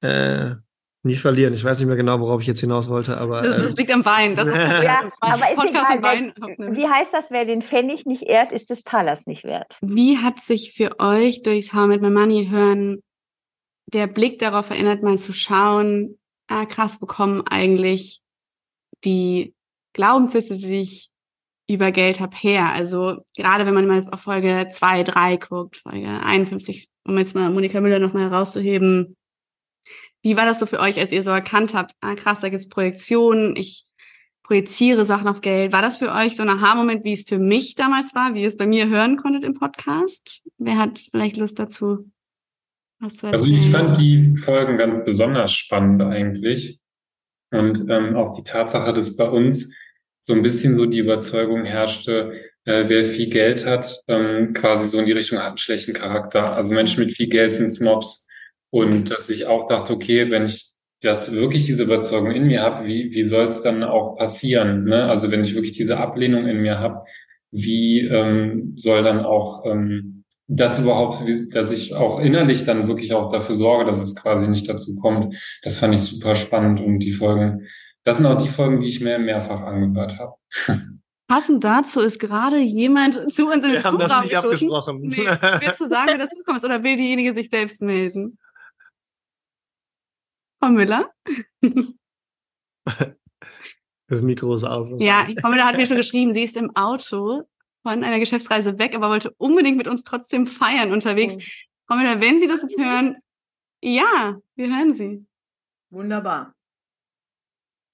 äh, 0.00 0.54
nie 1.02 1.16
verlieren. 1.16 1.54
Ich 1.54 1.64
weiß 1.64 1.78
nicht 1.78 1.86
mehr 1.86 1.96
genau, 1.96 2.20
worauf 2.20 2.40
ich 2.40 2.46
jetzt 2.46 2.60
hinaus 2.60 2.88
wollte, 2.88 3.18
aber. 3.18 3.42
Das, 3.42 3.56
das 3.56 3.70
ähm, 3.70 3.76
liegt 3.76 3.90
am 3.92 4.04
Wein. 4.04 4.36
Das 4.36 4.48
ist 4.48 4.54
ja, 4.56 5.00
aber 5.20 5.52
ist 5.52 5.70
egal, 5.70 6.02
Wein 6.02 6.32
wie 6.74 6.88
heißt 6.88 7.12
das, 7.12 7.30
wer 7.30 7.44
den 7.44 7.62
Pfennig 7.62 8.06
nicht 8.06 8.22
ehrt, 8.22 8.52
ist 8.52 8.70
des 8.70 8.84
Talers 8.84 9.26
nicht 9.26 9.44
wert. 9.44 9.76
Wie 9.82 10.18
hat 10.18 10.40
sich 10.40 10.72
für 10.72 10.98
euch 10.98 11.42
durchs 11.42 11.72
How 11.72 11.86
Met 11.86 12.00
My 12.00 12.10
Money 12.10 12.48
hören 12.50 13.02
der 13.86 14.06
Blick 14.06 14.38
darauf 14.38 14.70
erinnert, 14.70 15.02
mal 15.02 15.18
zu 15.18 15.32
schauen, 15.32 16.18
ah, 16.48 16.64
krass, 16.64 16.98
wo 17.00 17.06
kommen 17.06 17.42
eigentlich 17.46 18.22
die 19.04 19.53
Glaubenssätze, 19.94 20.58
die 20.58 20.82
ich 20.82 21.10
über 21.66 21.90
Geld 21.92 22.20
habe, 22.20 22.36
her? 22.36 22.72
Also 22.72 23.24
gerade 23.34 23.64
wenn 23.64 23.74
man 23.74 23.86
mal 23.86 24.06
auf 24.10 24.20
Folge 24.20 24.68
2, 24.70 25.04
3 25.04 25.36
guckt, 25.38 25.78
Folge 25.78 26.08
51, 26.08 26.88
um 27.06 27.16
jetzt 27.16 27.34
mal 27.34 27.50
Monika 27.50 27.80
Müller 27.80 27.98
nochmal 27.98 28.30
herauszuheben, 28.30 29.16
wie 30.22 30.36
war 30.36 30.46
das 30.46 30.60
so 30.60 30.66
für 30.66 30.80
euch, 30.80 30.98
als 30.98 31.12
ihr 31.12 31.22
so 31.22 31.30
erkannt 31.30 31.74
habt, 31.74 31.92
ah 32.00 32.14
krass, 32.14 32.40
da 32.40 32.48
gibt's 32.48 32.68
Projektionen, 32.68 33.56
ich 33.56 33.86
projiziere 34.42 35.04
Sachen 35.04 35.26
auf 35.28 35.40
Geld. 35.40 35.72
War 35.72 35.82
das 35.82 35.96
für 35.96 36.12
euch 36.12 36.36
so 36.36 36.42
ein 36.42 36.50
Aha-Moment, 36.50 37.04
wie 37.04 37.14
es 37.14 37.22
für 37.22 37.38
mich 37.38 37.74
damals 37.74 38.14
war, 38.14 38.34
wie 38.34 38.42
ihr 38.42 38.48
es 38.48 38.56
bei 38.56 38.66
mir 38.66 38.88
hören 38.88 39.16
konntet 39.16 39.42
im 39.42 39.54
Podcast? 39.54 40.42
Wer 40.58 40.78
hat 40.78 41.00
vielleicht 41.10 41.36
Lust 41.36 41.58
dazu? 41.58 42.10
Also 43.00 43.44
ich 43.44 43.70
fand 43.70 43.98
die 43.98 44.36
Folgen 44.36 44.78
ganz 44.78 45.04
besonders 45.04 45.52
spannend 45.52 46.02
eigentlich. 46.02 46.78
Und 47.50 47.88
ähm, 47.88 48.16
auch 48.16 48.34
die 48.34 48.42
Tatsache, 48.42 48.92
dass 48.92 49.16
bei 49.16 49.28
uns 49.28 49.74
so 50.26 50.32
ein 50.32 50.42
bisschen 50.42 50.74
so 50.74 50.86
die 50.86 51.00
Überzeugung 51.00 51.66
herrschte, 51.66 52.32
äh, 52.64 52.84
wer 52.88 53.04
viel 53.04 53.28
Geld 53.28 53.66
hat, 53.66 54.00
ähm, 54.08 54.54
quasi 54.54 54.88
so 54.88 54.98
in 54.98 55.04
die 55.04 55.12
Richtung 55.12 55.38
hat 55.38 55.48
einen 55.48 55.58
schlechten 55.58 55.92
Charakter. 55.92 56.56
Also 56.56 56.72
Menschen 56.72 57.04
mit 57.04 57.12
viel 57.12 57.28
Geld 57.28 57.54
sind 57.54 57.68
Snobs. 57.68 58.26
Und 58.70 59.10
dass 59.10 59.28
ich 59.28 59.44
auch 59.44 59.68
dachte, 59.68 59.92
okay, 59.92 60.30
wenn 60.30 60.46
ich 60.46 60.70
das 61.02 61.30
wirklich 61.32 61.66
diese 61.66 61.82
Überzeugung 61.82 62.30
in 62.30 62.46
mir 62.46 62.62
habe, 62.62 62.86
wie, 62.86 63.10
wie 63.10 63.24
soll 63.24 63.48
es 63.48 63.60
dann 63.60 63.82
auch 63.82 64.16
passieren? 64.16 64.84
Ne? 64.84 65.04
Also 65.10 65.30
wenn 65.30 65.44
ich 65.44 65.54
wirklich 65.54 65.74
diese 65.74 65.98
Ablehnung 65.98 66.46
in 66.46 66.62
mir 66.62 66.78
habe, 66.78 67.04
wie 67.50 68.00
ähm, 68.00 68.72
soll 68.78 69.02
dann 69.02 69.26
auch 69.26 69.66
ähm, 69.66 70.24
das 70.46 70.78
überhaupt, 70.78 71.22
dass 71.54 71.70
ich 71.70 71.94
auch 71.94 72.18
innerlich 72.18 72.64
dann 72.64 72.88
wirklich 72.88 73.12
auch 73.12 73.30
dafür 73.30 73.54
sorge, 73.54 73.84
dass 73.84 74.00
es 74.00 74.14
quasi 74.14 74.48
nicht 74.48 74.70
dazu 74.70 74.96
kommt. 74.96 75.36
Das 75.62 75.76
fand 75.76 75.94
ich 75.94 76.00
super 76.00 76.34
spannend 76.34 76.80
und 76.80 77.00
die 77.00 77.12
Folgen, 77.12 77.66
das 78.04 78.18
sind 78.18 78.26
auch 78.26 78.40
die 78.40 78.48
Folgen, 78.48 78.80
die 78.80 78.88
ich 78.88 79.00
mir 79.00 79.18
mehrfach 79.18 79.62
angehört 79.62 80.18
habe. 80.18 80.34
Passend 81.26 81.64
dazu 81.64 82.00
ist 82.00 82.18
gerade 82.18 82.58
jemand 82.58 83.14
zu 83.32 83.46
uns 83.46 83.64
in 83.64 83.72
den 83.72 83.72
Wir 83.72 83.84
haben 83.84 83.98
das 83.98 84.22
nicht 84.22 84.36
abgesprochen. 84.36 85.00
Nee, 85.00 85.16
willst 85.16 85.80
du 85.80 85.86
sagen, 85.86 86.08
wer 86.08 86.18
das 86.18 86.32
ist 86.32 86.64
oder 86.64 86.82
will 86.82 86.96
diejenige 86.96 87.32
sich 87.32 87.48
selbst 87.48 87.80
melden? 87.80 88.38
Frau 90.60 90.70
Müller? 90.70 91.10
Das 94.06 94.20
Mikro 94.20 94.54
ist 94.54 94.64
aus. 94.64 94.90
Ja, 94.98 95.26
Frau 95.40 95.48
Müller 95.48 95.64
hat 95.64 95.78
mir 95.78 95.86
schon 95.86 95.96
geschrieben, 95.96 96.34
sie 96.34 96.44
ist 96.44 96.58
im 96.58 96.76
Auto 96.76 97.44
von 97.82 98.04
einer 98.04 98.18
Geschäftsreise 98.18 98.78
weg, 98.78 98.94
aber 98.94 99.08
wollte 99.08 99.30
unbedingt 99.38 99.78
mit 99.78 99.88
uns 99.88 100.04
trotzdem 100.04 100.46
feiern 100.46 100.92
unterwegs. 100.92 101.36
Oh. 101.36 101.42
Frau 101.86 101.96
Müller, 101.96 102.20
wenn 102.20 102.38
Sie 102.38 102.46
das 102.46 102.62
jetzt 102.62 102.78
hören, 102.78 103.16
ja, 103.82 104.38
wir 104.56 104.68
hören 104.68 104.92
Sie. 104.92 105.24
Wunderbar. 105.90 106.54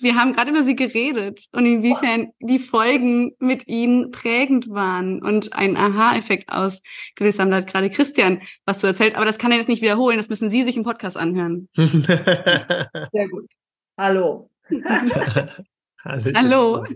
Wir 0.01 0.17
haben 0.17 0.33
gerade 0.33 0.51
über 0.51 0.63
Sie 0.63 0.77
geredet 0.77 1.45
und 1.53 1.67
inwiefern 1.67 2.29
die 2.41 2.59
Folgen 2.59 3.33
mit 3.39 3.69
Ihnen 3.69 4.11
prägend 4.11 4.71
waren 4.71 5.23
und 5.23 5.53
einen 5.53 5.77
Aha-Effekt 5.77 6.51
ausgelöst 6.51 7.39
haben. 7.39 7.51
Da 7.51 7.59
hat 7.59 7.67
gerade 7.67 7.91
Christian 7.91 8.41
was 8.65 8.79
zu 8.79 8.87
erzählt, 8.87 9.17
aber 9.17 9.27
das 9.27 9.37
kann 9.39 9.51
er 9.53 9.59
jetzt 9.59 9.69
nicht 9.69 9.83
wiederholen. 9.83 10.17
Das 10.17 10.31
müssen 10.31 10.49
Sie 10.49 10.63
sich 10.63 10.77
im 10.77 10.85
Podcast 10.85 11.19
anhören. 11.19 11.69
Sehr 11.77 13.29
gut. 13.31 13.51
Hallo. 13.99 14.51
Hallo. 16.03 16.87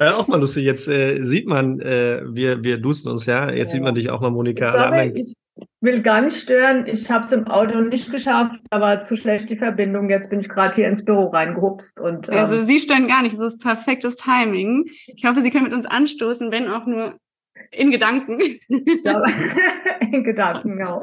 Ja, 0.00 0.16
auch 0.16 0.26
mal 0.26 0.40
lustig. 0.40 0.64
Jetzt 0.64 0.88
äh, 0.88 1.22
sieht 1.22 1.46
man, 1.46 1.78
äh, 1.80 2.22
wir, 2.26 2.64
wir 2.64 2.78
duzen 2.78 3.10
uns, 3.10 3.26
ja. 3.26 3.48
Jetzt 3.48 3.68
ja. 3.68 3.74
sieht 3.74 3.82
man 3.82 3.94
dich 3.94 4.10
auch 4.10 4.20
mal, 4.20 4.30
Monika. 4.30 4.72
Sorry, 4.72 5.12
ich 5.14 5.34
will 5.80 6.02
gar 6.02 6.20
nicht 6.20 6.36
stören. 6.36 6.86
Ich 6.86 7.10
habe 7.10 7.24
es 7.24 7.32
im 7.32 7.46
Auto 7.46 7.80
nicht 7.80 8.10
geschafft, 8.10 8.60
aber 8.70 9.02
zu 9.02 9.16
schlecht 9.16 9.50
die 9.50 9.56
Verbindung. 9.56 10.10
Jetzt 10.10 10.30
bin 10.30 10.40
ich 10.40 10.48
gerade 10.48 10.74
hier 10.74 10.88
ins 10.88 11.04
Büro 11.04 11.28
reingehupst. 11.28 12.00
Und, 12.00 12.28
ähm, 12.28 12.34
also 12.34 12.62
Sie 12.62 12.80
stören 12.80 13.08
gar 13.08 13.22
nicht. 13.22 13.34
Das 13.34 13.54
ist 13.54 13.62
perfektes 13.62 14.16
Timing. 14.16 14.86
Ich 15.06 15.24
hoffe, 15.24 15.42
Sie 15.42 15.50
können 15.50 15.64
mit 15.64 15.72
uns 15.72 15.86
anstoßen, 15.86 16.52
wenn 16.52 16.68
auch 16.68 16.86
nur 16.86 17.18
in 17.70 17.90
Gedanken. 17.90 18.38
Ja, 19.04 19.22
in 20.00 20.24
Gedanken, 20.24 20.76
genau. 20.76 21.02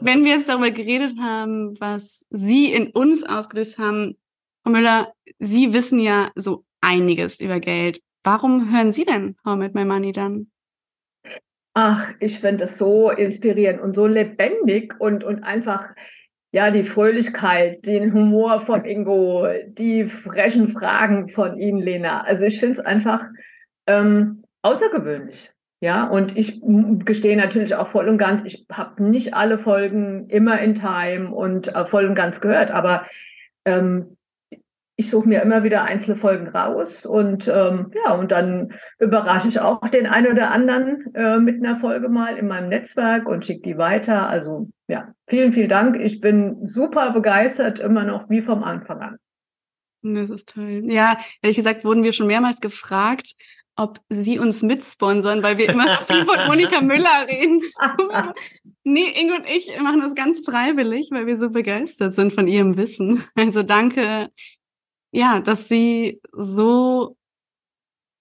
Wenn 0.00 0.24
wir 0.24 0.32
jetzt 0.32 0.48
darüber 0.48 0.70
geredet 0.70 1.14
haben, 1.20 1.76
was 1.80 2.26
Sie 2.30 2.72
in 2.72 2.88
uns 2.88 3.22
ausgelöst 3.24 3.78
haben, 3.78 4.16
Frau 4.62 4.72
Müller, 4.72 5.12
Sie 5.38 5.72
wissen 5.72 5.98
ja 5.98 6.30
so 6.34 6.64
einiges 6.80 7.40
über 7.40 7.60
Geld. 7.60 8.00
Warum 8.24 8.72
hören 8.72 8.92
Sie 8.92 9.04
denn 9.04 9.36
How 9.44 9.56
Met 9.56 9.74
My 9.74 9.84
Money 9.84 10.12
dann? 10.12 10.50
Ach, 11.78 12.10
ich 12.20 12.40
finde 12.40 12.64
das 12.64 12.78
so 12.78 13.10
inspirierend 13.10 13.82
und 13.82 13.94
so 13.94 14.06
lebendig 14.06 14.94
und, 14.98 15.24
und 15.24 15.42
einfach, 15.42 15.94
ja, 16.50 16.70
die 16.70 16.84
Fröhlichkeit, 16.84 17.84
den 17.84 18.14
Humor 18.14 18.60
von 18.62 18.86
Ingo, 18.86 19.46
die 19.66 20.06
frechen 20.06 20.68
Fragen 20.68 21.28
von 21.28 21.58
Ihnen, 21.58 21.82
Lena. 21.82 22.22
Also 22.22 22.46
ich 22.46 22.60
finde 22.60 22.80
es 22.80 22.80
einfach 22.80 23.28
ähm, 23.86 24.42
außergewöhnlich. 24.62 25.52
Ja, 25.80 26.04
und 26.08 26.38
ich 26.38 26.62
gestehe 27.04 27.36
natürlich 27.36 27.74
auch 27.74 27.88
voll 27.88 28.08
und 28.08 28.16
ganz, 28.16 28.42
ich 28.44 28.64
habe 28.72 29.02
nicht 29.02 29.34
alle 29.34 29.58
Folgen 29.58 30.30
immer 30.30 30.58
in 30.58 30.74
Time 30.74 31.30
und 31.30 31.74
äh, 31.74 31.84
voll 31.84 32.06
und 32.06 32.14
ganz 32.14 32.40
gehört, 32.40 32.70
aber 32.70 33.06
ähm, 33.66 34.15
ich 34.98 35.10
suche 35.10 35.28
mir 35.28 35.42
immer 35.42 35.62
wieder 35.62 35.84
einzelne 35.84 36.16
Folgen 36.16 36.48
raus 36.48 37.04
und 37.04 37.48
ähm, 37.48 37.92
ja, 38.04 38.14
und 38.14 38.32
dann 38.32 38.72
überrasche 38.98 39.48
ich 39.48 39.60
auch 39.60 39.86
den 39.88 40.06
einen 40.06 40.32
oder 40.32 40.50
anderen 40.50 41.14
äh, 41.14 41.38
mit 41.38 41.62
einer 41.62 41.76
Folge 41.76 42.08
mal 42.08 42.38
in 42.38 42.48
meinem 42.48 42.70
Netzwerk 42.70 43.28
und 43.28 43.44
schicke 43.44 43.62
die 43.62 43.78
weiter. 43.78 44.26
Also 44.28 44.70
ja, 44.88 45.12
vielen, 45.28 45.52
vielen 45.52 45.68
Dank. 45.68 46.00
Ich 46.00 46.20
bin 46.22 46.66
super 46.66 47.10
begeistert, 47.10 47.78
immer 47.78 48.04
noch 48.04 48.30
wie 48.30 48.40
vom 48.40 48.64
Anfang 48.64 49.00
an. 49.00 49.16
Das 50.02 50.30
ist 50.30 50.48
toll. 50.48 50.82
Ja, 50.86 51.18
ehrlich 51.42 51.56
gesagt 51.56 51.84
wurden 51.84 52.02
wir 52.02 52.12
schon 52.12 52.28
mehrmals 52.28 52.60
gefragt, 52.60 53.34
ob 53.76 54.00
sie 54.08 54.38
uns 54.38 54.62
mitsponsern, 54.62 55.42
weil 55.42 55.58
wir 55.58 55.68
immer 55.68 55.84
so 55.84 56.14
viel 56.14 56.24
von 56.24 56.38
Monika 56.46 56.80
Müller 56.80 57.26
reden. 57.28 57.60
nee, 58.84 59.12
Ingo 59.20 59.34
und 59.34 59.46
ich 59.46 59.70
machen 59.82 60.00
das 60.00 60.14
ganz 60.14 60.40
freiwillig, 60.40 61.10
weil 61.12 61.26
wir 61.26 61.36
so 61.36 61.50
begeistert 61.50 62.14
sind 62.14 62.32
von 62.32 62.48
ihrem 62.48 62.78
Wissen. 62.78 63.22
Also 63.34 63.62
danke 63.62 64.30
ja, 65.16 65.40
dass 65.40 65.66
sie 65.66 66.20
so 66.32 67.16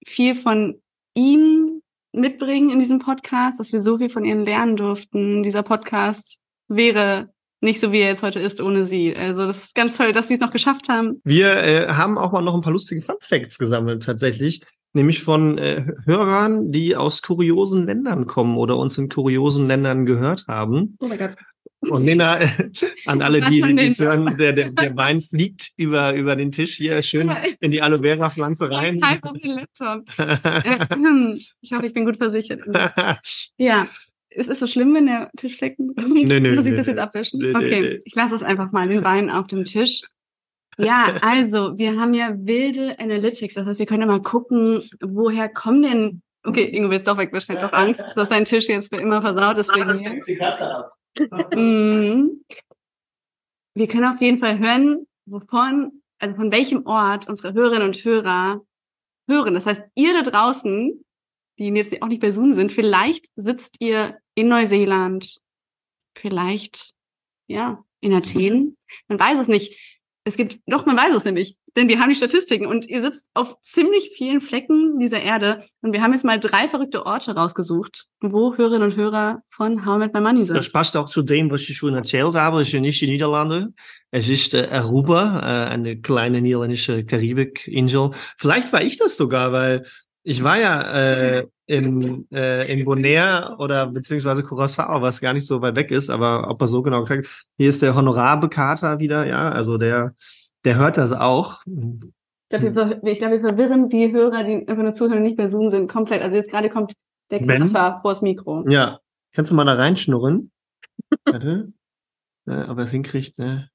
viel 0.05 0.33
von 0.33 0.81
ihnen 1.13 1.81
mitbringen 2.13 2.69
in 2.69 2.79
diesem 2.79 2.99
Podcast, 2.99 3.59
dass 3.59 3.73
wir 3.73 3.81
so 3.81 3.97
viel 3.97 4.07
von 4.07 4.23
ihnen 4.23 4.45
lernen 4.45 4.77
durften. 4.77 5.43
Dieser 5.43 5.61
Podcast 5.61 6.39
wäre 6.69 7.29
nicht 7.59 7.81
so, 7.81 7.91
wie 7.91 7.99
er 7.99 8.07
jetzt 8.07 8.23
heute 8.23 8.39
ist, 8.39 8.61
ohne 8.61 8.85
sie. 8.85 9.13
Also 9.13 9.45
das 9.45 9.65
ist 9.65 9.75
ganz 9.75 9.97
toll, 9.97 10.13
dass 10.13 10.29
sie 10.29 10.35
es 10.35 10.39
noch 10.39 10.51
geschafft 10.51 10.87
haben. 10.87 11.19
Wir 11.25 11.57
äh, 11.57 11.87
haben 11.89 12.17
auch 12.17 12.31
mal 12.31 12.41
noch 12.41 12.55
ein 12.55 12.61
paar 12.61 12.71
lustige 12.71 13.01
Fun 13.01 13.15
Facts 13.19 13.57
gesammelt, 13.57 14.03
tatsächlich. 14.03 14.61
Nämlich 14.93 15.21
von 15.21 15.57
äh, 15.57 15.85
Hörern, 16.05 16.71
die 16.71 16.95
aus 16.95 17.21
kuriosen 17.21 17.85
Ländern 17.85 18.25
kommen 18.25 18.55
oder 18.55 18.77
uns 18.77 18.97
in 18.97 19.09
kuriosen 19.09 19.67
Ländern 19.67 20.05
gehört 20.05 20.45
haben. 20.47 20.95
Oh 21.01 21.07
mein 21.07 21.17
Gott. 21.17 21.35
Und 21.89 22.03
Nina, 22.03 22.39
an 23.05 23.21
alle, 23.21 23.41
die, 23.41 23.61
die, 23.61 23.75
die 23.75 24.03
hören, 24.03 24.37
der, 24.37 24.53
der, 24.53 24.71
der 24.71 24.95
Wein 24.95 25.21
fliegt 25.21 25.71
über, 25.77 26.13
über 26.13 26.35
den 26.35 26.51
Tisch 26.51 26.75
hier 26.75 27.01
schön 27.01 27.31
in 27.59 27.71
die 27.71 27.81
Aloe 27.81 28.01
Vera 28.01 28.29
Pflanze 28.29 28.69
rein. 28.69 28.99
Laptop. 28.99 30.05
ich 31.61 31.71
hoffe, 31.73 31.85
ich 31.87 31.93
bin 31.93 32.05
gut 32.05 32.17
versichert. 32.17 32.61
Ja. 33.57 33.87
Ist 34.29 34.49
es 34.49 34.59
so 34.59 34.67
schlimm, 34.67 34.93
wenn 34.93 35.05
der 35.05 35.31
Tisch 35.37 35.55
Flecken? 35.55 35.93
Nee, 35.95 36.41
nee, 36.41 36.55
Muss 36.55 36.65
ich 36.65 36.75
das 36.75 36.87
jetzt 36.87 36.99
abwischen? 36.99 37.55
Okay, 37.55 38.01
ich 38.03 38.15
lasse 38.15 38.35
es 38.35 38.43
einfach 38.43 38.73
mal, 38.73 38.87
den 38.89 39.03
Wein 39.03 39.29
auf 39.29 39.47
dem 39.47 39.63
Tisch. 39.63 40.01
Ja, 40.77 41.15
also, 41.21 41.77
wir 41.77 41.97
haben 41.97 42.13
ja 42.13 42.33
wilde 42.35 42.99
Analytics. 42.99 43.53
Das 43.53 43.65
heißt, 43.65 43.79
wir 43.79 43.85
können 43.85 44.01
ja 44.01 44.07
mal 44.07 44.21
gucken, 44.21 44.83
woher 44.99 45.47
kommen 45.47 45.83
denn 45.83 46.21
Okay, 46.45 46.65
Ingo 46.65 46.91
willst 46.91 47.07
doch 47.07 47.17
wegwischen. 47.17 47.55
Ich 47.55 47.61
doch 47.61 47.73
Angst, 47.73 48.05
dass 48.15 48.29
dein 48.29 48.45
Tisch 48.45 48.67
jetzt 48.67 48.93
für 48.93 49.01
immer 49.01 49.21
versaut 49.21 49.57
ist 49.57 49.73
wegen 49.73 49.87
mir. 49.99 50.91
Mhm. 51.55 52.43
Wir 53.77 53.87
können 53.87 54.05
auf 54.05 54.21
jeden 54.21 54.39
Fall 54.39 54.57
hören, 54.57 55.05
wovon, 55.25 56.01
also 56.19 56.35
von 56.35 56.51
welchem 56.51 56.85
Ort 56.85 57.27
unsere 57.27 57.53
Hörerinnen 57.53 57.87
und 57.87 58.03
Hörer 58.05 58.65
hören. 59.27 59.53
Das 59.53 59.65
heißt, 59.65 59.83
ihr 59.95 60.13
da 60.13 60.29
draußen, 60.29 61.03
die 61.57 61.67
jetzt 61.67 62.01
auch 62.01 62.07
nicht 62.07 62.21
bei 62.21 62.31
Zoom 62.31 62.53
sind, 62.53 62.71
vielleicht 62.71 63.27
sitzt 63.35 63.75
ihr 63.79 64.17
in 64.33 64.47
Neuseeland, 64.47 65.41
vielleicht, 66.17 66.93
ja, 67.47 67.83
in 67.99 68.13
Athen. 68.13 68.77
Man 69.07 69.19
weiß 69.19 69.39
es 69.39 69.47
nicht. 69.47 69.94
Es 70.27 70.37
gibt, 70.37 70.57
doch, 70.65 70.87
man 70.87 70.97
weiß 70.97 71.15
es 71.15 71.23
nämlich, 71.23 71.55
denn 71.77 71.87
wir 71.87 71.99
haben 71.99 72.09
die 72.09 72.15
Statistiken 72.15 72.65
und 72.65 72.87
ihr 72.87 73.01
sitzt 73.01 73.27
auf 73.35 73.61
ziemlich 73.61 74.11
vielen 74.17 74.41
Flecken 74.41 74.97
dieser 74.97 75.21
Erde 75.21 75.59
und 75.83 75.93
wir 75.93 76.01
haben 76.01 76.13
jetzt 76.13 76.25
mal 76.25 76.39
drei 76.39 76.67
verrückte 76.67 77.05
Orte 77.05 77.35
rausgesucht, 77.35 78.07
wo 78.21 78.57
Hörerinnen 78.57 78.89
und 78.89 78.95
Hörer 78.95 79.43
von 79.49 79.85
How 79.85 79.97
I 79.97 79.99
Met 79.99 80.13
My 80.15 80.21
Money 80.21 80.45
sind. 80.45 80.55
Das 80.55 80.71
passt 80.71 80.97
auch 80.97 81.07
zu 81.07 81.21
dem, 81.21 81.51
was 81.51 81.61
ich 81.69 81.77
schon 81.77 81.93
erzählt 81.93 82.33
habe. 82.33 82.61
Es 82.61 82.73
ist 82.73 82.81
nicht 82.81 82.99
die 83.01 83.07
Niederlande. 83.07 83.71
Es 84.09 84.27
ist 84.27 84.55
äh, 84.55 84.67
Aruba, 84.71 85.41
äh, 85.41 85.73
eine 85.73 86.01
kleine 86.01 86.41
niederländische 86.41 87.05
Karibikinsel. 87.05 88.09
Vielleicht 88.35 88.73
war 88.73 88.81
ich 88.81 88.97
das 88.97 89.17
sogar, 89.17 89.51
weil 89.51 89.85
ich 90.27 90.43
war 90.43 90.59
ja 90.59 90.81
äh, 90.81 91.47
in, 91.67 92.27
äh, 92.31 92.71
in 92.71 92.83
Bonaire 92.83 93.57
oder 93.59 93.85
beziehungsweise 93.85 94.41
Curaçao, 94.41 94.99
was 95.01 95.21
gar 95.21 95.33
nicht 95.33 95.45
so 95.45 95.61
weit 95.61 95.75
weg 95.75 95.91
ist, 95.91 96.09
aber 96.09 96.49
ob 96.49 96.59
er 96.61 96.67
so 96.67 96.81
genau 96.81 97.03
gesagt 97.03 97.27
hier 97.57 97.69
ist 97.69 97.83
der 97.83 97.93
Honorarbekater 97.93 98.99
wieder, 98.99 99.27
ja, 99.27 99.49
also 99.49 99.77
der, 99.77 100.15
der 100.63 100.77
hört 100.77 100.97
das 100.97 101.11
auch. 101.11 101.61
Ich 101.65 102.49
glaube, 102.49 102.75
wir, 103.03 103.15
glaub, 103.15 103.31
wir 103.31 103.39
verwirren 103.39 103.87
die 103.89 104.11
Hörer, 104.11 104.43
die 104.43 104.67
einfach 104.67 104.83
nur 104.83 104.93
zuhören 104.93 105.19
und 105.19 105.23
nicht 105.23 105.37
bei 105.37 105.47
Zoom 105.47 105.69
sind, 105.69 105.91
komplett. 105.91 106.23
Also 106.23 106.35
jetzt 106.35 106.49
gerade 106.49 106.69
kommt 106.69 106.93
der 107.29 107.45
Kater 107.45 107.99
vors 108.01 108.21
Mikro. 108.23 108.65
Ja. 108.67 108.99
Kannst 109.31 109.51
du 109.51 109.55
mal 109.55 109.65
da 109.65 109.73
reinschnurren? 109.73 110.51
Warte. 111.25 111.71
Ja, 112.47 112.69
ob 112.69 112.77
er 112.77 112.85
es 112.85 112.91
hinkriegt, 112.91 113.37
ne? 113.37 113.69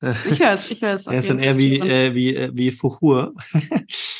Ich 0.00 0.40
höre 0.40 0.54
es, 0.54 0.70
ich 0.70 0.82
höre 0.82 0.94
es. 0.94 1.06
Er 1.06 1.18
ist 1.18 1.30
dann 1.30 1.38
eher 1.38 1.56
wie, 1.56 1.78
äh, 1.78 2.14
wie, 2.14 2.34
äh, 2.34 2.50
wie 2.52 2.72
Fuchur. 2.72 3.34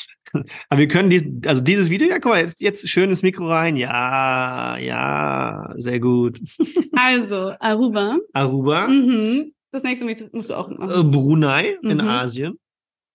Aber 0.69 0.79
wir 0.79 0.87
können 0.87 1.09
dies, 1.09 1.29
also 1.45 1.61
dieses 1.61 1.89
Video, 1.89 2.07
ja, 2.09 2.19
guck 2.19 2.31
mal, 2.31 2.41
jetzt, 2.41 2.61
jetzt 2.61 2.87
schön 2.89 3.09
ins 3.09 3.23
Mikro 3.23 3.47
rein. 3.47 3.75
Ja, 3.75 4.77
ja, 4.77 5.73
sehr 5.75 5.99
gut. 5.99 6.39
Also, 6.95 7.53
Aruba. 7.59 8.17
Aruba. 8.33 8.87
Mhm. 8.87 9.53
Das 9.71 9.81
nächste 9.81 10.05
musst 10.31 10.51
du 10.51 10.53
auch 10.53 10.69
machen. 10.69 10.91
Äh, 10.91 11.11
Brunei 11.11 11.77
mhm. 11.81 11.89
in 11.89 12.01
Asien. 12.01 12.59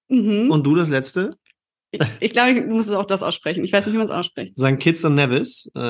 Mhm. 0.08 0.50
Und 0.50 0.66
du 0.66 0.74
das 0.74 0.88
letzte? 0.88 1.30
Ich, 1.90 2.00
ich 2.20 2.32
glaube, 2.32 2.60
du 2.60 2.74
musst 2.74 2.90
auch 2.90 3.06
das 3.06 3.22
aussprechen. 3.22 3.64
Ich 3.64 3.72
weiß 3.72 3.86
nicht, 3.86 3.94
wie 3.94 3.98
man 3.98 4.08
es 4.08 4.12
ausspricht. 4.12 4.58
St. 4.58 4.78
Kitts 4.78 5.04
und 5.04 5.14
Nevis, 5.14 5.70
äh, 5.74 5.80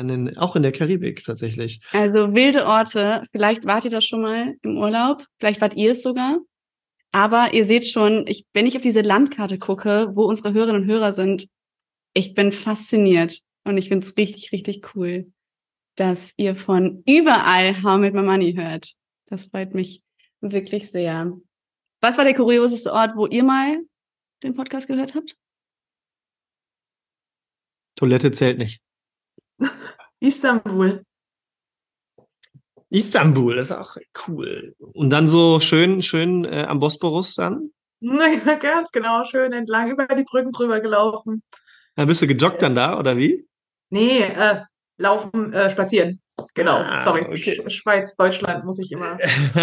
in 0.00 0.36
auch 0.36 0.56
in 0.56 0.62
der 0.62 0.72
Karibik 0.72 1.22
tatsächlich. 1.22 1.80
Also 1.92 2.34
wilde 2.34 2.66
Orte. 2.66 3.22
Vielleicht 3.30 3.64
wart 3.64 3.84
ihr 3.84 3.90
das 3.90 4.04
schon 4.04 4.22
mal 4.22 4.54
im 4.62 4.78
Urlaub. 4.78 5.24
Vielleicht 5.38 5.60
wart 5.60 5.74
ihr 5.74 5.92
es 5.92 6.02
sogar. 6.02 6.38
Aber 7.12 7.52
ihr 7.52 7.66
seht 7.66 7.86
schon, 7.86 8.26
ich, 8.26 8.46
wenn 8.54 8.66
ich 8.66 8.74
auf 8.76 8.82
diese 8.82 9.02
Landkarte 9.02 9.58
gucke, 9.58 10.10
wo 10.14 10.24
unsere 10.24 10.54
Hörerinnen 10.54 10.82
und 10.82 10.88
Hörer 10.88 11.12
sind, 11.12 11.46
ich 12.14 12.34
bin 12.34 12.52
fasziniert 12.52 13.40
und 13.64 13.76
ich 13.76 13.88
finde 13.88 14.06
es 14.06 14.16
richtig, 14.16 14.50
richtig 14.52 14.94
cool, 14.94 15.30
dass 15.96 16.32
ihr 16.38 16.56
von 16.56 17.02
überall 17.06 17.82
How 17.82 17.98
Met 17.98 18.14
My 18.14 18.22
Money 18.22 18.54
hört. 18.54 18.94
Das 19.26 19.46
freut 19.46 19.74
mich 19.74 20.02
wirklich 20.40 20.90
sehr. 20.90 21.38
Was 22.00 22.16
war 22.16 22.24
der 22.24 22.34
kurioseste 22.34 22.92
Ort, 22.92 23.14
wo 23.14 23.26
ihr 23.26 23.44
mal 23.44 23.80
den 24.42 24.54
Podcast 24.54 24.88
gehört 24.88 25.14
habt? 25.14 25.36
Toilette 27.94 28.32
zählt 28.32 28.58
nicht. 28.58 28.82
Istanbul. 30.20 31.04
Istanbul, 32.92 33.56
das 33.56 33.66
ist 33.66 33.72
auch 33.72 33.96
cool. 34.28 34.74
Und 34.78 35.10
dann 35.10 35.26
so 35.26 35.60
schön, 35.60 36.02
schön 36.02 36.44
äh, 36.44 36.66
am 36.68 36.78
Bosporus 36.80 37.34
dann? 37.34 37.70
Ja, 38.04 38.54
ganz 38.56 38.90
genau, 38.90 39.22
schön 39.22 39.52
entlang 39.52 39.88
über 39.88 40.06
die 40.08 40.24
Brücken 40.24 40.50
drüber 40.50 40.80
gelaufen. 40.80 41.44
Dann 41.94 42.08
bist 42.08 42.20
du 42.20 42.26
gejoggt 42.26 42.60
dann 42.60 42.74
da, 42.74 42.98
oder 42.98 43.16
wie? 43.16 43.46
Nee, 43.90 44.22
äh, 44.22 44.62
laufen, 44.98 45.52
äh, 45.52 45.70
spazieren. 45.70 46.20
Genau, 46.54 46.78
ah, 46.78 47.04
sorry. 47.04 47.20
Okay. 47.22 47.62
Schweiz, 47.70 48.16
Deutschland 48.16 48.64
muss 48.64 48.80
ich 48.80 48.90
immer. 48.90 49.18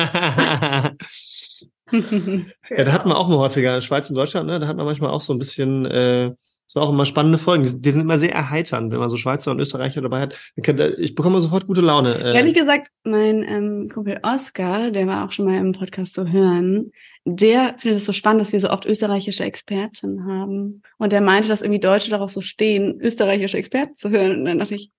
ja, 1.92 2.84
da 2.86 2.92
hat 2.94 3.06
man 3.06 3.18
auch 3.18 3.28
mal 3.28 3.40
häufiger 3.40 3.82
Schweiz 3.82 4.10
und 4.10 4.16
Deutschland, 4.16 4.48
ne? 4.48 4.60
Da 4.60 4.68
hat 4.68 4.78
man 4.78 4.86
manchmal 4.86 5.10
auch 5.10 5.20
so 5.22 5.34
ein 5.34 5.40
bisschen 5.40 5.86
äh, 5.86 6.32
so 6.72 6.80
auch 6.82 6.90
immer 6.92 7.08
spannende 7.08 7.40
Folgen. 7.40 7.64
Die, 7.64 7.82
die, 7.82 7.92
sind 7.92 8.02
immer 8.02 8.20
sehr 8.20 8.32
erheiternd, 8.32 8.92
wenn 8.92 9.00
man 9.00 9.10
so 9.10 9.18
Schweizer 9.18 9.50
und 9.50 9.60
Österreicher 9.60 10.02
dabei 10.02 10.22
hat. 10.22 10.38
Ich 10.56 11.16
bekomme 11.16 11.42
sofort 11.42 11.66
gute 11.66 11.82
Laune. 11.82 12.14
Äh. 12.14 12.36
Ehrlich 12.36 12.54
gesagt, 12.54 12.92
mein 13.04 13.44
ähm, 13.44 13.90
Kumpel 13.92 14.20
Oscar, 14.22 14.92
der 14.92 15.08
war 15.08 15.26
auch 15.26 15.32
schon 15.32 15.46
mal 15.46 15.58
im 15.58 15.72
Podcast 15.72 16.14
zu 16.14 16.32
hören, 16.32 16.92
der 17.26 17.74
findet 17.80 18.02
es 18.02 18.06
so 18.06 18.14
spannend, 18.14 18.42
dass 18.42 18.54
wir 18.54 18.60
so 18.60 18.70
oft 18.70 18.86
österreichische 18.86 19.44
Experten 19.44 20.26
haben. 20.28 20.84
Und 21.00 21.12
der 21.12 21.22
meinte, 21.22 21.50
dass 21.50 21.64
irgendwie 21.64 21.80
Deutsche 21.80 22.12
darauf 22.12 22.32
so 22.32 22.42
stehen, 22.42 23.02
österreichische 23.02 23.58
Experten 23.58 23.96
zu 23.96 24.12
hören. 24.12 24.38
Und 24.38 24.46
dann 24.46 24.60
dachte 24.60 24.76
ich, 24.76 24.92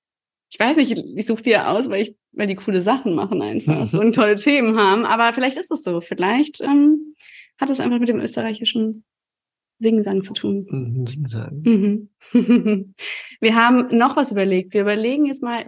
ich 0.50 0.58
weiß 0.58 0.76
nicht, 0.76 0.90
ich 0.90 1.26
suche 1.26 1.44
die 1.44 1.50
ja 1.50 1.72
aus, 1.72 1.88
weil 1.88 2.02
ich, 2.02 2.16
weil 2.32 2.48
die 2.48 2.56
coole 2.56 2.82
Sachen 2.82 3.14
machen 3.14 3.42
einfach 3.42 3.92
und 3.98 4.12
tolle 4.12 4.34
Themen 4.34 4.76
haben. 4.76 5.04
Aber 5.04 5.32
vielleicht 5.32 5.56
ist 5.56 5.70
es 5.70 5.84
so. 5.84 6.00
Vielleicht 6.00 6.60
ähm, 6.62 7.14
hat 7.60 7.70
es 7.70 7.78
einfach 7.78 8.00
mit 8.00 8.08
dem 8.08 8.18
österreichischen 8.18 9.04
Singsang 9.80 10.22
zu 10.22 10.34
tun. 10.34 10.66
Mhm, 10.68 11.06
Singsang. 11.06 11.62
Mhm. 11.64 12.10
wir 13.40 13.56
haben 13.56 13.96
noch 13.96 14.16
was 14.16 14.30
überlegt. 14.30 14.74
Wir 14.74 14.82
überlegen 14.82 15.26
jetzt 15.26 15.42
mal, 15.42 15.64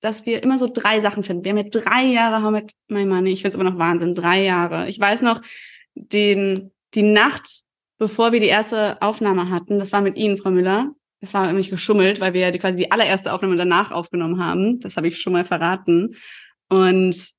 dass 0.00 0.26
wir 0.26 0.42
immer 0.42 0.58
so 0.58 0.68
drei 0.70 1.00
Sachen 1.00 1.22
finden. 1.22 1.44
Wir 1.44 1.52
haben 1.52 1.58
jetzt 1.58 1.72
drei 1.72 2.04
Jahre 2.04 2.42
How 2.42 2.50
Met 2.50 2.72
My 2.88 3.06
Money. 3.06 3.30
Ich 3.30 3.42
finde 3.42 3.56
es 3.56 3.60
immer 3.60 3.70
noch 3.70 3.78
Wahnsinn. 3.78 4.14
Drei 4.14 4.42
Jahre. 4.42 4.88
Ich 4.88 4.98
weiß 4.98 5.22
noch, 5.22 5.40
den, 5.94 6.72
die 6.94 7.02
Nacht, 7.02 7.62
bevor 7.98 8.32
wir 8.32 8.40
die 8.40 8.46
erste 8.46 9.00
Aufnahme 9.00 9.48
hatten, 9.48 9.78
das 9.78 9.92
war 9.92 10.02
mit 10.02 10.16
Ihnen, 10.16 10.36
Frau 10.36 10.50
Müller. 10.50 10.90
Das 11.20 11.32
war 11.32 11.46
nämlich 11.46 11.70
geschummelt, 11.70 12.20
weil 12.20 12.34
wir 12.34 12.42
ja 12.42 12.50
die, 12.50 12.58
quasi 12.58 12.76
die 12.76 12.90
allererste 12.90 13.32
Aufnahme 13.32 13.56
danach 13.56 13.92
aufgenommen 13.92 14.44
haben. 14.44 14.80
Das 14.80 14.96
habe 14.96 15.08
ich 15.08 15.18
schon 15.18 15.32
mal 15.32 15.44
verraten. 15.44 16.14
Und 16.68 17.30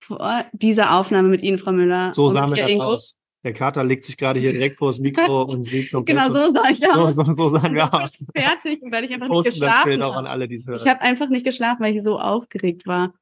vor 0.00 0.44
dieser 0.52 0.96
Aufnahme 0.96 1.28
mit 1.28 1.42
Ihnen, 1.42 1.58
Frau 1.58 1.72
Müller. 1.72 2.14
So 2.14 2.32
sahen 2.32 2.54
wir 2.54 2.82
aus. 2.82 3.18
Der 3.44 3.52
Kater 3.52 3.84
legt 3.84 4.04
sich 4.04 4.16
gerade 4.16 4.40
hier 4.40 4.52
direkt 4.52 4.76
vor 4.76 4.88
das 4.88 4.98
Mikro 4.98 5.42
und 5.48 5.64
sieht 5.64 5.92
komplett. 5.92 6.18
Genau, 6.18 6.32
so 6.32 6.52
sah 6.52 6.70
ich 6.70 6.88
aus. 6.88 7.14
So, 7.14 7.24
so, 7.24 7.32
so 7.32 7.48
sahen 7.50 7.74
wir 7.74 7.92
aus. 7.92 8.24
Fertig, 8.34 8.82
weil 8.90 9.04
ich 9.04 9.12
einfach 9.12 9.28
nicht 9.28 9.44
geschlafen 9.44 10.02
habe. 10.02 10.48
Ich 10.54 10.86
habe 10.86 11.02
einfach 11.02 11.28
nicht 11.28 11.44
geschlafen, 11.44 11.84
weil 11.84 11.94
ich 11.94 12.02
so 12.02 12.18
aufgeregt 12.18 12.86
war. 12.86 13.12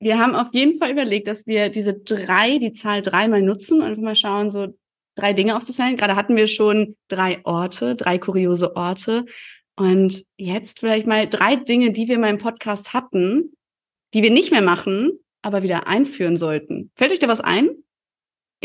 Wir 0.00 0.18
haben 0.18 0.34
auf 0.34 0.48
jeden 0.52 0.76
Fall 0.76 0.90
überlegt, 0.90 1.28
dass 1.28 1.46
wir 1.46 1.70
diese 1.70 1.94
drei, 1.94 2.58
die 2.58 2.72
Zahl 2.72 3.00
drei 3.00 3.28
mal 3.28 3.40
nutzen 3.40 3.80
und 3.80 3.86
einfach 3.86 4.02
mal 4.02 4.16
schauen, 4.16 4.50
so 4.50 4.76
drei 5.14 5.32
Dinge 5.32 5.56
aufzuzählen. 5.56 5.96
Gerade 5.96 6.16
hatten 6.16 6.36
wir 6.36 6.48
schon 6.48 6.96
drei 7.08 7.40
Orte, 7.44 7.94
drei 7.94 8.18
kuriose 8.18 8.76
Orte. 8.76 9.24
Und 9.76 10.24
jetzt 10.36 10.80
vielleicht 10.80 11.06
mal 11.06 11.28
drei 11.28 11.56
Dinge, 11.56 11.92
die 11.92 12.08
wir 12.08 12.18
mal 12.18 12.30
im 12.30 12.38
Podcast 12.38 12.92
hatten, 12.92 13.52
die 14.14 14.22
wir 14.22 14.30
nicht 14.30 14.50
mehr 14.50 14.62
machen, 14.62 15.12
aber 15.42 15.62
wieder 15.62 15.86
einführen 15.86 16.36
sollten. 16.36 16.90
Fällt 16.96 17.12
euch 17.12 17.18
da 17.18 17.28
was 17.28 17.40
ein? 17.40 17.70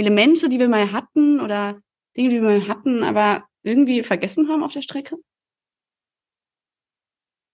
Elemente, 0.01 0.49
die 0.49 0.59
wir 0.59 0.67
mal 0.67 0.91
hatten 0.91 1.39
oder 1.39 1.79
Dinge, 2.17 2.29
die 2.29 2.35
wir 2.35 2.41
mal 2.41 2.67
hatten, 2.67 3.03
aber 3.03 3.45
irgendwie 3.63 4.03
vergessen 4.03 4.49
haben 4.49 4.63
auf 4.63 4.73
der 4.73 4.81
Strecke? 4.81 5.17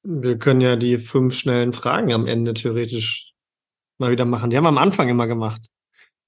Wir 0.03 0.37
können 0.37 0.61
ja 0.61 0.75
die 0.75 0.97
fünf 0.97 1.33
schnellen 1.33 1.73
Fragen 1.73 2.13
am 2.13 2.27
Ende 2.27 2.53
theoretisch 2.53 3.33
mal 3.99 4.11
wieder 4.11 4.25
machen. 4.25 4.49
Die 4.49 4.57
haben 4.57 4.63
wir 4.63 4.69
am 4.69 4.77
Anfang 4.77 5.09
immer 5.09 5.27
gemacht. 5.27 5.67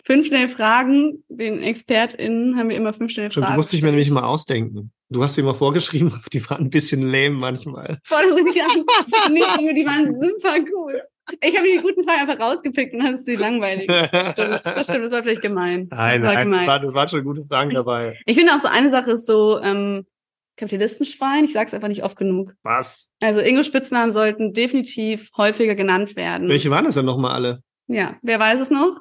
Fünf 0.03 0.27
schnelle 0.27 0.49
Fragen, 0.49 1.23
den 1.29 1.61
ExpertInnen 1.61 2.57
haben 2.57 2.69
wir 2.69 2.75
immer 2.75 2.93
fünf 2.93 3.11
schnelle 3.11 3.31
Fragen. 3.31 3.47
Du 3.47 3.57
musst 3.57 3.71
dich 3.71 3.81
mir 3.81 3.91
nämlich 3.91 4.09
mal 4.09 4.23
ausdenken. 4.23 4.91
Du 5.09 5.23
hast 5.23 5.35
sie 5.35 5.41
immer 5.41 5.55
vorgeschrieben, 5.55 6.11
die 6.33 6.49
waren 6.49 6.65
ein 6.65 6.69
bisschen 6.69 7.01
lame 7.03 7.31
manchmal. 7.31 7.99
Boah, 8.09 8.21
das 8.21 8.55
ich 8.55 8.63
an. 8.63 8.85
Nee, 9.31 9.73
die 9.73 9.85
waren 9.85 10.13
super 10.13 10.55
cool. 10.73 11.01
Ich 11.41 11.57
habe 11.57 11.67
die 11.67 11.81
guten 11.81 12.03
Fragen 12.03 12.29
einfach 12.29 12.39
rausgepickt 12.39 12.93
und 12.93 13.03
hast 13.03 13.27
du 13.27 13.31
die 13.31 13.37
langweiligen. 13.37 13.87
Das 14.11 14.31
stimmt, 14.31 14.61
das 14.65 14.87
stimmt, 14.87 15.05
das 15.05 15.11
war 15.11 15.23
vielleicht 15.23 15.41
gemein. 15.41 15.87
Nein, 15.91 16.21
das 16.21 16.33
nein, 16.33 16.45
gemein. 16.45 16.59
Das, 16.59 16.67
war, 16.67 16.79
das 16.79 16.93
waren 16.93 17.09
schon 17.09 17.23
gute 17.23 17.45
Fragen 17.45 17.73
dabei. 17.73 18.17
Ich 18.25 18.37
finde 18.37 18.53
auch 18.53 18.59
so 18.59 18.67
eine 18.67 18.91
Sache 18.91 19.11
ist 19.11 19.25
so, 19.25 19.59
ähm, 19.61 20.05
Kapitalistenschwein. 20.59 21.45
Ich 21.45 21.53
sage 21.53 21.67
es 21.67 21.73
einfach 21.73 21.87
nicht 21.87 22.03
oft 22.03 22.17
genug. 22.17 22.53
Was? 22.63 23.11
Also 23.21 23.39
Ingo 23.39 23.63
Spitznamen 23.63 24.11
sollten 24.11 24.53
definitiv 24.53 25.29
häufiger 25.37 25.75
genannt 25.75 26.15
werden. 26.15 26.49
Welche 26.49 26.69
waren 26.69 26.85
das 26.85 26.95
denn 26.95 27.05
nochmal 27.05 27.31
alle? 27.31 27.63
Ja, 27.87 28.17
wer 28.21 28.39
weiß 28.39 28.59
es 28.59 28.69
noch? 28.69 28.97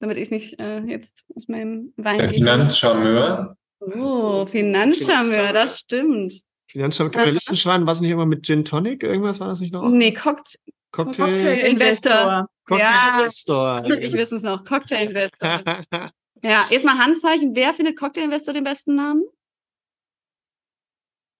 Damit 0.00 0.18
ich 0.18 0.30
nicht 0.30 0.60
äh, 0.60 0.80
jetzt 0.80 1.24
aus 1.34 1.48
meinem 1.48 1.92
Wein 1.96 2.18
Der 2.18 2.28
Finanzcharmeur. 2.28 3.56
Oh, 3.80 4.46
Finanzcharmeur, 4.46 5.52
das 5.52 5.80
stimmt. 5.80 6.34
Finanzcharmeur, 6.70 7.12
Kapitalistenschwein, 7.12 7.86
war 7.86 7.94
es 7.94 8.00
nicht 8.00 8.10
immer 8.10 8.26
mit 8.26 8.44
Gin 8.44 8.64
Tonic? 8.64 9.02
Irgendwas 9.02 9.40
war 9.40 9.48
das 9.48 9.60
nicht 9.60 9.72
noch? 9.72 9.88
Nee, 9.88 10.12
Cocktail. 10.12 10.58
Cocktail, 10.90 11.30
Cocktail 11.30 11.58
Investor. 11.70 12.48
Cocktail 12.66 12.84
Ja. 12.84 13.18
Investor. 13.18 13.82
Ich 14.00 14.12
weiß 14.14 14.32
es 14.32 14.42
noch. 14.42 14.64
Cocktail 14.64 15.08
Investor. 15.08 15.62
Ja, 16.40 16.66
jetzt 16.70 16.84
mal 16.84 16.96
Handzeichen. 16.96 17.56
Wer 17.56 17.74
findet 17.74 17.98
Cocktail 17.98 18.22
Investor 18.22 18.54
den 18.54 18.62
besten 18.62 18.94
Namen? 18.94 19.24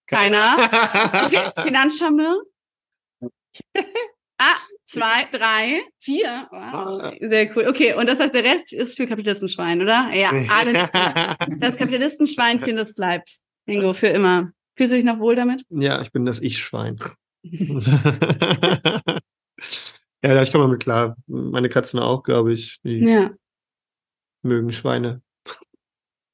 Keiner. 0.07 0.55
Okay, 1.25 1.49
Finanzcharmeur. 1.63 2.43
ah, 4.37 4.55
zwei, 4.83 5.23
drei, 5.31 5.83
vier. 5.99 6.49
Wow, 6.51 7.13
sehr 7.21 7.55
cool. 7.55 7.67
Okay, 7.69 7.93
und 7.93 8.09
das 8.09 8.19
heißt, 8.19 8.35
der 8.35 8.43
Rest 8.43 8.73
ist 8.73 8.97
für 8.97 9.07
Kapitalistenschwein, 9.07 9.81
oder? 9.81 10.09
Ja, 10.13 10.31
alle. 10.49 10.89
Das 11.59 11.77
Kapitalistenschweinchen, 11.77 12.75
das 12.75 12.93
bleibt. 12.93 13.39
Ingo, 13.67 13.93
für 13.93 14.07
immer. 14.07 14.51
Fühlst 14.75 14.91
du 14.91 14.97
dich 14.97 15.05
noch 15.05 15.19
wohl 15.19 15.35
damit? 15.37 15.63
Ja, 15.69 16.01
ich 16.01 16.11
bin 16.11 16.25
das 16.25 16.41
Ich-Schwein. 16.41 16.99
Ja, 20.23 20.41
ich 20.41 20.51
komme 20.51 20.65
damit 20.65 20.81
klar. 20.81 21.15
Meine 21.27 21.69
Katzen 21.69 21.99
auch, 21.99 22.23
glaube 22.23 22.53
ich. 22.53 22.79
Die 22.83 22.99
Ja. 22.99 23.31
mögen 24.41 24.71
Schweine. 24.71 25.21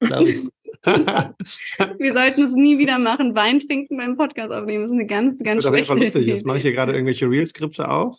Wir 1.98 2.12
sollten 2.14 2.42
es 2.44 2.54
nie 2.54 2.78
wieder 2.78 2.98
machen. 2.98 3.34
Wein 3.34 3.58
trinken 3.60 3.96
beim 3.96 4.16
Podcast 4.16 4.52
aufnehmen. 4.52 4.82
Das 4.82 4.90
ist 4.90 4.96
eine 4.96 5.06
ganz, 5.06 5.42
ganz 5.42 5.64
Das 5.64 5.72
schlechte 5.72 5.94
lustig. 5.94 6.26
Jetzt 6.26 6.46
mache 6.46 6.58
ich 6.58 6.62
hier 6.62 6.72
gerade 6.72 6.92
irgendwelche 6.92 7.28
Real-Skripte 7.28 7.88
auf. 7.88 8.16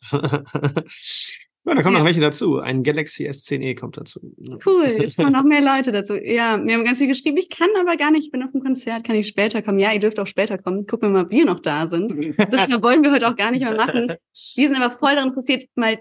Ja, 1.67 1.75
da 1.75 1.81
kommen 1.83 1.93
Ja. 1.95 1.99
noch 1.99 2.05
welche 2.05 2.21
dazu. 2.21 2.59
Ein 2.59 2.83
Galaxy 2.83 3.27
S10e 3.27 3.75
kommt 3.75 3.97
dazu. 3.97 4.19
Cool, 4.65 4.85
jetzt 4.99 5.17
kommen 5.17 5.33
noch 5.33 5.43
mehr 5.43 5.61
Leute 5.61 5.91
dazu. 5.91 6.13
Ja, 6.15 6.63
wir 6.63 6.73
haben 6.75 6.83
ganz 6.83 6.97
viel 6.97 7.07
geschrieben. 7.07 7.37
Ich 7.37 7.49
kann 7.49 7.69
aber 7.79 7.97
gar 7.97 8.11
nicht. 8.11 8.25
Ich 8.25 8.31
bin 8.31 8.41
auf 8.43 8.51
dem 8.51 8.61
Konzert, 8.61 9.03
kann 9.05 9.15
ich 9.15 9.27
später 9.27 9.61
kommen. 9.61 9.79
Ja, 9.79 9.91
ihr 9.93 9.99
dürft 9.99 10.19
auch 10.19 10.27
später 10.27 10.57
kommen. 10.57 10.87
Gucken 10.87 11.09
wir 11.09 11.13
mal, 11.13 11.25
ob 11.25 11.31
wir 11.31 11.45
noch 11.45 11.59
da 11.61 11.87
sind. 11.87 12.11
Das 12.37 12.69
wollen 12.81 13.03
wir 13.03 13.11
heute 13.11 13.27
auch 13.27 13.35
gar 13.35 13.51
nicht 13.51 13.61
mehr 13.61 13.75
machen. 13.75 14.13
Wir 14.55 14.67
sind 14.69 14.75
aber 14.81 14.95
voll 14.95 15.11
daran 15.15 15.29
interessiert, 15.29 15.65
mal 15.75 15.99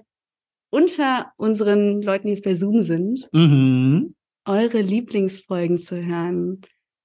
unter 0.70 1.32
unseren 1.36 2.02
Leuten, 2.02 2.26
die 2.28 2.34
jetzt 2.34 2.44
bei 2.44 2.54
Zoom 2.54 2.82
sind, 2.82 3.28
Mhm. 3.32 4.14
eure 4.44 4.80
Lieblingsfolgen 4.80 5.78
zu 5.78 5.96
hören. 6.04 6.60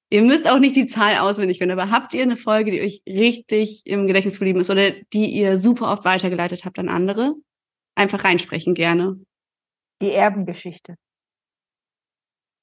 Ihr 0.10 0.24
müsst 0.24 0.50
auch 0.50 0.60
nicht 0.60 0.76
die 0.76 0.88
Zahl 0.88 1.18
auswendig 1.20 1.60
können, 1.60 1.72
aber 1.72 1.90
habt 1.90 2.14
ihr 2.14 2.22
eine 2.22 2.36
Folge, 2.36 2.72
die 2.72 2.82
euch 2.82 3.02
richtig 3.08 3.84
im 3.86 4.08
Gedächtnis 4.08 4.40
geblieben 4.40 4.60
ist 4.60 4.70
oder 4.70 4.92
die 5.14 5.28
ihr 5.28 5.58
super 5.58 5.92
oft 5.94 6.04
weitergeleitet 6.04 6.66
habt 6.66 6.80
an 6.80 6.90
andere? 6.90 7.34
Einfach 7.96 8.24
reinsprechen 8.24 8.74
gerne. 8.74 9.20
Die 10.02 10.12
Erbengeschichte. 10.12 10.96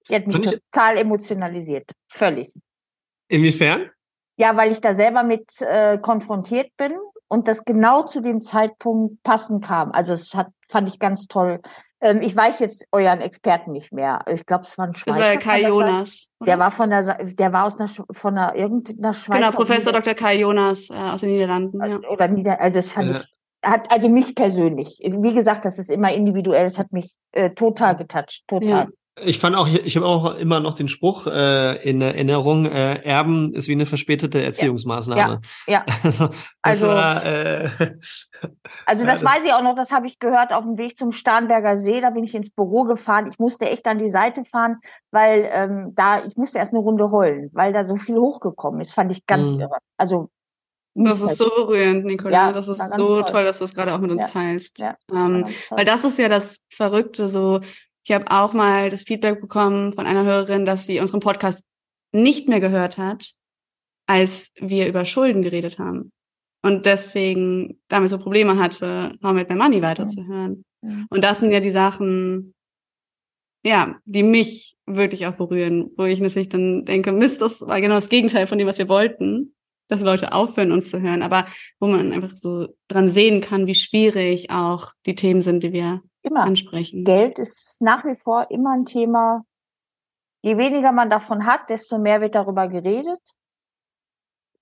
Die 0.09 0.15
hat 0.15 0.27
mich 0.27 0.37
Fand 0.37 0.47
ich- 0.47 0.61
total 0.73 0.97
emotionalisiert. 0.99 1.91
Völlig. 2.11 2.53
Inwiefern? 3.29 3.91
Ja, 4.39 4.57
weil 4.57 4.73
ich 4.73 4.81
da 4.81 4.95
selber 4.95 5.23
mit 5.23 5.61
äh, 5.61 5.99
konfrontiert 5.99 6.71
bin 6.77 6.93
und 7.29 7.47
das 7.49 7.65
genau 7.65 8.05
zu 8.05 8.23
dem 8.23 8.41
Zeitpunkt 8.41 9.23
passend 9.23 9.65
kam. 9.65 9.91
Also 9.93 10.15
es 10.15 10.35
hat, 10.35 10.49
fand 10.71 10.89
ich 10.89 10.99
ganz 10.99 11.27
toll. 11.27 11.61
Ähm, 12.01 12.23
ich 12.23 12.35
weiß 12.35 12.61
jetzt 12.61 12.87
euren 12.93 13.21
Experten 13.21 13.73
nicht 13.73 13.93
mehr. 13.93 14.21
Ich 14.33 14.47
glaube, 14.47 14.63
es 14.65 14.79
war 14.79 14.87
ein 14.87 14.93
Das 14.93 15.01
Schweizer. 15.03 15.19
war 15.21 15.33
ja 15.35 15.39
Kai 15.39 15.61
das? 15.63 15.69
Jonas. 15.69 16.31
oder? 16.41 16.47
Der 16.47 16.59
war 16.61 16.71
von 16.71 16.89
der, 16.91 17.03
Sa- 17.03 17.19
der 17.23 17.53
war 17.53 17.67
aus 17.67 17.79
einer, 17.79 17.89
von 18.13 18.39
einer 18.39 18.55
irgendeiner 18.55 19.13
Schweizer. 19.13 19.41
Genau, 19.41 19.51
Professor 19.53 19.93
Dr. 19.93 20.15
Kai 20.15 20.39
Jonas 20.39 20.89
äh, 20.89 20.95
aus 20.95 21.21
den 21.21 21.31
Niederlanden. 21.31 21.85
Ja. 21.85 21.99
Oder 22.09 22.29
Nieder, 22.29 22.61
also 22.61 22.79
das 22.79 22.91
fand 22.91 23.13
Ja. 23.15 23.21
ich, 23.21 23.35
hat, 23.65 23.91
also 23.93 24.09
mich 24.09 24.35
persönlich. 24.35 25.01
Wie 25.03 25.35
gesagt, 25.35 25.65
das 25.65 25.79
ist 25.79 25.91
immer 25.91 26.13
individuell. 26.13 26.67
Es 26.67 26.79
hat 26.79 26.93
mich 26.93 27.13
äh, 27.33 27.51
total 27.51 27.97
getoucht. 27.97 28.43
Total. 28.47 28.69
Ja. 28.69 28.87
Ich 29.21 29.41
fand 29.41 29.57
auch, 29.57 29.67
ich 29.67 29.97
habe 29.97 30.07
auch 30.07 30.37
immer 30.37 30.61
noch 30.61 30.75
den 30.75 30.87
Spruch 30.87 31.27
äh, 31.27 31.75
in 31.83 32.01
Erinnerung, 32.01 32.67
äh, 32.67 33.03
Erben 33.03 33.53
ist 33.53 33.67
wie 33.67 33.73
eine 33.73 33.85
verspätete 33.85 34.41
Erziehungsmaßnahme. 34.45 35.41
ja. 35.67 35.85
Also, 36.05 36.27
das 36.29 36.37
Also- 36.63 36.87
war, 36.87 37.25
äh, 37.27 37.69
Also 38.87 39.05
Ja, 39.05 39.11
das 39.11 39.21
das- 39.21 39.25
weiß 39.25 39.41
ich 39.45 39.53
auch 39.53 39.63
noch, 39.63 39.75
das 39.75 39.91
habe 39.91 40.07
ich 40.07 40.21
gehört 40.21 40.53
auf 40.55 40.63
dem 40.63 40.79
Weg 40.79 40.97
zum 40.97 41.11
Starnberger 41.11 41.79
See. 41.79 42.01
Da 42.01 42.11
bin 42.11 42.23
ich 42.23 42.33
ins 42.37 42.51
Büro 42.51 42.85
gefahren. 42.85 43.27
Ich 43.29 43.41
musste 43.41 43.69
echt 43.69 43.89
an 43.89 43.99
die 43.99 44.09
Seite 44.09 44.45
fahren, 44.45 44.77
weil 45.11 45.49
ähm, 45.53 45.95
da, 45.97 46.25
ich 46.25 46.37
musste 46.37 46.59
erst 46.59 46.73
eine 46.73 46.81
Runde 46.81 47.11
heulen, 47.11 47.51
weil 47.53 47.73
da 47.73 47.83
so 47.83 47.97
viel 47.97 48.17
hochgekommen 48.19 48.81
ist. 48.81 48.95
Fand 48.95 49.11
ich 49.11 49.27
ganz 49.27 49.55
Mhm. 49.57 49.63
irre. 49.63 49.79
Also 49.97 50.31
Das 51.05 51.21
ist 51.21 51.39
so 51.39 51.49
berührend, 51.51 52.05
Nicola. 52.05 52.47
Ja, 52.49 52.53
das 52.53 52.69
ist 52.69 52.79
so 52.79 53.21
toll. 53.21 53.25
toll. 53.31 53.45
dass 53.45 53.59
du 53.59 53.65
es 53.65 53.75
gerade 53.75 53.95
auch 53.95 53.99
mit 54.01 54.11
uns 54.11 54.23
Ja. 54.23 54.29
teilst. 54.29 54.79
Ja, 54.79 54.97
Ähm, 55.13 55.45
weil 55.71 55.85
das 55.85 56.05
ist 56.05 56.19
ja 56.19 56.29
das 56.29 56.61
Verrückte. 56.71 57.29
So, 57.29 57.61
ich 58.05 58.13
habe 58.13 58.31
auch 58.31 58.53
mal 58.53 58.91
das 58.91 59.03
Feedback 59.03 59.41
bekommen 59.41 59.93
von 59.93 60.07
einer 60.07 60.25
Hörerin, 60.25 60.65
dass 60.65 60.87
sie 60.87 61.01
unseren 61.01 61.21
Podcast 61.21 61.63
nicht 62.13 62.49
mehr 62.49 62.61
gehört 62.61 62.99
hat, 62.99 63.31
als 64.07 64.51
wir 64.59 64.89
über 64.89 65.05
Schulden 65.05 65.43
geredet 65.43 65.79
haben. 65.79 66.11
Und 66.65 66.87
deswegen 66.87 67.81
damit 67.89 68.11
so 68.11 68.19
Probleme 68.19 68.59
hatte, 68.59 69.17
How 69.23 69.33
Made 69.33 69.53
My 69.53 69.57
Money 69.59 69.83
weiterzuhören. 69.83 70.65
Mhm. 70.83 71.07
Und 71.11 71.23
das 71.23 71.41
sind 71.41 71.53
ja 71.53 71.61
die 71.61 71.71
Sachen, 71.71 72.55
ja, 73.65 73.97
die 74.07 74.23
mich 74.23 74.77
wirklich 74.87 75.27
auch 75.27 75.35
berühren, 75.35 75.91
wo 75.97 76.05
ich 76.05 76.21
natürlich 76.21 76.49
dann 76.49 76.85
denke, 76.85 77.13
Mist, 77.13 77.41
das 77.43 77.61
war 77.61 77.81
genau 77.81 77.95
das 77.97 78.09
Gegenteil 78.09 78.47
von 78.47 78.59
dem, 78.59 78.67
was 78.67 78.79
wir 78.79 78.89
wollten, 78.89 79.55
dass 79.89 80.01
Leute 80.01 80.33
aufhören, 80.33 80.73
uns 80.73 80.91
zu 80.91 81.01
hören, 81.01 81.23
aber 81.23 81.47
wo 81.81 81.89
man 81.89 82.13
einfach 82.13 82.31
so 82.31 82.69
dran 82.89 83.09
sehen 83.09 83.41
kann, 83.41 83.67
wie 83.67 83.75
schwierig 83.75 84.51
auch 84.51 84.93
die 85.07 85.15
Themen 85.15 85.41
sind, 85.41 85.63
die 85.63 85.73
wir 85.73 86.03
immer. 86.23 86.43
ansprechen. 86.43 87.05
Geld 87.05 87.39
ist 87.39 87.81
nach 87.81 88.05
wie 88.05 88.15
vor 88.15 88.51
immer 88.51 88.73
ein 88.73 88.85
Thema. 88.85 89.45
Je 90.43 90.57
weniger 90.57 90.93
man 90.93 91.11
davon 91.11 91.47
hat, 91.47 91.69
desto 91.69 91.99
mehr 91.99 92.21
wird 92.21 92.35
darüber 92.35 92.69
geredet. 92.69 93.21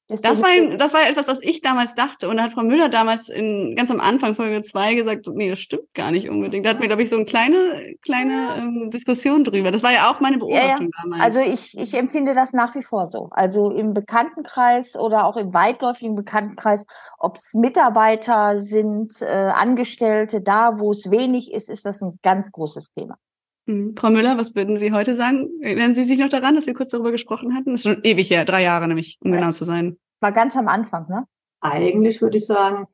Das 0.09 0.23
war, 0.41 0.51
ein, 0.51 0.79
das 0.79 0.95
war 0.95 1.09
etwas, 1.09 1.27
was 1.27 1.41
ich 1.43 1.63
damals 1.63 1.97
dachte. 1.97 2.29
Und 2.29 2.37
da 2.37 2.45
hat 2.45 2.53
Frau 2.53 2.63
Müller 2.63 2.89
damals 2.89 3.29
in, 3.29 3.75
ganz 3.75 3.91
am 3.91 3.99
Anfang 3.99 4.37
Folge 4.37 4.63
2 4.63 4.95
gesagt, 4.95 5.27
nee, 5.27 5.51
das 5.51 5.59
stimmt 5.59 5.93
gar 5.95 6.13
nicht 6.13 6.31
unbedingt. 6.31 6.65
Da 6.65 6.71
hatten 6.71 6.81
wir, 6.81 6.87
glaube 6.87 7.03
ich, 7.03 7.11
so 7.11 7.17
eine 7.17 7.25
kleine, 7.25 7.97
kleine 8.03 8.57
ähm, 8.57 8.91
Diskussion 8.91 9.43
drüber. 9.43 9.73
Das 9.73 9.83
war 9.83 9.93
ja 9.93 10.11
auch 10.11 10.21
meine 10.21 10.39
Ja, 10.39 10.47
ja. 10.47 10.61
Beobachtung 10.61 10.91
damals. 11.03 11.23
Also 11.25 11.41
ich, 11.41 11.77
ich 11.77 11.95
empfinde 11.95 12.35
das 12.35 12.53
nach 12.53 12.77
wie 12.77 12.85
vor 12.85 13.11
so. 13.11 13.31
Also 13.33 13.73
im 13.73 13.95
Bekanntenkreis 13.95 14.95
oder 14.95 15.25
auch 15.25 15.37
im 15.37 15.53
weitläufigen 15.53 16.15
Bekanntenkreis, 16.15 16.87
ob 17.19 17.39
es 17.39 17.55
Mitarbeiter 17.55 18.61
sind, 18.61 19.21
äh, 19.23 19.27
Angestellte, 19.27 20.41
da 20.41 20.79
wo 20.79 20.93
es 20.93 21.11
wenig 21.11 21.53
ist, 21.53 21.69
ist 21.69 21.85
das 21.85 22.01
ein 22.01 22.21
ganz 22.23 22.53
großes 22.53 22.93
Thema. 22.93 23.19
Hm. 23.67 23.95
Frau 23.97 24.11
Müller, 24.11 24.39
was 24.39 24.55
würden 24.55 24.77
Sie 24.77 24.93
heute 24.93 25.15
sagen? 25.15 25.51
Erinnern 25.61 25.95
Sie 25.95 26.05
sich 26.05 26.19
noch 26.19 26.29
daran, 26.29 26.55
dass 26.55 26.67
wir 26.67 26.75
kurz 26.75 26.91
darüber 26.91 27.11
gesprochen 27.11 27.55
hatten? 27.55 27.73
Das 27.73 27.85
ist 27.85 27.93
schon 27.93 28.05
ewig 28.05 28.31
her, 28.31 28.45
drei 28.45 28.63
Jahre 28.63 28.87
nämlich, 28.87 29.19
um 29.21 29.33
Ja. 29.33 29.41
genau 29.41 29.53
zu 29.53 29.65
sein. 29.65 29.97
War 30.21 30.33
ganz 30.33 30.57
am 30.57 30.69
Anfang, 30.69 31.09
ne? 31.09 31.27
Eigentlich 31.61 32.23
würde 32.23 32.37
ich 32.37 32.47
sagen, 32.47 32.87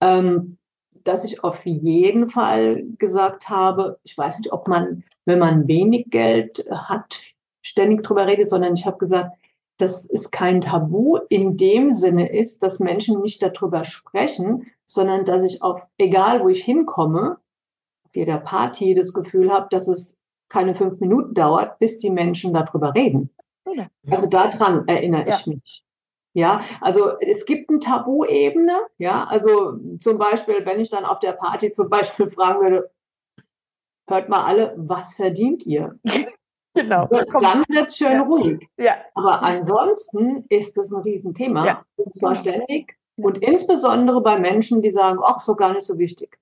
ähm, 0.00 0.58
dass 1.04 1.24
ich 1.24 1.42
auf 1.42 1.64
jeden 1.64 2.28
Fall 2.28 2.84
gesagt 2.98 3.48
habe, 3.48 3.98
ich 4.02 4.18
weiß 4.18 4.38
nicht, 4.38 4.52
ob 4.52 4.68
man, 4.68 5.04
wenn 5.24 5.38
man 5.38 5.66
wenig 5.66 6.06
Geld 6.10 6.66
hat, 6.70 7.18
ständig 7.62 8.02
drüber 8.02 8.26
redet, 8.26 8.50
sondern 8.50 8.74
ich 8.74 8.84
habe 8.84 8.98
gesagt, 8.98 9.34
dass 9.78 10.08
es 10.10 10.30
kein 10.30 10.60
Tabu 10.60 11.16
in 11.28 11.56
dem 11.56 11.90
Sinne 11.92 12.30
ist, 12.36 12.62
dass 12.62 12.80
Menschen 12.80 13.20
nicht 13.22 13.42
darüber 13.42 13.84
sprechen, 13.84 14.66
sondern 14.84 15.24
dass 15.24 15.42
ich 15.44 15.62
auf, 15.62 15.86
egal 15.98 16.42
wo 16.42 16.48
ich 16.48 16.64
hinkomme, 16.64 17.38
auf 18.04 18.16
jeder 18.16 18.38
Party 18.38 18.94
das 18.94 19.12
Gefühl 19.12 19.50
habe, 19.52 19.68
dass 19.70 19.86
es 19.88 20.17
keine 20.48 20.74
fünf 20.74 21.00
Minuten 21.00 21.34
dauert, 21.34 21.78
bis 21.78 21.98
die 21.98 22.10
Menschen 22.10 22.52
darüber 22.54 22.94
reden. 22.94 23.30
Ja. 23.74 23.88
Also 24.10 24.28
daran 24.28 24.86
erinnere 24.88 25.28
ich 25.28 25.46
mich. 25.46 25.84
Ja, 26.34 26.60
also 26.80 27.18
es 27.20 27.46
gibt 27.46 27.68
eine 27.68 27.80
Tabuebene, 27.80 28.78
ja, 28.98 29.24
also 29.24 29.78
zum 30.00 30.18
Beispiel, 30.18 30.64
wenn 30.64 30.78
ich 30.78 30.90
dann 30.90 31.04
auf 31.04 31.18
der 31.20 31.32
Party 31.32 31.72
zum 31.72 31.88
Beispiel 31.90 32.30
fragen 32.30 32.60
würde, 32.60 32.90
hört 34.08 34.28
mal 34.28 34.44
alle, 34.44 34.74
was 34.76 35.14
verdient 35.14 35.66
ihr? 35.66 35.98
Genau. 36.74 37.06
Dann 37.06 37.64
wird 37.68 37.88
es 37.88 37.96
schön 37.96 38.12
Ja. 38.12 38.22
ruhig. 38.22 38.68
Ja. 38.76 38.94
Aber 39.14 39.42
ansonsten 39.42 40.44
ist 40.48 40.78
das 40.78 40.92
ein 40.92 41.00
Riesenthema, 41.00 41.66
Ja. 41.66 41.84
und 41.96 42.14
zwar 42.14 42.36
ständig 42.36 42.96
und 43.16 43.38
insbesondere 43.38 44.20
bei 44.22 44.38
Menschen, 44.38 44.80
die 44.80 44.90
sagen, 44.90 45.18
ach, 45.24 45.40
so 45.40 45.56
gar 45.56 45.72
nicht 45.72 45.86
so 45.86 45.98
wichtig. 45.98 46.38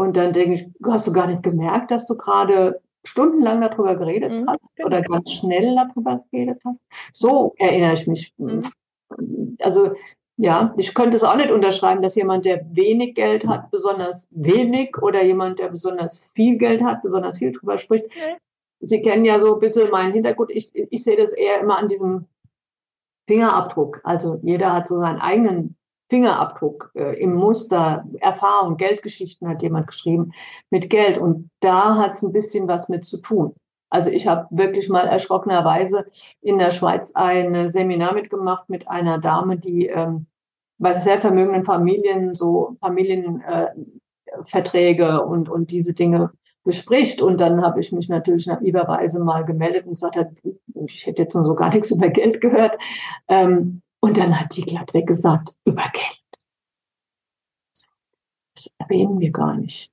Und 0.00 0.16
dann 0.16 0.32
denke 0.32 0.54
ich, 0.54 0.66
hast 0.82 1.06
du 1.06 1.12
gar 1.12 1.26
nicht 1.26 1.42
gemerkt, 1.42 1.90
dass 1.90 2.06
du 2.06 2.16
gerade 2.16 2.80
stundenlang 3.04 3.60
darüber 3.60 3.96
geredet 3.96 4.32
Mhm, 4.32 4.48
hast 4.48 4.82
oder 4.82 5.02
ganz 5.02 5.30
schnell 5.30 5.76
darüber 5.76 6.24
geredet 6.32 6.58
hast? 6.64 6.82
So 7.12 7.52
erinnere 7.58 7.92
ich 7.92 8.06
mich. 8.06 8.32
Mhm. 8.38 8.62
Also 9.60 9.92
ja, 10.38 10.72
ich 10.78 10.94
könnte 10.94 11.16
es 11.16 11.22
auch 11.22 11.36
nicht 11.36 11.50
unterschreiben, 11.50 12.00
dass 12.00 12.14
jemand, 12.14 12.46
der 12.46 12.64
wenig 12.74 13.14
Geld 13.14 13.46
hat, 13.46 13.70
besonders 13.70 14.26
wenig 14.30 14.96
oder 15.02 15.22
jemand, 15.22 15.58
der 15.58 15.68
besonders 15.68 16.30
viel 16.34 16.56
Geld 16.56 16.82
hat, 16.82 17.02
besonders 17.02 17.36
viel 17.36 17.52
drüber 17.52 17.76
spricht. 17.76 18.06
Mhm. 18.06 18.38
Sie 18.80 19.02
kennen 19.02 19.26
ja 19.26 19.38
so 19.38 19.52
ein 19.52 19.60
bisschen 19.60 19.90
meinen 19.90 20.14
Hintergrund. 20.14 20.50
Ich, 20.50 20.74
ich 20.74 21.04
sehe 21.04 21.18
das 21.18 21.32
eher 21.32 21.60
immer 21.60 21.76
an 21.76 21.88
diesem 21.88 22.24
Fingerabdruck. 23.28 24.00
Also 24.02 24.40
jeder 24.42 24.72
hat 24.72 24.88
so 24.88 24.98
seinen 24.98 25.20
eigenen 25.20 25.76
Fingerabdruck 26.10 26.90
äh, 26.94 27.18
im 27.20 27.34
Muster, 27.34 28.04
Erfahrung, 28.20 28.76
Geldgeschichten 28.76 29.48
hat 29.48 29.62
jemand 29.62 29.86
geschrieben 29.86 30.32
mit 30.68 30.90
Geld. 30.90 31.16
Und 31.16 31.48
da 31.60 31.96
hat 31.96 32.14
es 32.14 32.22
ein 32.22 32.32
bisschen 32.32 32.66
was 32.68 32.88
mit 32.88 33.06
zu 33.06 33.18
tun. 33.18 33.54
Also 33.88 34.10
ich 34.10 34.26
habe 34.26 34.48
wirklich 34.50 34.88
mal 34.88 35.06
erschrockenerweise 35.06 36.06
in 36.42 36.58
der 36.58 36.72
Schweiz 36.72 37.12
ein 37.14 37.68
Seminar 37.68 38.14
mitgemacht 38.14 38.68
mit 38.68 38.88
einer 38.88 39.18
Dame, 39.18 39.56
die 39.56 39.86
ähm, 39.86 40.26
bei 40.78 40.98
sehr 40.98 41.20
vermögenden 41.20 41.64
Familien 41.64 42.34
so 42.34 42.76
Familienverträge 42.80 45.04
äh, 45.04 45.18
und, 45.18 45.48
und 45.48 45.70
diese 45.70 45.94
Dinge 45.94 46.32
bespricht. 46.64 47.22
Und 47.22 47.40
dann 47.40 47.62
habe 47.62 47.80
ich 47.80 47.92
mich 47.92 48.08
natürlich 48.08 48.46
naiverweise 48.46 49.20
mal 49.20 49.44
gemeldet 49.44 49.86
und 49.86 49.94
gesagt, 49.94 50.18
ich 50.74 51.06
hätte 51.06 51.22
jetzt 51.22 51.34
noch 51.34 51.44
so 51.44 51.54
gar 51.54 51.72
nichts 51.72 51.90
über 51.90 52.08
Geld 52.08 52.40
gehört. 52.40 52.78
Ähm, 53.28 53.82
und 54.00 54.18
dann 54.18 54.38
hat 54.38 54.56
die 54.56 54.62
glattweg 54.62 55.06
gesagt, 55.06 55.54
über 55.64 55.84
Geld. 55.92 56.16
Das 58.54 58.72
erwähnen 58.78 59.20
wir 59.20 59.30
gar 59.30 59.54
nicht. 59.54 59.92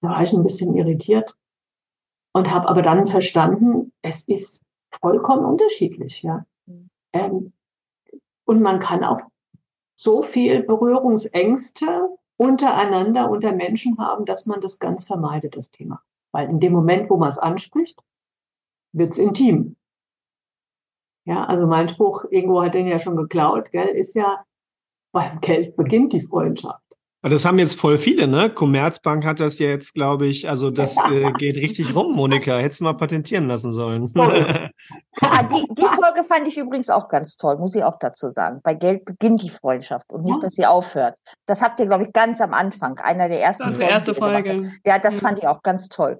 Da 0.00 0.10
war 0.10 0.22
ich 0.22 0.32
ein 0.32 0.42
bisschen 0.42 0.76
irritiert 0.76 1.36
und 2.32 2.50
habe 2.52 2.68
aber 2.68 2.82
dann 2.82 3.06
verstanden, 3.06 3.92
es 4.02 4.22
ist 4.22 4.62
vollkommen 5.00 5.44
unterschiedlich, 5.44 6.22
ja. 6.22 6.46
Ähm, 7.12 7.52
und 8.44 8.62
man 8.62 8.78
kann 8.78 9.04
auch 9.04 9.20
so 9.96 10.22
viel 10.22 10.62
Berührungsängste 10.62 12.16
untereinander, 12.36 13.30
unter 13.30 13.52
Menschen 13.52 13.98
haben, 13.98 14.24
dass 14.24 14.46
man 14.46 14.60
das 14.60 14.78
ganz 14.78 15.04
vermeidet, 15.04 15.56
das 15.56 15.70
Thema. 15.70 16.02
Weil 16.30 16.48
in 16.48 16.60
dem 16.60 16.72
Moment, 16.72 17.10
wo 17.10 17.16
man 17.16 17.28
es 17.28 17.38
anspricht, 17.38 18.00
wird 18.92 19.12
es 19.12 19.18
intim. 19.18 19.76
Ja, 21.28 21.44
also 21.44 21.66
mein 21.66 21.90
Spruch, 21.90 22.24
Ingo 22.30 22.62
hat 22.62 22.72
den 22.72 22.88
ja 22.88 22.98
schon 22.98 23.14
geklaut, 23.14 23.70
gell, 23.70 23.88
ist 23.88 24.14
ja, 24.14 24.44
beim 25.12 25.40
Geld 25.42 25.76
beginnt 25.76 26.14
die 26.14 26.22
Freundschaft. 26.22 26.80
Das 27.20 27.44
haben 27.44 27.58
jetzt 27.58 27.78
voll 27.78 27.98
viele, 27.98 28.26
ne? 28.26 28.48
Commerzbank 28.48 29.26
hat 29.26 29.38
das 29.38 29.58
ja 29.58 29.68
jetzt, 29.68 29.92
glaube 29.92 30.26
ich, 30.26 30.48
also 30.48 30.70
das 30.70 30.96
äh, 31.10 31.30
geht 31.32 31.56
richtig 31.56 31.94
rum, 31.94 32.14
Monika. 32.14 32.56
Hättest 32.56 32.80
du 32.80 32.84
mal 32.84 32.94
patentieren 32.94 33.46
lassen 33.46 33.74
sollen. 33.74 34.10
ah, 34.16 35.42
die, 35.42 35.66
die, 35.74 35.82
Folge 35.82 36.24
fand 36.24 36.48
ich 36.48 36.56
übrigens 36.56 36.88
auch 36.88 37.10
ganz 37.10 37.36
toll, 37.36 37.58
muss 37.58 37.74
ich 37.74 37.84
auch 37.84 37.98
dazu 37.98 38.28
sagen. 38.28 38.60
Bei 38.62 38.72
Geld 38.72 39.04
beginnt 39.04 39.42
die 39.42 39.50
Freundschaft 39.50 40.10
und 40.10 40.24
nicht, 40.24 40.36
ja. 40.36 40.42
dass 40.42 40.54
sie 40.54 40.64
aufhört. 40.64 41.18
Das 41.44 41.60
habt 41.60 41.78
ihr, 41.80 41.86
glaube 41.86 42.04
ich, 42.04 42.12
ganz 42.14 42.40
am 42.40 42.54
Anfang, 42.54 42.98
einer 43.00 43.28
der 43.28 43.42
ersten 43.42 43.64
Folgen. 43.64 43.80
erste 43.80 44.14
Folge. 44.14 44.72
Ja, 44.86 44.98
das 44.98 45.20
fand 45.20 45.38
ich 45.38 45.46
auch 45.46 45.62
ganz 45.62 45.88
toll. 45.88 46.18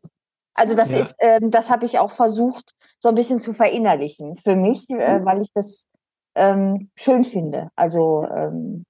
Also 0.58 0.74
das 0.74 0.90
ja. 0.90 0.98
ist, 0.98 1.16
ähm, 1.20 1.50
das 1.50 1.70
habe 1.70 1.86
ich 1.86 1.98
auch 1.98 2.10
versucht, 2.10 2.74
so 2.98 3.08
ein 3.08 3.14
bisschen 3.14 3.40
zu 3.40 3.54
verinnerlichen 3.54 4.36
für 4.38 4.56
mich, 4.56 4.88
äh, 4.90 5.24
weil 5.24 5.40
ich 5.42 5.52
das 5.54 5.86
ähm, 6.34 6.90
schön 6.96 7.24
finde. 7.24 7.70
Also 7.76 8.26
ähm, 8.30 8.84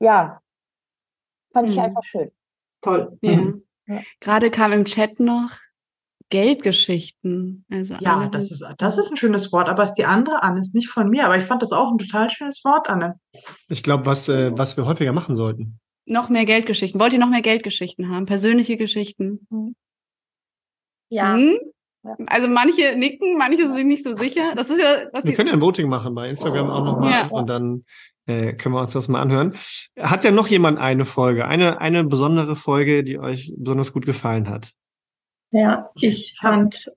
ja, 0.00 0.40
Fand 1.56 1.70
ich 1.70 1.76
mhm. 1.76 1.82
einfach 1.82 2.04
schön. 2.04 2.30
Toll. 2.82 3.16
Ja. 3.22 3.36
Mhm. 3.36 3.62
ja. 3.86 4.00
Gerade 4.20 4.50
kam 4.50 4.72
im 4.72 4.84
Chat 4.84 5.20
noch 5.20 5.52
Geldgeschichten. 6.28 7.64
Also 7.70 7.94
ja, 7.94 8.28
das 8.28 8.50
ist, 8.50 8.62
das 8.76 8.98
ist 8.98 9.10
ein 9.10 9.16
schönes 9.16 9.52
Wort, 9.52 9.70
aber 9.70 9.84
es 9.84 9.90
ist 9.90 9.96
die 9.96 10.04
andere 10.04 10.42
Anne, 10.42 10.60
ist 10.60 10.74
nicht 10.74 10.90
von 10.90 11.08
mir, 11.08 11.24
aber 11.24 11.38
ich 11.38 11.44
fand 11.44 11.62
das 11.62 11.72
auch 11.72 11.90
ein 11.90 11.96
total 11.96 12.28
schönes 12.28 12.62
Wort, 12.62 12.90
Anne. 12.90 13.18
Ich 13.70 13.82
glaube, 13.82 14.04
was, 14.04 14.28
äh, 14.28 14.50
was 14.54 14.76
wir 14.76 14.84
häufiger 14.84 15.14
machen 15.14 15.34
sollten. 15.34 15.80
Noch 16.04 16.28
mehr 16.28 16.44
Geldgeschichten. 16.44 17.00
Wollt 17.00 17.14
ihr 17.14 17.18
noch 17.18 17.30
mehr 17.30 17.40
Geldgeschichten 17.40 18.10
haben? 18.10 18.26
Persönliche 18.26 18.76
Geschichten? 18.76 19.46
Mhm. 21.10 21.16
Ja. 21.16 21.34
Hm? 21.34 21.58
Also 22.26 22.48
manche 22.48 22.96
nicken, 22.96 23.36
manche 23.36 23.72
sind 23.74 23.88
nicht 23.88 24.04
so 24.04 24.14
sicher. 24.14 24.54
Das 24.54 24.70
ist 24.70 24.80
ja. 24.80 25.08
wir 25.22 25.34
können 25.34 25.48
ja 25.48 25.54
ein 25.54 25.60
Voting 25.60 25.88
machen 25.88 26.14
bei 26.14 26.28
Instagram 26.28 26.70
auch 26.70 26.84
nochmal 26.84 27.10
ja. 27.10 27.26
und 27.28 27.48
dann 27.48 27.84
äh, 28.26 28.52
können 28.52 28.74
wir 28.74 28.80
uns 28.80 28.92
das 28.92 29.08
mal 29.08 29.20
anhören. 29.20 29.54
Hat 29.98 30.24
ja 30.24 30.30
noch 30.30 30.48
jemand 30.48 30.78
eine 30.78 31.04
Folge, 31.04 31.46
eine, 31.46 31.80
eine 31.80 32.04
besondere 32.04 32.56
Folge, 32.56 33.02
die 33.02 33.18
euch 33.18 33.52
besonders 33.56 33.92
gut 33.92 34.06
gefallen 34.06 34.48
hat? 34.48 34.72
Ja, 35.50 35.90
ich 35.94 36.34
fand. 36.38 36.90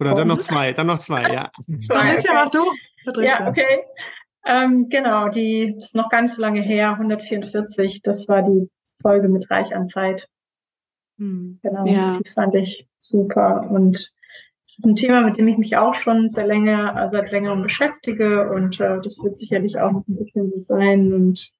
Oder 0.00 0.14
dann 0.14 0.28
noch 0.28 0.38
zwei, 0.38 0.72
dann 0.72 0.86
noch 0.86 0.98
zwei, 0.98 1.32
ja. 1.32 1.50
zwei, 1.86 2.16
okay. 2.16 2.28
mach 2.32 2.50
du. 2.50 2.64
Ja, 3.20 3.48
okay. 3.48 3.84
Ähm, 4.44 4.88
genau, 4.88 5.28
die 5.28 5.74
ist 5.76 5.94
noch 5.94 6.08
ganz 6.08 6.36
lange 6.36 6.62
her, 6.62 6.90
144. 6.92 8.02
Das 8.02 8.28
war 8.28 8.42
die 8.42 8.68
Folge 9.00 9.28
mit 9.28 9.50
Reich 9.50 9.74
an 9.74 9.88
Zeit. 9.88 10.28
Hm. 11.22 11.60
Genau, 11.62 11.86
ja. 11.86 12.18
die 12.18 12.28
fand 12.30 12.54
ich 12.56 12.88
super 12.98 13.70
und 13.70 13.96
ist 13.96 14.84
ein 14.84 14.96
Thema, 14.96 15.20
mit 15.20 15.38
dem 15.38 15.46
ich 15.46 15.56
mich 15.56 15.76
auch 15.76 15.94
schon 15.94 16.30
sehr 16.30 16.46
länger, 16.46 17.00
äh, 17.00 17.06
seit 17.06 17.30
längerem 17.30 17.62
beschäftige 17.62 18.50
und 18.50 18.80
äh, 18.80 19.00
das 19.00 19.22
wird 19.22 19.36
sicherlich 19.36 19.78
auch 19.78 19.92
noch 19.92 20.08
ein 20.08 20.16
bisschen 20.16 20.50
so 20.50 20.58
sein 20.58 21.12
und 21.12 21.52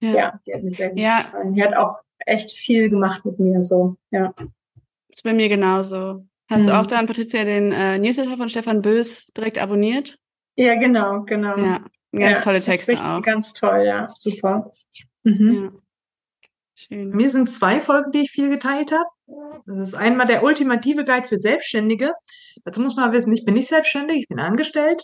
ja, 0.00 0.14
ja 0.14 0.40
die 0.46 0.54
hat 0.54 0.62
mir 0.62 0.70
sehr 0.70 0.88
gut 0.88 0.98
ja. 0.98 1.18
gefallen. 1.18 1.54
Die 1.54 1.62
hat 1.62 1.76
auch 1.76 1.96
echt 2.20 2.52
viel 2.52 2.88
gemacht 2.88 3.26
mit 3.26 3.38
mir, 3.38 3.60
so, 3.60 3.96
ja. 4.10 4.32
ist 5.10 5.22
bei 5.22 5.34
mir 5.34 5.50
genauso. 5.50 6.24
Hast 6.48 6.62
mhm. 6.62 6.66
du 6.66 6.80
auch 6.80 6.86
dann, 6.86 7.06
Patricia, 7.06 7.44
den 7.44 7.72
äh, 7.72 7.98
Newsletter 7.98 8.38
von 8.38 8.48
Stefan 8.48 8.80
Bös 8.80 9.26
direkt 9.36 9.58
abonniert? 9.58 10.18
Ja, 10.56 10.76
genau, 10.76 11.22
genau. 11.24 11.58
Ja, 11.58 11.84
ganz 12.12 12.38
ja, 12.38 12.40
tolle 12.42 12.60
Texte 12.60 12.96
auch. 13.04 13.20
Ganz 13.20 13.52
toll, 13.52 13.84
ja, 13.84 14.08
super. 14.08 14.70
Mhm. 15.24 15.52
Ja. 15.54 15.83
Schön. 16.74 17.10
Mir 17.10 17.30
sind 17.30 17.48
zwei 17.50 17.80
Folgen, 17.80 18.10
die 18.10 18.22
ich 18.22 18.30
viel 18.30 18.50
geteilt 18.50 18.90
habe. 18.90 19.60
Das 19.66 19.78
ist 19.78 19.94
einmal 19.94 20.26
der 20.26 20.42
ultimative 20.42 21.04
Guide 21.04 21.26
für 21.26 21.36
Selbstständige. 21.36 22.12
Dazu 22.64 22.80
muss 22.80 22.96
man 22.96 23.12
wissen, 23.12 23.32
ich 23.32 23.44
bin 23.44 23.54
nicht 23.54 23.68
selbstständig, 23.68 24.22
ich 24.22 24.28
bin 24.28 24.40
angestellt. 24.40 25.02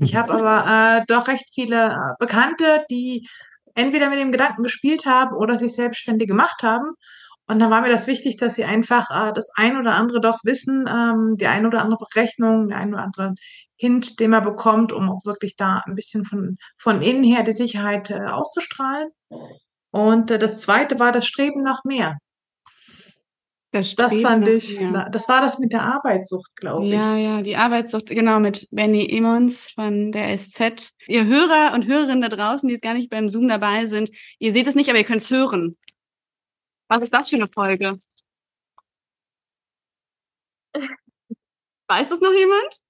Ich 0.00 0.16
habe 0.16 0.32
aber 0.34 1.00
äh, 1.00 1.04
doch 1.06 1.28
recht 1.28 1.50
viele 1.54 1.92
äh, 1.92 2.14
Bekannte, 2.18 2.84
die 2.90 3.28
entweder 3.74 4.08
mit 4.08 4.18
dem 4.18 4.32
Gedanken 4.32 4.62
gespielt 4.62 5.04
haben 5.04 5.36
oder 5.36 5.58
sich 5.58 5.74
selbstständig 5.74 6.28
gemacht 6.28 6.62
haben. 6.62 6.92
Und 7.46 7.60
dann 7.60 7.70
war 7.70 7.82
mir 7.82 7.90
das 7.90 8.06
wichtig, 8.06 8.38
dass 8.38 8.54
sie 8.54 8.64
einfach 8.64 9.10
äh, 9.10 9.32
das 9.34 9.50
ein 9.56 9.76
oder 9.76 9.94
andere 9.94 10.20
doch 10.20 10.38
wissen, 10.44 10.86
ähm, 10.88 11.34
die 11.38 11.46
ein 11.46 11.66
oder 11.66 11.82
andere 11.82 11.98
Berechnung, 11.98 12.68
den 12.68 12.76
ein 12.76 12.94
oder 12.94 13.02
anderen 13.02 13.34
Hint, 13.76 14.18
den 14.20 14.30
man 14.30 14.42
bekommt, 14.42 14.92
um 14.92 15.10
auch 15.10 15.26
wirklich 15.26 15.56
da 15.56 15.82
ein 15.84 15.94
bisschen 15.94 16.24
von, 16.24 16.56
von 16.78 17.02
innen 17.02 17.24
her 17.24 17.42
die 17.42 17.52
Sicherheit 17.52 18.10
äh, 18.10 18.24
auszustrahlen. 18.24 19.10
Und 19.94 20.32
äh, 20.32 20.38
das 20.38 20.60
zweite 20.60 20.98
war 20.98 21.12
das 21.12 21.24
Streben 21.24 21.62
nach 21.62 21.84
mehr. 21.84 22.18
Das, 23.70 23.94
das 23.94 24.20
fand 24.20 24.48
ich, 24.48 24.76
mehr. 24.76 25.08
das 25.10 25.28
war 25.28 25.40
das 25.40 25.60
mit 25.60 25.72
der 25.72 25.82
Arbeitssucht, 25.82 26.50
glaube 26.56 26.86
ich. 26.86 26.92
Ja, 26.92 27.16
ja, 27.16 27.42
die 27.42 27.54
Arbeitssucht, 27.54 28.06
genau, 28.06 28.40
mit 28.40 28.66
Benny 28.72 29.08
Emmons 29.08 29.70
von 29.70 30.10
der 30.10 30.36
SZ. 30.36 30.92
Ihr 31.06 31.26
Hörer 31.26 31.74
und 31.74 31.86
Hörerinnen 31.86 32.20
da 32.20 32.28
draußen, 32.28 32.68
die 32.68 32.74
jetzt 32.74 32.82
gar 32.82 32.94
nicht 32.94 33.08
beim 33.08 33.28
Zoom 33.28 33.46
dabei 33.46 33.86
sind, 33.86 34.10
ihr 34.40 34.52
seht 34.52 34.66
es 34.66 34.74
nicht, 34.74 34.90
aber 34.90 34.98
ihr 34.98 35.04
könnt 35.04 35.22
es 35.22 35.30
hören. 35.30 35.76
Was 36.88 37.02
ist 37.02 37.14
das 37.14 37.28
für 37.30 37.36
eine 37.36 37.46
Folge? 37.46 37.98
Weiß 41.86 42.08
das 42.08 42.20
noch 42.20 42.32
jemand? 42.32 42.83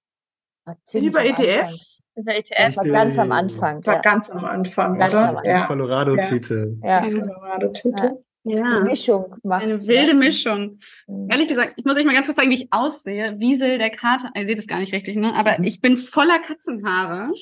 Über 0.95 1.25
ETFs? 1.25 2.07
Über 2.17 2.35
ETFs. 2.35 2.77
Das 2.77 2.77
war 2.77 2.85
ganz 2.85 3.19
am 3.19 3.33
Anfang. 3.33 3.85
War 3.87 3.95
ja. 3.95 4.01
ganz 4.01 4.31
am 4.31 4.45
Anfang, 4.45 4.99
ganz 4.99 5.13
oder? 5.13 5.29
Am 5.29 5.37
Anfang. 5.37 5.47
Ja. 5.47 5.67
Colorado-Tüte. 5.67 6.79
Ja. 6.83 7.01
Colorado-Tüte. 7.01 8.25
Ja. 8.47 8.63
Eine 8.63 8.81
Mischung 8.83 9.37
macht. 9.43 9.63
Eine 9.63 9.87
wilde 9.87 10.15
Mischung. 10.15 10.79
Mhm. 11.07 11.29
Ehrlich 11.31 11.49
gesagt, 11.49 11.75
ich 11.77 11.85
muss 11.85 11.97
euch 11.97 12.05
mal 12.05 12.13
ganz 12.13 12.27
kurz 12.27 12.37
zeigen, 12.37 12.51
wie 12.51 12.57
ich 12.57 12.69
aussehe. 12.71 13.39
Wiesel 13.39 13.79
der 13.79 13.91
Kater. 13.91 14.31
Ihr 14.37 14.47
seht 14.47 14.59
es 14.59 14.67
gar 14.67 14.81
nicht 14.81 14.93
richtig, 14.93 15.17
ne? 15.17 15.35
Aber 15.35 15.59
mhm. 15.59 15.65
ich 15.65 15.81
bin 15.81 15.97
voller 15.97 16.39
Katzenhaare. 16.41 17.33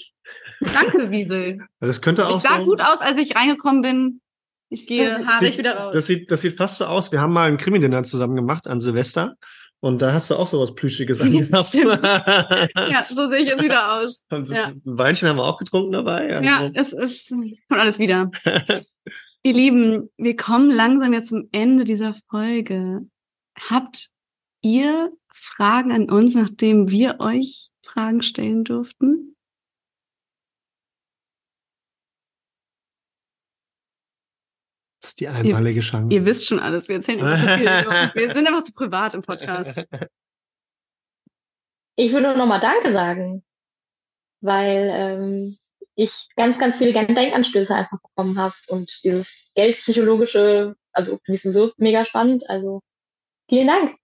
Danke, 0.60 1.10
Wiesel. 1.10 1.58
Das 1.80 2.00
könnte 2.02 2.26
auch 2.26 2.36
Ich 2.36 2.42
sah 2.42 2.58
so 2.58 2.64
gut 2.64 2.80
aus, 2.80 3.00
als 3.00 3.18
ich 3.18 3.34
reingekommen 3.34 3.82
bin. 3.82 4.20
Ich 4.68 4.86
gehe 4.86 5.26
haarig 5.26 5.58
wieder 5.58 5.76
raus. 5.76 5.92
Das 5.92 6.06
sieht, 6.06 6.30
das 6.30 6.40
sieht 6.40 6.56
fast 6.56 6.78
so 6.78 6.86
aus. 6.86 7.12
Wir 7.12 7.20
haben 7.20 7.32
mal 7.32 7.48
ein 7.48 7.58
Krimi-Dinner 7.58 8.04
zusammen 8.04 8.36
gemacht 8.36 8.66
an 8.66 8.80
Silvester. 8.80 9.34
Und 9.84 10.00
da 10.00 10.12
hast 10.12 10.30
du 10.30 10.36
auch 10.36 10.46
so 10.46 10.60
was 10.60 10.76
Plüschiges 10.76 11.20
angehabt. 11.20 11.74
ja, 11.74 13.04
so 13.04 13.28
sehe 13.28 13.40
ich 13.40 13.48
jetzt 13.48 13.64
wieder 13.64 13.94
aus. 13.94 14.24
Und 14.30 14.48
ja. 14.48 14.66
Ein 14.68 14.80
Weinchen 14.84 15.28
haben 15.28 15.38
wir 15.38 15.44
auch 15.44 15.58
getrunken 15.58 15.90
dabei. 15.90 16.36
Also. 16.36 16.48
Ja, 16.48 16.70
es 16.72 16.92
ist, 16.92 17.30
kommt 17.30 17.80
alles 17.80 17.98
wieder. 17.98 18.30
Ihr 19.42 19.52
Lieben, 19.52 20.08
wir 20.16 20.36
kommen 20.36 20.70
langsam 20.70 21.12
jetzt 21.12 21.30
zum 21.30 21.48
Ende 21.50 21.82
dieser 21.82 22.14
Folge. 22.30 23.00
Habt 23.58 24.10
ihr 24.60 25.10
Fragen 25.34 25.90
an 25.90 26.08
uns, 26.08 26.36
nachdem 26.36 26.88
wir 26.88 27.18
euch 27.18 27.70
Fragen 27.84 28.22
stellen 28.22 28.62
durften? 28.62 29.34
Das 35.00 35.10
ist 35.10 35.11
die 35.22 35.28
einmalige 35.28 35.80
ihr, 35.80 35.82
Chance. 35.82 36.14
Ihr 36.14 36.26
wisst 36.26 36.46
schon 36.46 36.58
alles. 36.58 36.88
Wir 36.88 36.96
erzählen 36.96 37.22
einfach 37.22 37.48
so 37.48 37.56
viel. 37.56 37.66
wir 38.14 38.34
sind 38.34 38.46
einfach 38.46 38.62
so 38.62 38.72
privat 38.72 39.14
im 39.14 39.22
Podcast. 39.22 39.84
Ich 41.96 42.12
würde 42.12 42.28
nur 42.28 42.36
noch 42.36 42.46
mal 42.46 42.60
Danke 42.60 42.92
sagen, 42.92 43.44
weil 44.40 44.90
ähm, 44.92 45.58
ich 45.94 46.28
ganz, 46.36 46.58
ganz 46.58 46.76
viele 46.76 46.92
Denkanstöße 46.92 47.74
einfach 47.74 47.98
bekommen 48.00 48.38
habe 48.38 48.54
und 48.68 48.90
dieses 49.04 49.50
Geldpsychologische, 49.54 50.74
also 50.92 51.18
sowieso 51.26 51.64
ist 51.64 51.78
mega 51.78 52.04
spannend. 52.04 52.48
Also 52.48 52.80
vielen 53.48 53.66
Dank. 53.66 53.96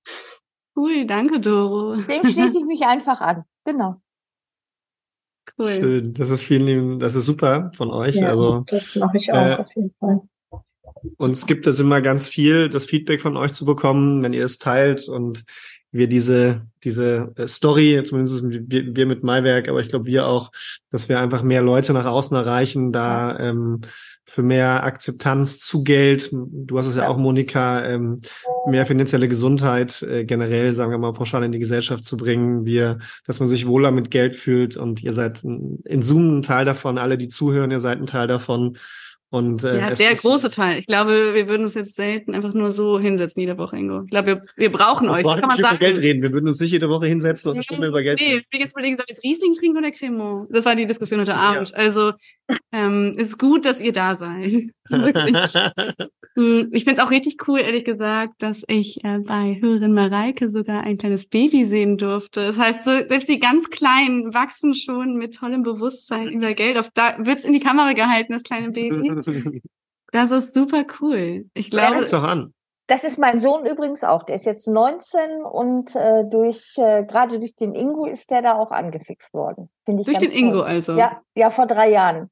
Cool, 0.76 1.06
danke, 1.06 1.40
Doro. 1.40 1.96
Dem 1.96 2.24
schließe 2.24 2.58
ich 2.58 2.64
mich 2.64 2.82
einfach 2.82 3.20
an. 3.20 3.44
Genau. 3.64 4.00
Cool. 5.58 5.70
Schön. 5.70 6.14
Das 6.14 6.30
ist 6.30 6.42
vielen 6.42 6.98
das 6.98 7.14
ist 7.14 7.24
super 7.24 7.70
von 7.74 7.90
euch. 7.90 8.16
Ja, 8.16 8.28
also, 8.28 8.60
das 8.66 8.94
mache 8.96 9.16
ich 9.16 9.32
auch 9.32 9.36
äh, 9.36 9.56
auf 9.56 9.74
jeden 9.74 9.94
Fall. 9.98 10.20
Uns 11.16 11.46
gibt 11.46 11.66
es 11.66 11.80
immer 11.80 12.00
ganz 12.00 12.28
viel, 12.28 12.68
das 12.68 12.86
Feedback 12.86 13.20
von 13.20 13.36
euch 13.36 13.52
zu 13.52 13.64
bekommen, 13.64 14.22
wenn 14.22 14.32
ihr 14.32 14.44
es 14.44 14.58
teilt 14.58 15.08
und 15.08 15.44
wir 15.90 16.06
diese, 16.06 16.66
diese 16.84 17.32
äh, 17.36 17.46
Story, 17.46 18.02
zumindest 18.04 18.44
wir, 18.46 18.94
wir 18.94 19.06
mit 19.06 19.22
Maiwerk, 19.22 19.68
aber 19.68 19.80
ich 19.80 19.88
glaube 19.88 20.04
wir 20.04 20.26
auch, 20.26 20.50
dass 20.90 21.08
wir 21.08 21.18
einfach 21.18 21.42
mehr 21.42 21.62
Leute 21.62 21.94
nach 21.94 22.04
außen 22.04 22.36
erreichen, 22.36 22.92
da 22.92 23.38
ähm, 23.38 23.80
für 24.26 24.42
mehr 24.42 24.84
Akzeptanz 24.84 25.58
zu 25.58 25.82
Geld, 25.84 26.28
du 26.32 26.76
hast 26.76 26.86
es 26.86 26.96
ja, 26.96 27.04
ja. 27.04 27.08
auch, 27.08 27.16
Monika, 27.16 27.86
ähm, 27.86 28.20
mehr 28.68 28.84
finanzielle 28.84 29.28
Gesundheit 29.28 30.02
äh, 30.02 30.26
generell, 30.26 30.74
sagen 30.74 30.90
wir 30.90 30.98
mal, 30.98 31.14
pauschal 31.14 31.42
in 31.42 31.52
die 31.52 31.58
Gesellschaft 31.58 32.04
zu 32.04 32.18
bringen, 32.18 32.66
wir, 32.66 32.98
dass 33.24 33.40
man 33.40 33.48
sich 33.48 33.66
wohler 33.66 33.90
mit 33.90 34.10
Geld 34.10 34.36
fühlt 34.36 34.76
und 34.76 35.02
ihr 35.02 35.14
seid 35.14 35.42
in 35.42 36.02
Zoom 36.02 36.38
ein 36.38 36.42
Teil 36.42 36.66
davon, 36.66 36.98
alle, 36.98 37.16
die 37.16 37.28
zuhören, 37.28 37.70
ihr 37.70 37.80
seid 37.80 37.98
ein 37.98 38.06
Teil 38.06 38.26
davon 38.26 38.76
und, 39.30 39.62
äh, 39.62 39.78
ja, 39.78 39.90
der 39.90 40.14
große 40.14 40.48
Teil. 40.48 40.78
Ich 40.78 40.86
glaube, 40.86 41.34
wir 41.34 41.48
würden 41.48 41.64
uns 41.64 41.74
jetzt 41.74 41.94
selten 41.94 42.34
einfach 42.34 42.54
nur 42.54 42.72
so 42.72 42.98
hinsetzen 42.98 43.40
jede 43.40 43.58
Woche, 43.58 43.76
Ingo. 43.76 44.02
Ich 44.04 44.10
glaube, 44.10 44.26
wir, 44.26 44.42
wir 44.56 44.72
brauchen 44.72 45.10
euch. 45.10 45.22
Wir 45.22 45.36
kann 45.36 45.48
man 45.48 45.58
über 45.58 45.76
Geld 45.76 45.98
reden. 45.98 46.22
Wir 46.22 46.32
würden 46.32 46.48
uns 46.48 46.60
nicht 46.60 46.70
jede 46.70 46.88
Woche 46.88 47.06
hinsetzen 47.06 47.50
und 47.50 47.56
eine 47.56 47.62
Stunde 47.62 47.88
über 47.88 48.02
Geld 48.02 48.20
nee, 48.20 48.34
reden. 48.34 48.44
Nee, 48.52 48.60
jetzt 48.60 48.72
überlegen, 48.72 48.96
soll 48.96 49.04
ich 49.06 49.16
jetzt 49.16 49.24
Riesling 49.24 49.52
trinken 49.52 49.76
oder 49.76 49.90
Cremant? 49.90 50.48
Das 50.50 50.64
war 50.64 50.74
die 50.74 50.86
Diskussion 50.86 51.20
heute 51.20 51.34
Abend. 51.34 51.68
Ja. 51.68 51.74
Also, 51.74 52.12
ähm, 52.72 53.14
ist 53.16 53.38
gut, 53.38 53.64
dass 53.64 53.80
ihr 53.80 53.92
da 53.92 54.16
seid. 54.16 54.70
Hm, 56.38 56.68
ich 56.72 56.84
finde 56.84 57.00
es 57.00 57.06
auch 57.06 57.10
richtig 57.10 57.48
cool, 57.48 57.58
ehrlich 57.58 57.84
gesagt, 57.84 58.34
dass 58.38 58.62
ich 58.68 59.02
äh, 59.04 59.18
bei 59.18 59.58
Hörerin 59.60 59.92
Mareike 59.92 60.48
sogar 60.48 60.84
ein 60.84 60.96
kleines 60.96 61.26
Baby 61.26 61.64
sehen 61.64 61.98
durfte. 61.98 62.46
Das 62.46 62.58
heißt, 62.58 62.84
so, 62.84 62.92
selbst 62.92 63.28
die 63.28 63.40
ganz 63.40 63.70
Kleinen 63.70 64.32
wachsen 64.32 64.76
schon 64.76 65.16
mit 65.16 65.34
tollem 65.34 65.64
Bewusstsein 65.64 66.28
über 66.28 66.54
Geld. 66.54 66.78
Auf, 66.78 66.90
da 66.94 67.16
wird's 67.18 67.44
in 67.44 67.54
die 67.54 67.60
Kamera 67.60 67.92
gehalten, 67.92 68.32
das 68.32 68.44
kleine 68.44 68.70
Baby. 68.70 69.60
Das 70.10 70.30
ist 70.30 70.54
super 70.54 70.86
cool. 71.00 71.50
Ich 71.52 71.68
glaube. 71.68 72.02
Ja, 72.10 72.22
an. 72.22 72.54
Das 72.86 73.04
ist 73.04 73.18
mein 73.18 73.40
Sohn 73.40 73.66
übrigens 73.66 74.02
auch. 74.02 74.22
Der 74.22 74.36
ist 74.36 74.46
jetzt 74.46 74.66
19 74.66 75.42
und 75.44 75.94
äh, 75.94 76.24
durch 76.24 76.72
äh, 76.78 77.04
gerade 77.04 77.38
durch 77.38 77.54
den 77.54 77.74
Ingo 77.74 78.06
ist 78.06 78.30
der 78.30 78.40
da 78.40 78.54
auch 78.54 78.70
angefixt 78.70 79.34
worden. 79.34 79.68
Finde 79.84 80.00
ich 80.00 80.06
durch 80.06 80.18
den 80.18 80.30
toll. 80.30 80.38
Ingo 80.38 80.60
also. 80.62 80.96
Ja, 80.96 81.20
ja, 81.34 81.50
vor 81.50 81.66
drei 81.66 81.90
Jahren. 81.90 82.30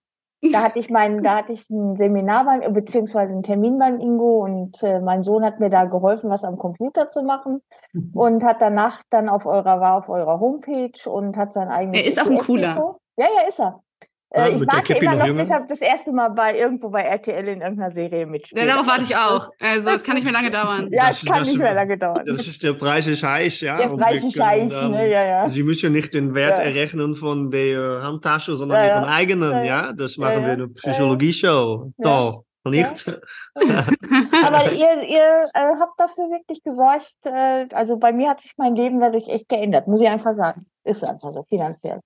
Da 0.52 0.62
hatte 0.62 0.78
ich 0.78 0.90
meinen, 0.90 1.22
da 1.22 1.36
hatte 1.36 1.52
ich 1.52 1.68
ein 1.70 1.96
Seminar 1.96 2.44
beim, 2.44 2.72
beziehungsweise 2.72 3.32
einen 3.32 3.42
Termin 3.42 3.78
beim 3.78 4.00
Ingo 4.00 4.44
und 4.44 4.82
äh, 4.82 5.00
mein 5.00 5.22
Sohn 5.22 5.44
hat 5.44 5.60
mir 5.60 5.70
da 5.70 5.84
geholfen, 5.84 6.30
was 6.30 6.44
am 6.44 6.58
Computer 6.58 7.08
zu 7.08 7.22
machen 7.22 7.62
mhm. 7.92 8.10
und 8.14 8.44
hat 8.44 8.60
danach 8.60 9.02
dann 9.10 9.28
auf 9.28 9.46
eurer, 9.46 9.80
war 9.80 9.96
auf 9.96 10.08
eurer 10.08 10.40
Homepage 10.40 11.10
und 11.10 11.36
hat 11.36 11.52
sein 11.52 11.68
eigenes. 11.68 12.00
Er 12.00 12.06
ist 12.06 12.20
auch 12.20 12.30
ein 12.30 12.38
cooler. 12.38 12.96
Ja, 13.18 13.26
ja, 13.34 13.48
ist 13.48 13.60
er. 13.60 13.82
Äh, 14.30 14.50
ich 14.50 14.60
warte 14.60 14.94
immer 14.94 15.14
noch, 15.14 15.36
deshalb 15.36 15.68
das 15.68 15.80
erste 15.80 16.12
Mal 16.12 16.30
bei 16.30 16.58
irgendwo 16.58 16.90
bei 16.90 17.02
RTL 17.02 17.46
in 17.46 17.60
irgendeiner 17.60 17.90
Serie 17.90 18.26
mitspielen. 18.26 18.66
Ja, 18.66 18.74
darauf 18.74 18.86
warte 18.86 19.04
ich 19.04 19.16
auch. 19.16 19.50
Also 19.60 19.90
es 19.90 20.02
kann 20.02 20.16
nicht 20.16 20.24
mehr 20.24 20.32
lange 20.32 20.50
dauern. 20.52 20.88
ja, 20.90 21.10
es 21.10 21.24
kann 21.24 21.42
nicht 21.42 21.58
mehr 21.58 21.74
lange 21.74 21.96
dauern. 21.96 22.24
Das 22.26 22.46
ist 22.46 22.62
der 22.62 22.72
Preis 22.72 23.06
ist 23.06 23.22
heiß, 23.22 23.60
ja. 23.60 23.76
Der 23.76 23.88
Preis 23.96 24.24
ist 24.24 24.38
heiß, 24.38 24.72
ne, 24.72 25.08
ja, 25.08 25.24
ja. 25.24 25.48
Sie 25.48 25.62
müssen 25.62 25.92
nicht 25.92 26.12
den 26.12 26.34
Wert 26.34 26.58
ja. 26.58 26.64
errechnen 26.64 27.14
von 27.14 27.50
der 27.50 28.02
Handtasche, 28.02 28.56
sondern 28.56 28.78
ja, 28.78 28.96
ihren 28.96 29.04
eigenen, 29.04 29.64
ja. 29.64 29.92
Das 29.92 30.16
machen 30.16 30.44
wir 30.44 30.52
in 30.54 30.58
der 30.58 30.68
Psychologie-Show. 30.68 31.92
Doch. 31.98 32.42
Nicht? 32.70 33.06
Aber 33.54 34.72
ihr, 34.72 35.02
ihr 35.08 35.50
äh, 35.54 35.74
habt 35.78 36.00
dafür 36.00 36.24
wirklich 36.30 36.64
gesorgt. 36.64 37.14
Äh, 37.24 37.68
also 37.72 37.96
bei 37.96 38.12
mir 38.12 38.30
hat 38.30 38.40
sich 38.40 38.54
mein 38.56 38.74
Leben 38.74 38.98
dadurch 38.98 39.28
echt 39.28 39.48
geändert, 39.48 39.86
muss 39.86 40.00
ich 40.00 40.08
einfach 40.08 40.32
sagen. 40.32 40.66
Ist 40.82 41.04
einfach 41.04 41.30
so, 41.30 41.44
finanziell. 41.48 42.00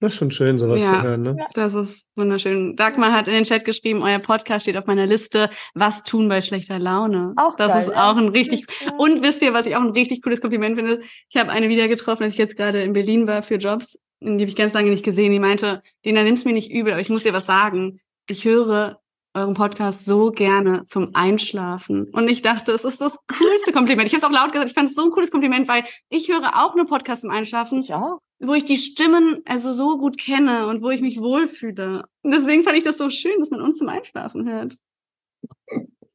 Das 0.00 0.14
ist 0.14 0.18
schon 0.18 0.30
schön, 0.30 0.58
sowas 0.58 0.80
ja, 0.80 0.88
zu 0.88 1.02
hören, 1.02 1.22
ne? 1.22 1.46
Das 1.52 1.74
ist 1.74 2.08
wunderschön. 2.16 2.74
Dagmar 2.74 3.12
hat 3.12 3.28
in 3.28 3.34
den 3.34 3.44
Chat 3.44 3.66
geschrieben, 3.66 4.02
euer 4.02 4.18
Podcast 4.18 4.62
steht 4.62 4.78
auf 4.78 4.86
meiner 4.86 5.04
Liste. 5.04 5.50
Was 5.74 6.04
tun 6.04 6.26
bei 6.26 6.40
schlechter 6.40 6.78
Laune? 6.78 7.34
Auch 7.36 7.54
Das 7.56 7.68
geil, 7.68 7.82
ist 7.82 7.92
ja. 7.92 8.10
auch 8.10 8.16
ein 8.16 8.28
richtig, 8.28 8.64
und 8.98 9.22
wisst 9.22 9.42
ihr, 9.42 9.52
was 9.52 9.66
ich 9.66 9.76
auch 9.76 9.82
ein 9.82 9.90
richtig 9.90 10.22
cooles 10.22 10.40
Kompliment 10.40 10.76
finde? 10.76 11.02
Ich 11.28 11.38
habe 11.38 11.50
eine 11.50 11.68
wieder 11.68 11.86
getroffen, 11.86 12.22
als 12.22 12.32
ich 12.32 12.38
jetzt 12.38 12.56
gerade 12.56 12.82
in 12.82 12.94
Berlin 12.94 13.26
war 13.26 13.42
für 13.42 13.56
Jobs. 13.56 13.98
Die 14.22 14.30
habe 14.30 14.44
ich 14.44 14.56
ganz 14.56 14.72
lange 14.72 14.88
nicht 14.88 15.04
gesehen. 15.04 15.32
Die 15.32 15.38
meinte, 15.38 15.82
Dina, 16.02 16.22
nimm's 16.22 16.46
mir 16.46 16.54
nicht 16.54 16.70
übel, 16.70 16.94
aber 16.94 17.02
ich 17.02 17.10
muss 17.10 17.22
dir 17.22 17.34
was 17.34 17.44
sagen. 17.44 18.00
Ich 18.26 18.46
höre 18.46 19.00
euren 19.34 19.54
Podcast 19.54 20.06
so 20.06 20.30
gerne 20.30 20.84
zum 20.84 21.10
Einschlafen. 21.14 22.08
Und 22.12 22.30
ich 22.30 22.40
dachte, 22.40 22.72
es 22.72 22.84
ist 22.84 23.02
das 23.02 23.18
coolste 23.28 23.72
Kompliment. 23.72 24.06
Ich 24.06 24.14
habe 24.14 24.24
es 24.24 24.28
auch 24.28 24.34
laut 24.34 24.52
gesagt, 24.52 24.70
ich 24.70 24.74
fand 24.74 24.88
es 24.88 24.96
so 24.96 25.04
ein 25.04 25.10
cooles 25.10 25.30
Kompliment, 25.30 25.68
weil 25.68 25.84
ich 26.08 26.30
höre 26.30 26.64
auch 26.64 26.74
nur 26.74 26.86
Podcasts 26.86 27.20
zum 27.20 27.30
Einschlafen. 27.30 27.82
Ja 27.82 28.18
wo 28.40 28.54
ich 28.54 28.64
die 28.64 28.78
Stimmen 28.78 29.42
also 29.44 29.72
so 29.72 29.98
gut 29.98 30.18
kenne 30.18 30.66
und 30.66 30.82
wo 30.82 30.90
ich 30.90 31.00
mich 31.00 31.20
wohlfühle. 31.20 32.04
Und 32.22 32.34
deswegen 32.34 32.64
fand 32.64 32.78
ich 32.78 32.84
das 32.84 32.98
so 32.98 33.10
schön, 33.10 33.38
dass 33.38 33.50
man 33.50 33.60
uns 33.60 33.78
zum 33.78 33.88
Einschlafen 33.88 34.48
hört. 34.48 34.76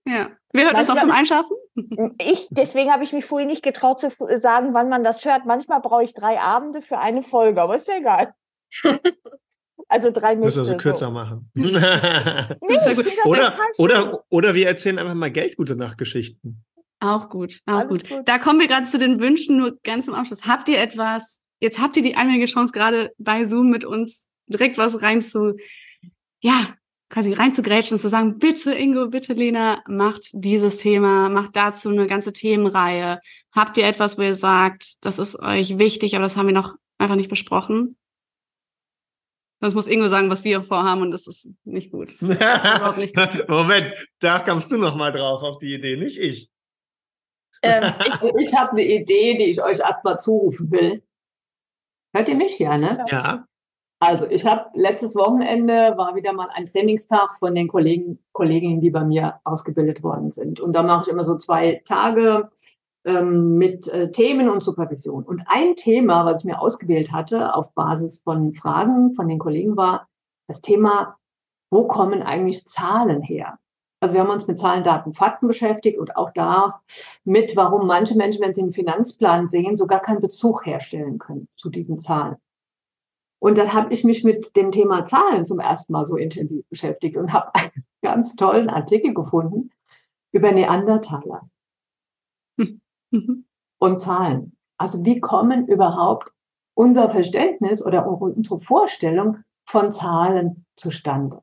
Ja. 0.07 0.29
Wer 0.51 0.65
hört 0.65 0.75
das 0.75 0.89
auch 0.89 0.99
zum 0.99 1.11
Einschlafen? 1.11 1.55
Ich, 2.19 2.47
deswegen 2.51 2.91
habe 2.91 3.03
ich 3.03 3.11
mich 3.11 3.25
vorhin 3.25 3.47
nicht 3.47 3.63
getraut 3.63 3.99
zu 3.99 4.09
sagen, 4.37 4.73
wann 4.73 4.89
man 4.89 5.03
das 5.03 5.23
hört. 5.25 5.45
Manchmal 5.45 5.81
brauche 5.81 6.03
ich 6.03 6.13
drei 6.13 6.39
Abende 6.39 6.81
für 6.81 6.97
eine 6.97 7.21
Folge, 7.21 7.61
aber 7.61 7.75
ist 7.75 7.87
ja 7.87 7.97
egal. 7.97 8.33
Also 9.87 10.09
drei 10.09 10.33
Nächte. 10.33 10.45
Müssen 10.45 10.57
wir 10.59 10.65
so 10.65 10.77
kürzer 10.77 11.05
so. 11.07 11.11
machen. 11.11 11.51
nee, 11.53 11.67
oder, 13.25 13.55
oder, 13.77 14.23
oder 14.29 14.55
wir 14.55 14.67
erzählen 14.67 14.97
einfach 14.97 15.13
mal 15.13 15.29
Geldgute 15.29 15.75
Nachtgeschichten. 15.75 16.65
Auch 16.99 17.29
gut, 17.29 17.59
auch 17.67 17.87
gut. 17.87 18.07
gut. 18.09 18.21
Da 18.25 18.39
kommen 18.39 18.59
wir 18.59 18.67
gerade 18.67 18.85
zu 18.87 18.97
den 18.97 19.19
Wünschen, 19.19 19.57
nur 19.57 19.77
ganz 19.83 20.07
im 20.07 20.15
Abschluss. 20.15 20.47
Habt 20.47 20.69
ihr 20.69 20.79
etwas, 20.79 21.41
jetzt 21.65 21.79
habt 21.79 21.97
ihr 21.97 22.03
die 22.03 22.15
einmalige 22.15 22.45
Chance, 22.45 22.71
gerade 22.71 23.11
bei 23.17 23.45
Zoom 23.45 23.69
mit 23.69 23.83
uns 23.83 24.27
direkt 24.47 24.77
was 24.77 25.01
rein 25.01 25.21
zu, 25.21 25.57
ja, 26.39 26.75
quasi 27.09 27.33
rein 27.33 27.53
zu 27.53 27.61
grätschen 27.61 27.95
und 27.95 28.01
zu 28.01 28.09
sagen, 28.09 28.37
bitte 28.39 28.73
Ingo, 28.73 29.07
bitte 29.07 29.33
Lena, 29.33 29.83
macht 29.87 30.29
dieses 30.33 30.77
Thema, 30.77 31.29
macht 31.29 31.55
dazu 31.55 31.89
eine 31.89 32.07
ganze 32.07 32.33
Themenreihe. 32.33 33.19
Habt 33.53 33.77
ihr 33.77 33.85
etwas, 33.85 34.17
wo 34.17 34.21
ihr 34.21 34.35
sagt, 34.35 35.03
das 35.03 35.19
ist 35.19 35.37
euch 35.39 35.77
wichtig, 35.77 36.15
aber 36.15 36.23
das 36.23 36.35
haben 36.35 36.47
wir 36.47 36.53
noch 36.53 36.75
einfach 36.97 37.15
nicht 37.15 37.29
besprochen? 37.29 37.97
Sonst 39.61 39.73
muss 39.73 39.87
Ingo 39.87 40.07
sagen, 40.09 40.29
was 40.29 40.43
wir 40.43 40.61
vorhaben 40.61 41.01
und 41.01 41.11
das 41.11 41.27
ist 41.27 41.49
nicht 41.63 41.91
gut. 41.91 42.09
nicht 42.21 43.15
gut. 43.15 43.49
Moment, 43.49 43.93
da 44.19 44.39
kamst 44.39 44.71
du 44.71 44.77
noch 44.77 44.95
mal 44.95 45.11
drauf 45.11 45.41
auf 45.41 45.57
die 45.57 45.73
Idee, 45.73 45.95
nicht 45.95 46.19
ich. 46.19 46.51
Ähm, 47.61 47.93
ich, 47.99 48.47
ich 48.47 48.53
habe 48.53 48.71
eine 48.71 48.85
Idee, 48.85 49.37
die 49.37 49.45
ich 49.45 49.63
euch 49.63 49.79
erstmal 49.79 50.19
zurufen 50.19 50.69
will. 50.71 51.01
Hört 52.15 52.29
ihr 52.29 52.35
mich? 52.35 52.57
Ja, 52.59 52.77
ne? 52.77 53.03
Ja. 53.09 53.45
Also 53.99 54.25
ich 54.29 54.45
habe 54.45 54.69
letztes 54.73 55.17
Wochenende 55.17 55.97
war 55.97 56.15
wieder 56.15 56.31
mal 56.31 56.47
ein 56.53 56.65
Trainingstag 56.65 57.37
von 57.39 57.53
den 57.53 57.67
Kollegen, 57.67 58.19
Kolleginnen, 58.31 58.79
die 58.79 58.89
bei 58.89 59.03
mir 59.03 59.41
ausgebildet 59.43 60.01
worden 60.01 60.31
sind. 60.31 60.61
Und 60.61 60.71
da 60.73 60.81
mache 60.81 61.03
ich 61.03 61.07
immer 61.09 61.25
so 61.25 61.35
zwei 61.35 61.81
Tage 61.83 62.51
ähm, 63.03 63.57
mit 63.57 63.89
äh, 63.89 64.11
Themen 64.11 64.49
und 64.49 64.63
Supervision. 64.63 65.23
Und 65.23 65.43
ein 65.47 65.75
Thema, 65.75 66.25
was 66.25 66.39
ich 66.39 66.45
mir 66.45 66.61
ausgewählt 66.61 67.11
hatte 67.11 67.53
auf 67.53 67.73
Basis 67.73 68.21
von 68.21 68.53
Fragen 68.53 69.13
von 69.13 69.27
den 69.27 69.39
Kollegen, 69.39 69.75
war 69.75 70.07
das 70.47 70.61
Thema, 70.61 71.17
wo 71.69 71.85
kommen 71.85 72.23
eigentlich 72.23 72.65
Zahlen 72.65 73.21
her? 73.23 73.59
Also 74.05 74.13
wir 74.13 74.21
haben 74.21 74.29
uns 74.29 74.45
mit 74.45 74.59
Zahlen, 74.59 74.83
Daten, 74.83 75.15
Fakten 75.15 75.47
beschäftigt 75.47 75.97
und 75.97 76.15
auch 76.15 76.29
da 76.31 76.79
mit, 77.23 77.55
warum 77.55 77.87
manche 77.87 78.15
Menschen, 78.15 78.43
wenn 78.43 78.53
sie 78.53 78.61
einen 78.61 78.71
Finanzplan 78.71 79.49
sehen, 79.49 79.75
so 79.75 79.87
gar 79.87 79.99
keinen 79.99 80.21
Bezug 80.21 80.63
herstellen 80.67 81.17
können 81.17 81.47
zu 81.55 81.71
diesen 81.71 81.97
Zahlen. 81.97 82.35
Und 83.39 83.57
dann 83.57 83.73
habe 83.73 83.91
ich 83.91 84.03
mich 84.03 84.23
mit 84.23 84.55
dem 84.55 84.71
Thema 84.71 85.07
Zahlen 85.07 85.43
zum 85.43 85.59
ersten 85.59 85.91
Mal 85.91 86.05
so 86.05 86.17
intensiv 86.17 86.63
beschäftigt 86.69 87.17
und 87.17 87.33
habe 87.33 87.49
einen 87.55 87.71
ganz 88.03 88.35
tollen 88.35 88.69
Artikel 88.69 89.15
gefunden 89.15 89.71
über 90.31 90.51
Neandertaler 90.51 91.49
und 93.79 93.99
Zahlen. 93.99 94.55
Also 94.77 95.03
wie 95.03 95.19
kommen 95.19 95.67
überhaupt 95.67 96.31
unser 96.75 97.09
Verständnis 97.09 97.83
oder 97.83 98.05
unsere 98.07 98.59
Vorstellung 98.59 99.39
von 99.63 99.91
Zahlen 99.91 100.63
zustande? 100.75 101.41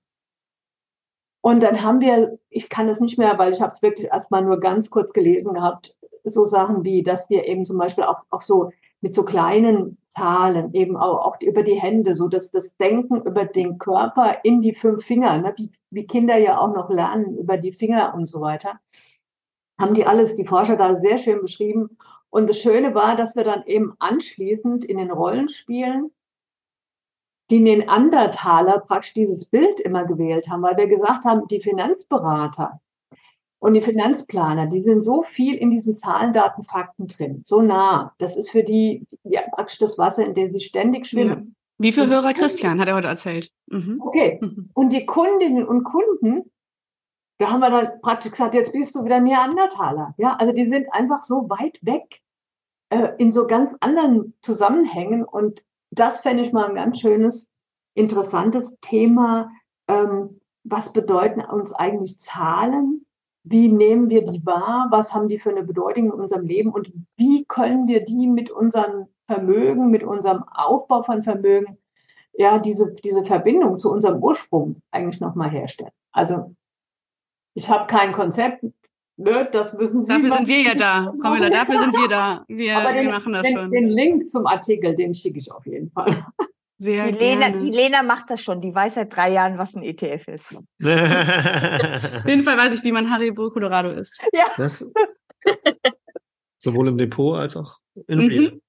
Und 1.42 1.62
dann 1.62 1.82
haben 1.82 2.00
wir, 2.00 2.38
ich 2.50 2.68
kann 2.68 2.88
es 2.88 3.00
nicht 3.00 3.18
mehr, 3.18 3.36
weil 3.36 3.52
ich 3.52 3.60
habe 3.60 3.72
es 3.72 3.82
wirklich 3.82 4.06
erstmal 4.06 4.42
nur 4.42 4.60
ganz 4.60 4.90
kurz 4.90 5.12
gelesen 5.12 5.54
gehabt, 5.54 5.96
so 6.24 6.44
Sachen 6.44 6.84
wie, 6.84 7.02
dass 7.02 7.28
wir 7.30 7.46
eben 7.46 7.66
zum 7.66 7.78
Beispiel 7.78 8.04
auch, 8.04 8.22
auch 8.30 8.42
so 8.42 8.70
mit 9.00 9.12
so 9.12 9.24
kleinen 9.24 9.98
Zahlen 10.08 10.72
eben 10.72 10.96
auch, 10.96 11.18
auch 11.26 11.40
über 11.40 11.64
die 11.64 11.74
Hände, 11.74 12.14
so 12.14 12.28
dass 12.28 12.52
das 12.52 12.76
Denken 12.76 13.22
über 13.22 13.44
den 13.44 13.78
Körper 13.78 14.36
in 14.44 14.62
die 14.62 14.74
fünf 14.74 15.04
Finger, 15.04 15.36
ne, 15.38 15.52
wie, 15.56 15.70
wie 15.90 16.06
Kinder 16.06 16.38
ja 16.38 16.58
auch 16.58 16.72
noch 16.72 16.88
lernen 16.88 17.36
über 17.36 17.56
die 17.56 17.72
Finger 17.72 18.14
und 18.14 18.28
so 18.28 18.40
weiter, 18.40 18.78
haben 19.80 19.94
die 19.94 20.06
alles, 20.06 20.36
die 20.36 20.44
Forscher 20.44 20.76
da 20.76 21.00
sehr 21.00 21.18
schön 21.18 21.40
beschrieben. 21.40 21.98
Und 22.30 22.48
das 22.48 22.60
Schöne 22.60 22.94
war, 22.94 23.16
dass 23.16 23.34
wir 23.34 23.42
dann 23.42 23.64
eben 23.66 23.94
anschließend 23.98 24.84
in 24.84 24.98
den 24.98 25.10
Rollenspielen 25.10 26.12
die 27.52 27.60
Neandertaler 27.60 28.78
praktisch 28.78 29.12
dieses 29.12 29.44
Bild 29.44 29.78
immer 29.80 30.06
gewählt 30.06 30.48
haben, 30.48 30.62
weil 30.62 30.78
wir 30.78 30.86
gesagt 30.86 31.26
haben, 31.26 31.46
die 31.48 31.60
Finanzberater 31.60 32.80
und 33.58 33.74
die 33.74 33.82
Finanzplaner, 33.82 34.68
die 34.68 34.80
sind 34.80 35.02
so 35.02 35.22
viel 35.22 35.56
in 35.56 35.68
diesen 35.68 35.94
Zahlen, 35.94 36.32
Daten, 36.32 36.62
Fakten 36.62 37.08
drin, 37.08 37.42
so 37.46 37.60
nah. 37.60 38.14
Das 38.16 38.38
ist 38.38 38.50
für 38.50 38.64
die 38.64 39.06
ja, 39.22 39.42
praktisch 39.52 39.78
das 39.78 39.98
Wasser, 39.98 40.24
in 40.24 40.32
dem 40.32 40.50
sie 40.50 40.60
ständig 40.60 41.06
schwimmen. 41.06 41.54
Wie 41.76 41.92
für 41.92 42.06
Hörer 42.06 42.32
Christian, 42.32 42.80
hat 42.80 42.88
er 42.88 42.94
heute 42.94 43.08
erzählt. 43.08 43.50
Mhm. 43.66 44.00
Okay. 44.00 44.38
Mhm. 44.40 44.70
Und 44.72 44.90
die 44.90 45.04
Kundinnen 45.04 45.66
und 45.66 45.84
Kunden, 45.84 46.50
da 47.36 47.50
haben 47.50 47.60
wir 47.60 47.68
dann 47.68 48.00
praktisch 48.00 48.30
gesagt, 48.30 48.54
jetzt 48.54 48.72
bist 48.72 48.94
du 48.94 49.04
wieder 49.04 49.20
Neandertaler. 49.20 50.14
Ja, 50.16 50.36
also 50.36 50.54
die 50.54 50.64
sind 50.64 50.86
einfach 50.90 51.22
so 51.22 51.50
weit 51.50 51.78
weg 51.82 52.22
äh, 52.88 53.10
in 53.18 53.30
so 53.30 53.46
ganz 53.46 53.76
anderen 53.80 54.32
Zusammenhängen. 54.40 55.22
Und 55.22 55.62
das 55.92 56.20
fände 56.20 56.42
ich 56.42 56.52
mal 56.52 56.68
ein 56.68 56.74
ganz 56.74 57.00
schönes, 57.00 57.50
interessantes 57.94 58.74
Thema. 58.80 59.50
Ähm, 59.88 60.40
was 60.64 60.92
bedeuten 60.92 61.40
uns 61.42 61.72
eigentlich 61.72 62.18
Zahlen? 62.18 63.04
Wie 63.44 63.68
nehmen 63.68 64.08
wir 64.08 64.24
die 64.24 64.44
wahr? 64.46 64.86
Was 64.90 65.12
haben 65.12 65.28
die 65.28 65.38
für 65.38 65.50
eine 65.50 65.64
Bedeutung 65.64 66.06
in 66.06 66.12
unserem 66.12 66.46
Leben? 66.46 66.70
Und 66.70 66.92
wie 67.16 67.44
können 67.44 67.88
wir 67.88 68.04
die 68.04 68.26
mit 68.26 68.50
unserem 68.50 69.08
Vermögen, 69.26 69.90
mit 69.90 70.02
unserem 70.02 70.44
Aufbau 70.44 71.02
von 71.02 71.22
Vermögen, 71.22 71.76
ja, 72.32 72.58
diese, 72.58 72.94
diese 73.04 73.24
Verbindung 73.24 73.78
zu 73.78 73.92
unserem 73.92 74.22
Ursprung 74.22 74.80
eigentlich 74.92 75.20
nochmal 75.20 75.50
herstellen? 75.50 75.92
Also, 76.12 76.54
ich 77.54 77.68
habe 77.68 77.86
kein 77.86 78.12
Konzept, 78.12 78.64
ne, 79.16 79.48
das 79.50 79.72
müssen 79.74 80.02
Sie. 80.02 80.08
Dafür 80.08 80.36
sind 80.36 80.48
wir 80.48 80.60
ja 80.62 80.74
da, 80.74 81.12
Pamela, 81.22 81.50
dafür 81.50 81.78
sind 81.78 81.92
wir 81.92 82.08
da. 82.08 82.44
Wir, 82.48 82.74
den, 82.74 83.04
wir 83.04 83.10
machen 83.10 83.32
das 83.32 83.42
den, 83.42 83.56
schon. 83.56 83.70
Den 83.70 83.88
Link 83.88 84.28
zum 84.28 84.46
Artikel, 84.46 84.94
den 84.94 85.14
schicke 85.14 85.38
ich 85.38 85.50
auf 85.50 85.66
jeden 85.66 85.90
Fall. 85.90 86.24
Sehr 86.78 87.12
die, 87.12 87.18
Lena, 87.18 87.50
die 87.50 87.70
Lena 87.70 88.02
macht 88.02 88.30
das 88.30 88.42
schon. 88.42 88.60
Die 88.60 88.74
weiß 88.74 88.94
seit 88.94 89.14
drei 89.14 89.30
Jahren, 89.30 89.56
was 89.56 89.76
ein 89.76 89.84
ETF 89.84 90.26
ist. 90.26 90.54
auf 90.82 92.26
jeden 92.26 92.42
Fall 92.42 92.58
weiß 92.58 92.74
ich, 92.74 92.82
wie 92.82 92.90
man 92.90 93.08
Haribo 93.08 93.50
Colorado 93.50 93.90
ist. 93.90 94.20
Ja. 94.32 94.46
Das, 94.56 94.84
sowohl 96.58 96.88
im 96.88 96.98
Depot 96.98 97.38
als 97.38 97.56
auch 97.56 97.78
in 98.08 98.18
mhm. 98.18 98.60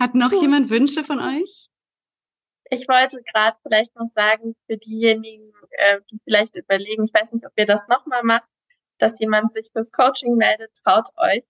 Hat 0.00 0.14
noch 0.14 0.32
jemand 0.32 0.70
Wünsche 0.70 1.02
von 1.02 1.20
euch? 1.20 1.68
Ich 2.70 2.88
wollte 2.88 3.22
gerade 3.32 3.56
vielleicht 3.62 3.94
noch 3.94 4.08
sagen, 4.08 4.54
für 4.66 4.76
diejenigen, 4.76 5.52
äh, 5.70 6.00
die 6.10 6.18
vielleicht 6.24 6.56
überlegen, 6.56 7.04
ich 7.04 7.14
weiß 7.14 7.32
nicht, 7.32 7.46
ob 7.46 7.52
ihr 7.56 7.66
das 7.66 7.88
nochmal 7.88 8.22
macht, 8.22 8.48
dass 9.04 9.18
jemand 9.20 9.52
sich 9.52 9.68
fürs 9.70 9.92
Coaching 9.92 10.36
meldet, 10.36 10.70
traut 10.82 11.08
euch, 11.16 11.44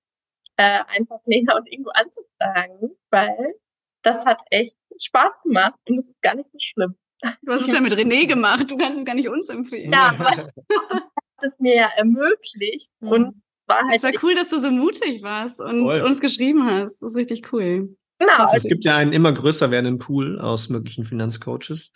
äh, 0.56 0.80
einfach 0.88 1.20
Lena 1.24 1.56
und 1.56 1.72
Ingo 1.72 1.90
anzufragen, 1.90 2.96
weil 3.10 3.54
das 4.02 4.26
hat 4.26 4.42
echt 4.50 4.76
Spaß 5.00 5.42
gemacht 5.44 5.78
und 5.88 5.96
es 5.96 6.08
ist 6.08 6.20
gar 6.20 6.34
nicht 6.34 6.50
so 6.50 6.58
schlimm. 6.60 6.96
Du 7.42 7.52
hast 7.52 7.62
es 7.62 7.72
ja 7.72 7.80
mit 7.80 7.92
René 7.94 8.26
gemacht, 8.26 8.70
du 8.70 8.76
kannst 8.76 8.98
es 8.98 9.04
gar 9.04 9.14
nicht 9.14 9.28
uns 9.28 9.48
empfehlen. 9.48 9.92
Ja, 9.92 10.14
aber 10.18 10.30
hat 10.90 11.04
es 11.42 11.58
mir 11.60 11.76
ja 11.76 11.90
ermöglicht 11.96 12.90
mhm. 13.00 13.08
und 13.08 13.42
war 13.66 13.82
halt. 13.84 13.96
Es 13.96 14.02
war 14.02 14.12
cool, 14.22 14.34
dass 14.34 14.48
du 14.48 14.58
so 14.58 14.70
mutig 14.72 15.22
warst 15.22 15.60
und 15.60 15.84
Voll. 15.84 16.02
uns 16.02 16.20
geschrieben 16.20 16.66
hast. 16.66 17.02
Das 17.02 17.12
ist 17.12 17.16
richtig 17.16 17.52
cool. 17.52 17.96
Genau. 18.18 18.32
Also 18.36 18.56
es 18.56 18.64
gibt 18.64 18.84
ja 18.84 18.96
einen 18.96 19.12
immer 19.12 19.32
größer 19.32 19.70
werdenden 19.70 19.98
Pool 19.98 20.40
aus 20.40 20.68
möglichen 20.68 21.04
Finanzcoaches. 21.04 21.92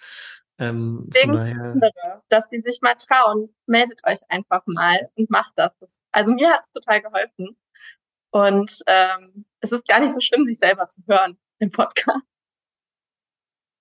Ähm, 0.58 1.08
von 1.14 1.32
daher... 1.32 2.22
dass 2.28 2.48
die 2.48 2.60
sich 2.60 2.80
mal 2.82 2.94
trauen, 2.94 3.54
meldet 3.66 4.00
euch 4.06 4.18
einfach 4.28 4.62
mal 4.66 5.08
und 5.16 5.30
macht 5.30 5.52
das. 5.56 5.76
also 6.12 6.32
mir 6.32 6.50
hat 6.50 6.62
es 6.62 6.72
total 6.72 7.00
geholfen. 7.00 7.56
Und 8.30 8.82
ähm, 8.86 9.46
es 9.60 9.72
ist 9.72 9.88
gar 9.88 10.00
nicht 10.00 10.14
so 10.14 10.20
schlimm, 10.20 10.44
sich 10.46 10.58
selber 10.58 10.88
zu 10.88 11.02
hören 11.08 11.38
im 11.60 11.70
Podcast. 11.70 12.24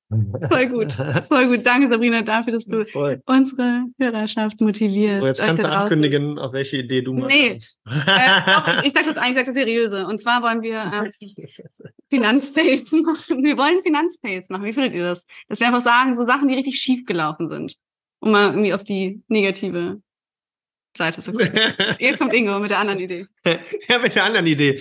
Voll 0.10 0.68
gut, 0.68 0.94
voll 1.28 1.48
gut. 1.48 1.66
Danke, 1.66 1.90
Sabrina, 1.90 2.22
dafür, 2.22 2.54
dass 2.54 2.66
du 2.66 2.86
voll. 2.86 3.22
unsere 3.26 3.84
Hörerschaft 4.00 4.62
motivierst. 4.62 5.20
So, 5.20 5.28
jetzt 5.28 5.42
kannst 5.42 5.62
du 5.62 5.70
ankündigen, 5.70 6.40
auf 6.40 6.54
welche 6.54 6.78
Idee 6.78 7.02
du 7.02 7.14
mal 7.14 7.28
Nee, 7.28 7.60
äh, 7.86 8.88
ich 8.88 8.94
sag 8.94 9.04
das 9.04 9.18
eigentlich, 9.18 9.32
ich 9.32 9.38
sag 9.38 9.46
das 9.46 9.56
seriöse. 9.56 10.08
Und 10.08 10.22
zwar 10.22 10.42
wollen 10.44 10.62
wir 10.62 10.80
äh, 11.04 11.84
Finanzfails 12.10 12.90
machen. 12.92 13.44
Wir 13.44 13.58
wollen 13.58 13.82
Finanzfails 13.84 14.50
machen. 14.50 14.64
Wie 14.64 14.72
findet 14.72 14.94
ihr 14.94 15.04
das? 15.04 15.26
Dass 15.50 15.60
wir 15.60 15.68
einfach 15.68 15.82
sagen, 15.82 16.16
so 16.16 16.26
Sachen, 16.26 16.48
die 16.48 16.56
richtig 16.56 16.80
schief 16.80 17.06
gelaufen 17.06 17.50
sind. 17.50 17.76
Um 18.20 18.32
mal 18.32 18.52
irgendwie 18.52 18.74
auf 18.74 18.84
die 18.84 19.22
negative 19.28 20.02
Seite 20.96 21.22
zu 21.22 21.34
gucken. 21.34 21.52
Jetzt 22.00 22.20
kommt 22.20 22.34
Ingo 22.34 22.60
mit 22.60 22.72
der 22.72 22.80
anderen 22.80 23.00
Idee. 23.00 23.28
ja, 23.90 24.00
mit 24.00 24.16
der 24.16 24.24
anderen 24.24 24.48
Idee. 24.48 24.80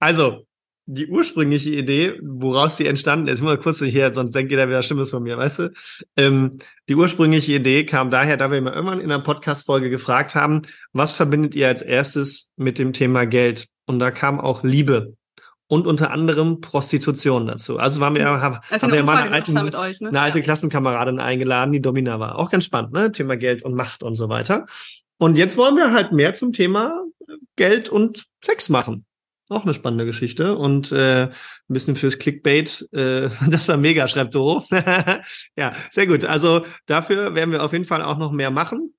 Also, 0.00 0.45
die 0.86 1.08
ursprüngliche 1.08 1.70
Idee, 1.70 2.18
woraus 2.22 2.76
die 2.76 2.86
entstanden 2.86 3.26
ist, 3.26 3.42
mal 3.42 3.58
kurz 3.58 3.80
hier, 3.80 4.14
sonst 4.14 4.32
denkt 4.34 4.52
jeder 4.52 4.68
wieder 4.68 4.82
Stimmes 4.82 5.10
von 5.10 5.22
mir, 5.22 5.36
weißt 5.36 5.58
du? 5.58 5.72
Ähm, 6.16 6.58
die 6.88 6.94
ursprüngliche 6.94 7.54
Idee 7.54 7.84
kam 7.84 8.10
daher, 8.10 8.36
da 8.36 8.50
wir 8.50 8.58
immer 8.58 8.74
irgendwann 8.74 9.00
in 9.00 9.10
einer 9.10 9.22
Podcast-Folge 9.22 9.90
gefragt 9.90 10.36
haben, 10.36 10.62
was 10.92 11.12
verbindet 11.12 11.56
ihr 11.56 11.66
als 11.66 11.82
erstes 11.82 12.52
mit 12.56 12.78
dem 12.78 12.92
Thema 12.92 13.26
Geld? 13.26 13.66
Und 13.86 13.98
da 13.98 14.12
kam 14.12 14.40
auch 14.40 14.62
Liebe 14.62 15.14
und 15.68 15.86
unter 15.86 16.12
anderem 16.12 16.60
Prostitution 16.60 17.48
dazu. 17.48 17.78
Also 17.78 18.00
waren 18.00 18.14
wir, 18.14 18.28
hm. 18.28 18.40
haben, 18.40 18.58
also 18.70 18.86
haben 18.86 18.94
wir 18.94 19.02
mal 19.02 19.16
eine, 19.16 19.34
alten, 19.34 19.74
euch, 19.74 20.00
ne? 20.00 20.08
eine 20.10 20.20
alte 20.20 20.38
ja. 20.38 20.44
Klassenkameradin 20.44 21.18
eingeladen, 21.18 21.72
die 21.72 21.80
Domina 21.80 22.20
war. 22.20 22.38
Auch 22.38 22.50
ganz 22.50 22.64
spannend, 22.64 22.92
ne? 22.92 23.10
Thema 23.10 23.36
Geld 23.36 23.62
und 23.62 23.74
Macht 23.74 24.02
und 24.02 24.14
so 24.14 24.28
weiter. 24.28 24.66
Und 25.18 25.36
jetzt 25.36 25.56
wollen 25.56 25.76
wir 25.76 25.92
halt 25.92 26.12
mehr 26.12 26.34
zum 26.34 26.52
Thema 26.52 27.02
Geld 27.56 27.88
und 27.88 28.26
Sex 28.44 28.68
machen. 28.68 29.05
Auch 29.48 29.62
eine 29.62 29.74
spannende 29.74 30.06
Geschichte 30.06 30.56
und 30.56 30.90
äh, 30.90 31.24
ein 31.24 31.30
bisschen 31.68 31.94
fürs 31.94 32.18
Clickbait. 32.18 32.88
Äh, 32.92 33.28
das 33.50 33.68
war 33.68 33.76
mega, 33.76 34.08
schreibt 34.08 34.34
Doro. 34.34 34.62
ja, 35.56 35.72
sehr 35.90 36.06
gut. 36.06 36.24
Also 36.24 36.64
dafür 36.86 37.34
werden 37.34 37.52
wir 37.52 37.62
auf 37.62 37.72
jeden 37.72 37.84
Fall 37.84 38.02
auch 38.02 38.18
noch 38.18 38.32
mehr 38.32 38.50
machen. 38.50 38.92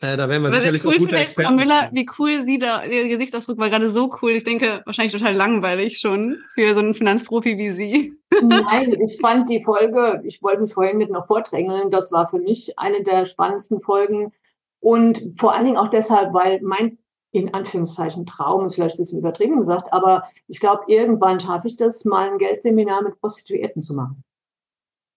Äh, 0.00 0.16
da 0.16 0.28
werden 0.28 0.42
wir 0.42 0.50
Was 0.50 0.58
sicherlich 0.58 0.84
cool 0.84 0.94
auch 0.94 0.98
gute 0.98 1.16
Experten. 1.16 1.48
Frau 1.48 1.56
Müller, 1.56 1.90
wie 1.92 2.06
cool 2.18 2.42
sie 2.42 2.58
da, 2.58 2.84
ihr 2.84 3.08
Gesichtsausdruck 3.08 3.58
war 3.58 3.70
gerade 3.70 3.90
so 3.90 4.10
cool. 4.22 4.30
Ich 4.30 4.44
denke, 4.44 4.82
wahrscheinlich 4.84 5.12
total 5.12 5.34
langweilig 5.34 5.98
schon 5.98 6.38
für 6.54 6.74
so 6.74 6.78
einen 6.78 6.94
Finanzprofi 6.94 7.58
wie 7.58 7.70
Sie. 7.70 8.14
Nein, 8.42 8.94
ich 9.04 9.18
fand 9.20 9.50
die 9.50 9.62
Folge, 9.62 10.22
ich 10.24 10.42
wollte 10.42 10.62
mich 10.62 10.72
vorhin 10.72 10.98
mit 10.98 11.10
noch 11.10 11.26
vordrängeln, 11.26 11.90
das 11.90 12.12
war 12.12 12.28
für 12.28 12.38
mich 12.38 12.78
eine 12.78 13.02
der 13.02 13.26
spannendsten 13.26 13.80
Folgen. 13.80 14.32
Und 14.78 15.34
vor 15.36 15.52
allen 15.52 15.64
Dingen 15.66 15.76
auch 15.76 15.90
deshalb, 15.90 16.32
weil 16.32 16.60
mein 16.62 16.98
in 17.32 17.54
Anführungszeichen 17.54 18.26
Traum 18.26 18.64
ist 18.64 18.74
vielleicht 18.74 18.96
ein 18.96 19.02
bisschen 19.02 19.20
übertrieben 19.20 19.58
gesagt, 19.58 19.92
aber 19.92 20.24
ich 20.48 20.58
glaube, 20.58 20.82
irgendwann 20.88 21.40
schaffe 21.40 21.68
ich 21.68 21.76
das, 21.76 22.04
mal 22.04 22.30
ein 22.30 22.38
Geldseminar 22.38 23.02
mit 23.02 23.20
Prostituierten 23.20 23.82
zu 23.82 23.94
machen. 23.94 24.24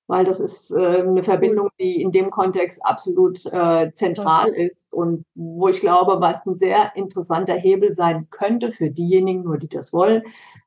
Weil 0.08 0.26
das 0.26 0.40
ist 0.40 0.70
äh, 0.72 1.02
eine 1.02 1.24
Verbindung, 1.24 1.70
die 1.80 2.02
in 2.02 2.12
dem 2.12 2.30
Kontext 2.30 2.86
absolut 2.86 3.44
äh, 3.48 3.92
zentral 3.94 4.50
ist 4.50 4.94
und 4.94 5.26
wo 5.34 5.70
ich 5.70 5.80
glaube, 5.80 6.20
was 6.20 6.46
ein 6.46 6.56
sehr 6.56 6.96
interessanter 6.96 7.56
Hebel 7.56 7.94
sein 7.94 8.28
könnte 8.30 8.72
für 8.72 8.92
diejenigen, 8.92 9.44
nur 9.44 9.58
die 9.58 9.70
das 9.70 9.94
wollen, 9.94 10.24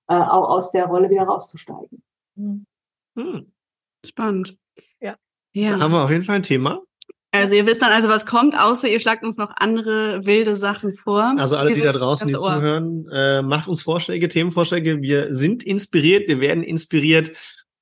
äh, 0.09 0.15
auch 0.15 0.49
aus 0.49 0.73
der 0.73 0.87
Rolle 0.87 1.11
wieder 1.11 1.25
rauszusteigen. 1.25 2.03
Hm. 2.37 3.53
Spannend. 4.05 4.59
Ja. 5.01 5.17
ja. 5.53 5.77
Da 5.77 5.85
haben 5.85 5.93
wir 5.93 6.05
auf 6.05 6.11
jeden 6.11 6.23
Fall 6.23 6.37
ein 6.37 6.43
Thema. 6.43 6.81
Also 7.37 7.55
ihr 7.55 7.67
wisst 7.67 7.83
dann 7.83 7.93
also, 7.93 8.09
was 8.09 8.27
kommt, 8.27 8.59
außer 8.59 8.89
ihr 8.89 9.01
schlagt 9.01 9.25
uns 9.25 9.37
noch 9.37 9.51
andere 9.57 10.25
wilde 10.25 10.57
Sachen 10.57 10.97
vor. 10.97 11.35
Also 11.39 11.57
alle, 11.57 11.73
die 11.73 11.81
da 11.81 11.93
draußen, 11.93 12.29
die 12.29 12.35
zuhören, 12.35 13.07
äh, 13.13 13.43
macht 13.43 13.69
uns 13.69 13.83
Vorschläge, 13.83 14.29
Themenvorschläge. 14.29 15.03
Wir 15.03 15.33
sind 15.33 15.63
inspiriert, 15.63 16.29
wir 16.29 16.41
werden 16.41 16.63
inspiriert, 16.63 17.33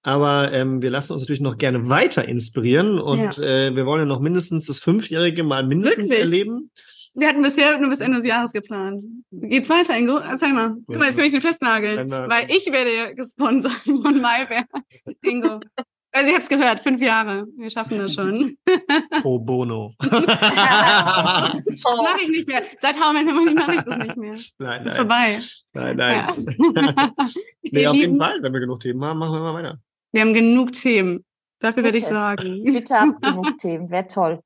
aber 0.03 0.53
ähm, 0.53 0.83
wir 0.83 0.91
lassen 0.91 1.13
uns 1.13 1.23
natürlich 1.23 1.41
noch 1.41 1.57
gerne 1.57 1.89
weiter 1.89 2.27
inspirieren 2.27 3.01
und 3.01 3.39
ja. 3.39 3.45
äh, 3.45 3.77
wir 3.77 3.87
wollen 3.87 4.01
ja 4.01 4.07
noch 4.07 4.21
mindestens 4.21 4.67
das 4.67 4.79
Fünfjährige 4.79 5.45
mal 5.45 5.67
mindestens 5.67 6.11
Wirklich? 6.11 6.21
erleben. 6.21 6.71
Wir 7.17 7.29
hatten 7.29 7.43
bisher 7.43 7.79
nur 7.79 7.91
bis 7.91 8.01
Ende 8.01 8.19
des 8.19 8.27
Jahres 8.27 8.53
geplant. 8.53 9.05
Geht's 9.31 9.71
weiter, 9.71 9.97
Ingo? 9.97 10.19
Sag 10.37 10.53
mal. 10.53 10.75
Guck 10.85 10.97
mal, 10.97 11.07
jetzt 11.07 11.17
kann 11.17 11.27
ich 11.27 11.33
den 11.33 11.41
festnageln. 11.41 12.11
Weil 12.11 12.51
ich 12.51 12.67
werde 12.73 13.15
gesponsert 13.15 13.73
von 13.85 14.21
Mayberg. 14.21 14.67
Ingo. 15.23 15.61
Also 16.17 16.29
ich 16.29 16.35
habe 16.35 16.45
es 16.45 16.49
gehört, 16.49 16.79
fünf 16.79 17.01
Jahre. 17.01 17.45
Wir 17.57 17.71
schaffen 17.71 17.99
das 17.99 18.15
schon. 18.15 18.57
Pro 19.23 19.41
bono. 19.41 19.95
das 19.99 20.13
mache 20.13 21.65
ich 22.23 22.29
nicht 22.29 22.49
mehr. 22.49 22.63
Seit 22.79 22.95
How 22.95 23.13
I 23.13 23.25
Met 23.25 23.35
Money 23.35 23.55
mache 23.55 23.75
ich 23.75 23.83
das 23.83 23.99
nicht 23.99 24.17
mehr. 24.17 24.31
Nein, 24.31 24.41
nein. 24.85 24.87
Ist 24.87 24.97
vorbei. 24.97 25.41
Nein, 25.73 25.97
nein. 25.97 26.17
Ja. 26.17 26.37
nee, 27.63 27.87
auf 27.89 27.97
jeden 27.97 28.17
Fall, 28.17 28.41
wenn 28.41 28.53
wir 28.53 28.61
genug 28.61 28.79
Themen 28.79 29.05
haben, 29.05 29.19
machen 29.19 29.33
wir 29.33 29.41
mal 29.41 29.55
weiter. 29.55 29.81
Wir 30.13 30.21
haben 30.21 30.35
genug 30.35 30.71
Themen. 30.71 31.25
Dafür 31.59 31.83
werde 31.83 31.99
ich 31.99 32.07
sagen. 32.07 32.63
Bitte 32.63 32.95
habt 32.95 33.21
genug 33.21 33.59
Themen. 33.59 33.91
Wäre 33.91 34.07
toll. 34.07 34.41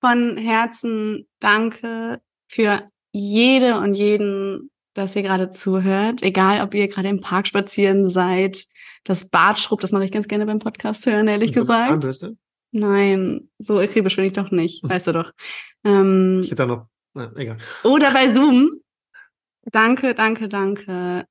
Von 0.00 0.38
Herzen 0.38 1.28
danke 1.38 2.22
für 2.48 2.86
jede 3.12 3.78
und 3.78 3.94
jeden, 3.94 4.70
dass 4.96 5.14
ihr 5.14 5.22
gerade 5.22 5.50
zuhört. 5.50 6.22
Egal, 6.22 6.62
ob 6.62 6.74
ihr 6.74 6.88
gerade 6.88 7.08
im 7.08 7.20
Park 7.20 7.46
spazieren 7.46 8.08
seid, 8.08 8.64
das 9.04 9.28
Bart 9.28 9.58
schrubbt, 9.58 9.84
das 9.84 9.92
mache 9.92 10.04
ich 10.04 10.12
ganz 10.12 10.26
gerne 10.26 10.46
beim 10.46 10.58
Podcast 10.58 11.06
hören, 11.06 11.28
ehrlich 11.28 11.54
so 11.54 11.60
gesagt. 11.60 11.90
Zahnbürste? 11.90 12.36
Nein, 12.72 13.48
so 13.58 13.78
akribisch 13.78 14.16
bin 14.16 14.24
ich 14.24 14.32
doch 14.32 14.50
nicht, 14.50 14.82
weißt 14.88 15.08
du 15.08 15.12
doch. 15.12 15.32
Ähm, 15.84 16.40
ich 16.42 16.50
hätte 16.50 16.62
da 16.62 16.66
noch, 16.66 16.86
na, 17.14 17.30
egal. 17.36 17.58
Oder 17.84 18.12
bei 18.12 18.32
Zoom. 18.32 18.80
Danke, 19.70 20.14
danke, 20.14 20.48
danke. 20.48 21.26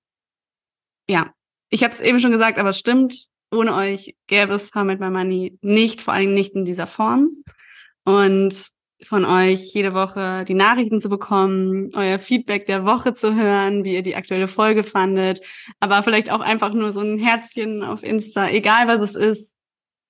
Ja, 1.09 1.33
ich 1.69 1.83
habe 1.83 1.93
es 1.93 2.01
eben 2.01 2.19
schon 2.19 2.31
gesagt, 2.31 2.57
aber 2.57 2.69
es 2.69 2.79
stimmt. 2.79 3.27
Ohne 3.51 3.73
euch 3.75 4.15
gäbe 4.27 4.53
es 4.53 4.73
How 4.75 4.83
Met 4.83 4.99
My 4.99 5.09
Money 5.09 5.57
nicht, 5.61 6.01
vor 6.01 6.13
allem 6.13 6.33
nicht 6.33 6.55
in 6.55 6.65
dieser 6.65 6.87
Form. 6.87 7.43
Und 8.03 8.74
von 9.03 9.25
euch 9.25 9.73
jede 9.73 9.93
Woche 9.93 10.45
die 10.47 10.53
Nachrichten 10.53 11.01
zu 11.01 11.09
bekommen, 11.09 11.91
euer 11.93 12.19
Feedback 12.19 12.65
der 12.65 12.85
Woche 12.85 13.13
zu 13.13 13.35
hören, 13.35 13.83
wie 13.83 13.93
ihr 13.93 14.03
die 14.03 14.15
aktuelle 14.15 14.47
Folge 14.47 14.83
fandet, 14.83 15.41
aber 15.79 16.01
vielleicht 16.03 16.31
auch 16.31 16.39
einfach 16.39 16.73
nur 16.73 16.91
so 16.91 17.01
ein 17.01 17.17
Herzchen 17.19 17.83
auf 17.83 18.03
Insta, 18.03 18.49
egal 18.49 18.87
was 18.87 19.01
es 19.01 19.15
ist. 19.15 19.55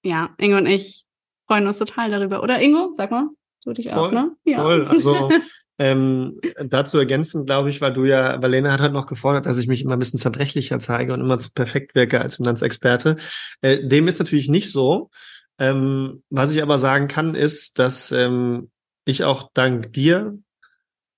Ja, 0.03 0.29
Ingo 0.37 0.57
und 0.57 0.67
ich 0.67 1.03
freuen 1.47 1.65
uns 1.65 1.79
total 1.79 2.11
darüber. 2.11 2.43
Oder 2.43 2.61
Ingo, 2.61 2.93
sag 2.95 3.11
mal, 3.11 3.29
du 3.65 3.73
dich 3.73 3.89
voll, 3.89 4.09
auch, 4.09 4.11
ne? 4.11 4.31
Ja. 4.43 4.61
Voll, 4.61 4.85
also 4.85 5.31
ähm, 5.79 6.39
dazu 6.63 6.99
ergänzend, 6.99 7.47
glaube 7.47 7.69
ich, 7.69 7.81
weil 7.81 7.93
du 7.93 8.05
ja, 8.05 8.41
weil 8.41 8.51
Lena 8.51 8.71
hat 8.71 8.81
halt 8.81 8.93
noch 8.93 9.07
gefordert, 9.07 9.47
dass 9.47 9.57
ich 9.57 9.67
mich 9.67 9.81
immer 9.81 9.93
ein 9.93 9.99
bisschen 9.99 10.19
zerbrechlicher 10.19 10.79
zeige 10.79 11.13
und 11.13 11.21
immer 11.21 11.39
zu 11.39 11.51
perfekt 11.51 11.95
wirke 11.95 12.21
als 12.21 12.35
Finanzexperte. 12.35 13.17
Äh, 13.61 13.87
dem 13.87 14.07
ist 14.07 14.19
natürlich 14.19 14.47
nicht 14.47 14.71
so. 14.71 15.09
Ähm, 15.57 16.23
was 16.29 16.51
ich 16.51 16.61
aber 16.61 16.77
sagen 16.77 17.07
kann, 17.07 17.33
ist, 17.33 17.79
dass 17.79 18.11
ähm, 18.11 18.69
ich 19.05 19.23
auch 19.23 19.49
dank 19.53 19.93
dir, 19.93 20.37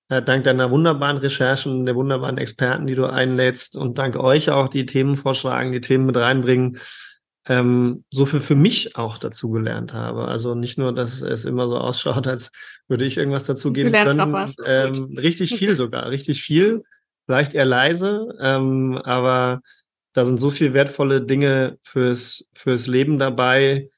äh, 0.08 0.22
dank 0.22 0.44
deiner 0.44 0.70
wunderbaren 0.70 1.18
Recherchen, 1.18 1.84
der 1.86 1.94
wunderbaren 1.94 2.38
Experten, 2.38 2.86
die 2.86 2.94
du 2.94 3.06
einlädst 3.06 3.76
und 3.76 3.98
dank 3.98 4.16
euch 4.16 4.50
auch 4.50 4.68
die 4.68 4.86
Themen 4.86 5.16
vorschlagen, 5.16 5.72
die 5.72 5.80
Themen 5.80 6.06
mit 6.06 6.16
reinbringen, 6.16 6.78
ähm, 7.48 8.04
so 8.10 8.26
viel 8.26 8.40
für 8.40 8.54
mich 8.54 8.96
auch 8.96 9.18
dazu 9.18 9.50
gelernt 9.50 9.94
habe. 9.94 10.28
Also 10.28 10.54
nicht 10.54 10.78
nur, 10.78 10.94
dass 10.94 11.22
es 11.22 11.44
immer 11.44 11.68
so 11.68 11.78
ausschaut, 11.78 12.26
als 12.26 12.52
würde 12.88 13.04
ich 13.04 13.16
irgendwas 13.16 13.44
dazugeben 13.44 13.92
können. 13.92 14.16
Noch 14.16 14.32
was. 14.32 14.54
Ähm, 14.64 15.16
richtig 15.18 15.56
viel 15.56 15.74
sogar, 15.76 16.10
richtig 16.10 16.42
viel. 16.42 16.84
Vielleicht 17.26 17.54
eher 17.54 17.66
leise, 17.66 18.28
ähm, 18.40 18.98
aber 19.04 19.60
da 20.14 20.24
sind 20.24 20.40
so 20.40 20.50
viel 20.50 20.72
wertvolle 20.72 21.20
Dinge 21.22 21.78
fürs, 21.82 22.48
fürs 22.54 22.86
Leben 22.86 23.18
dabei, 23.18 23.90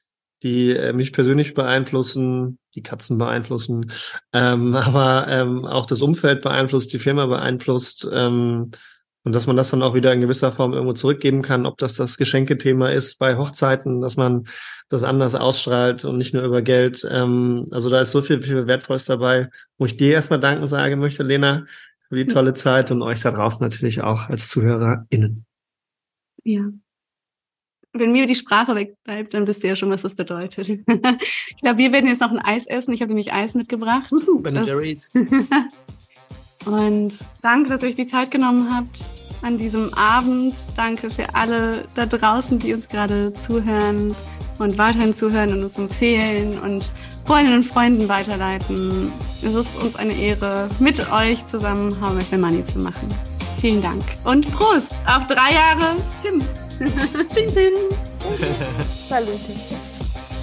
die 0.43 0.71
äh, 0.71 0.93
mich 0.93 1.13
persönlich 1.13 1.53
beeinflussen, 1.53 2.59
die 2.75 2.83
Katzen 2.83 3.17
beeinflussen, 3.17 3.91
ähm, 4.33 4.75
aber 4.75 5.27
ähm, 5.29 5.65
auch 5.65 5.85
das 5.85 6.01
Umfeld 6.01 6.41
beeinflusst, 6.41 6.93
die 6.93 6.99
Firma 6.99 7.25
beeinflusst 7.25 8.07
ähm, 8.11 8.71
und 9.23 9.35
dass 9.35 9.45
man 9.45 9.55
das 9.55 9.69
dann 9.69 9.83
auch 9.83 9.93
wieder 9.93 10.11
in 10.13 10.21
gewisser 10.21 10.51
Form 10.51 10.73
irgendwo 10.73 10.93
zurückgeben 10.93 11.43
kann, 11.43 11.67
ob 11.67 11.77
das 11.77 11.93
das 11.93 12.17
Geschenkethema 12.17 12.89
ist 12.89 13.19
bei 13.19 13.37
Hochzeiten, 13.37 14.01
dass 14.01 14.17
man 14.17 14.47
das 14.89 15.03
anders 15.03 15.35
ausstrahlt 15.35 16.05
und 16.05 16.17
nicht 16.17 16.33
nur 16.33 16.43
über 16.43 16.61
Geld. 16.61 17.07
Ähm, 17.09 17.67
also 17.71 17.89
da 17.89 18.01
ist 18.01 18.11
so 18.11 18.21
viel, 18.21 18.41
viel 18.41 18.65
Wertvolles 18.65 19.05
dabei, 19.05 19.49
wo 19.77 19.85
ich 19.85 19.97
dir 19.97 20.13
erstmal 20.13 20.39
danken 20.39 20.67
sagen 20.67 20.99
möchte, 20.99 21.23
Lena, 21.23 21.65
für 22.09 22.15
die 22.15 22.27
tolle 22.27 22.53
Zeit 22.53 22.91
und 22.91 23.03
euch 23.03 23.21
da 23.21 23.31
draußen 23.31 23.63
natürlich 23.63 24.01
auch 24.01 24.27
als 24.27 24.49
ZuhörerInnen. 24.49 25.45
Ja, 26.43 26.71
wenn 27.93 28.11
mir 28.11 28.25
die 28.25 28.35
Sprache 28.35 28.75
wegbleibt, 28.75 29.33
dann 29.33 29.47
wisst 29.47 29.63
ihr 29.63 29.69
ja 29.71 29.75
schon, 29.75 29.89
was 29.89 30.01
das 30.01 30.15
bedeutet. 30.15 30.69
ich 30.87 31.61
glaube, 31.61 31.77
wir 31.77 31.91
werden 31.91 32.07
jetzt 32.07 32.21
noch 32.21 32.31
ein 32.31 32.39
Eis 32.39 32.65
essen. 32.65 32.93
Ich 32.93 33.01
habe 33.01 33.09
nämlich 33.09 33.33
Eis 33.33 33.53
mitgebracht. 33.53 34.11
Ben 34.39 34.65
Jerry's. 34.65 35.11
Und 36.65 37.13
danke, 37.41 37.69
dass 37.69 37.81
ihr 37.81 37.89
euch 37.89 37.95
die 37.95 38.07
Zeit 38.07 38.31
genommen 38.31 38.73
habt 38.73 39.03
an 39.41 39.57
diesem 39.57 39.93
Abend. 39.95 40.53
Danke 40.75 41.09
für 41.09 41.33
alle 41.33 41.85
da 41.95 42.05
draußen, 42.05 42.59
die 42.59 42.73
uns 42.73 42.87
gerade 42.87 43.33
zuhören 43.33 44.15
und 44.59 44.77
weiterhin 44.77 45.15
zuhören 45.15 45.53
und 45.53 45.63
uns 45.63 45.77
empfehlen 45.77 46.59
und 46.59 46.91
Freundinnen 47.25 47.63
und 47.63 47.65
Freunden 47.65 48.07
weiterleiten. 48.07 49.11
Es 49.41 49.55
ist 49.55 49.75
uns 49.83 49.95
eine 49.95 50.13
Ehre, 50.13 50.67
mit 50.79 50.99
euch 51.11 51.45
zusammen 51.47 51.91
How 51.99 52.31
I 52.31 52.37
Money 52.37 52.63
zu 52.67 52.79
machen. 52.79 53.07
Vielen 53.59 53.81
Dank 53.81 54.03
und 54.23 54.51
Prost 54.51 54.95
auf 55.07 55.27
drei 55.27 55.53
Jahre 55.53 55.95
Tim. 56.21 56.41
tschin, 57.33 57.53
tschin. 57.53 57.73
Salute. 59.07 59.37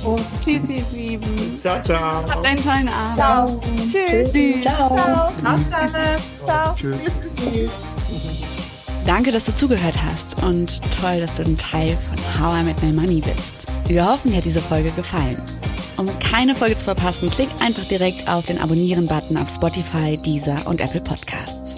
Und 0.05 0.21
tschüss, 0.45 0.61
ihr 0.69 0.85
Lieben. 0.93 1.61
Ciao, 1.61 1.83
ciao. 1.83 2.25
Habt 2.29 2.45
einen 2.45 2.63
tollen 2.63 2.89
Abend. 2.89 3.17
Ciao. 3.17 3.61
Tschüss. 3.93 4.33
Tschüss. 4.33 4.63
Ciao. 4.63 4.97
Ciao. 4.97 5.59
Ciao. 6.47 6.75
Tschüss. 6.75 7.71
Danke, 9.05 9.33
dass 9.33 9.47
du 9.47 9.55
zugehört 9.55 9.97
hast 10.05 10.43
und 10.45 10.81
toll, 11.01 11.21
dass 11.21 11.37
du 11.37 11.43
ein 11.43 11.57
Teil 11.57 11.97
von 12.09 12.41
How 12.41 12.61
I 12.61 12.65
Met 12.65 12.83
My 12.83 12.93
Money 12.93 13.21
bist. 13.23 13.67
Wir 13.87 14.07
hoffen, 14.07 14.31
dir 14.31 14.37
hat 14.37 14.45
diese 14.45 14.61
Folge 14.61 14.91
gefallen. 14.91 15.41
Um 15.97 16.07
keine 16.21 16.55
Folge 16.55 16.77
zu 16.77 16.85
verpassen, 16.85 17.31
klick 17.31 17.49
einfach 17.61 17.85
direkt 17.87 18.29
auf 18.29 18.45
den 18.45 18.61
Abonnieren-Button 18.61 19.37
auf 19.37 19.49
Spotify, 19.53 20.17
Deezer 20.19 20.57
und 20.67 20.81
Apple 20.81 21.01
Podcasts. 21.01 21.78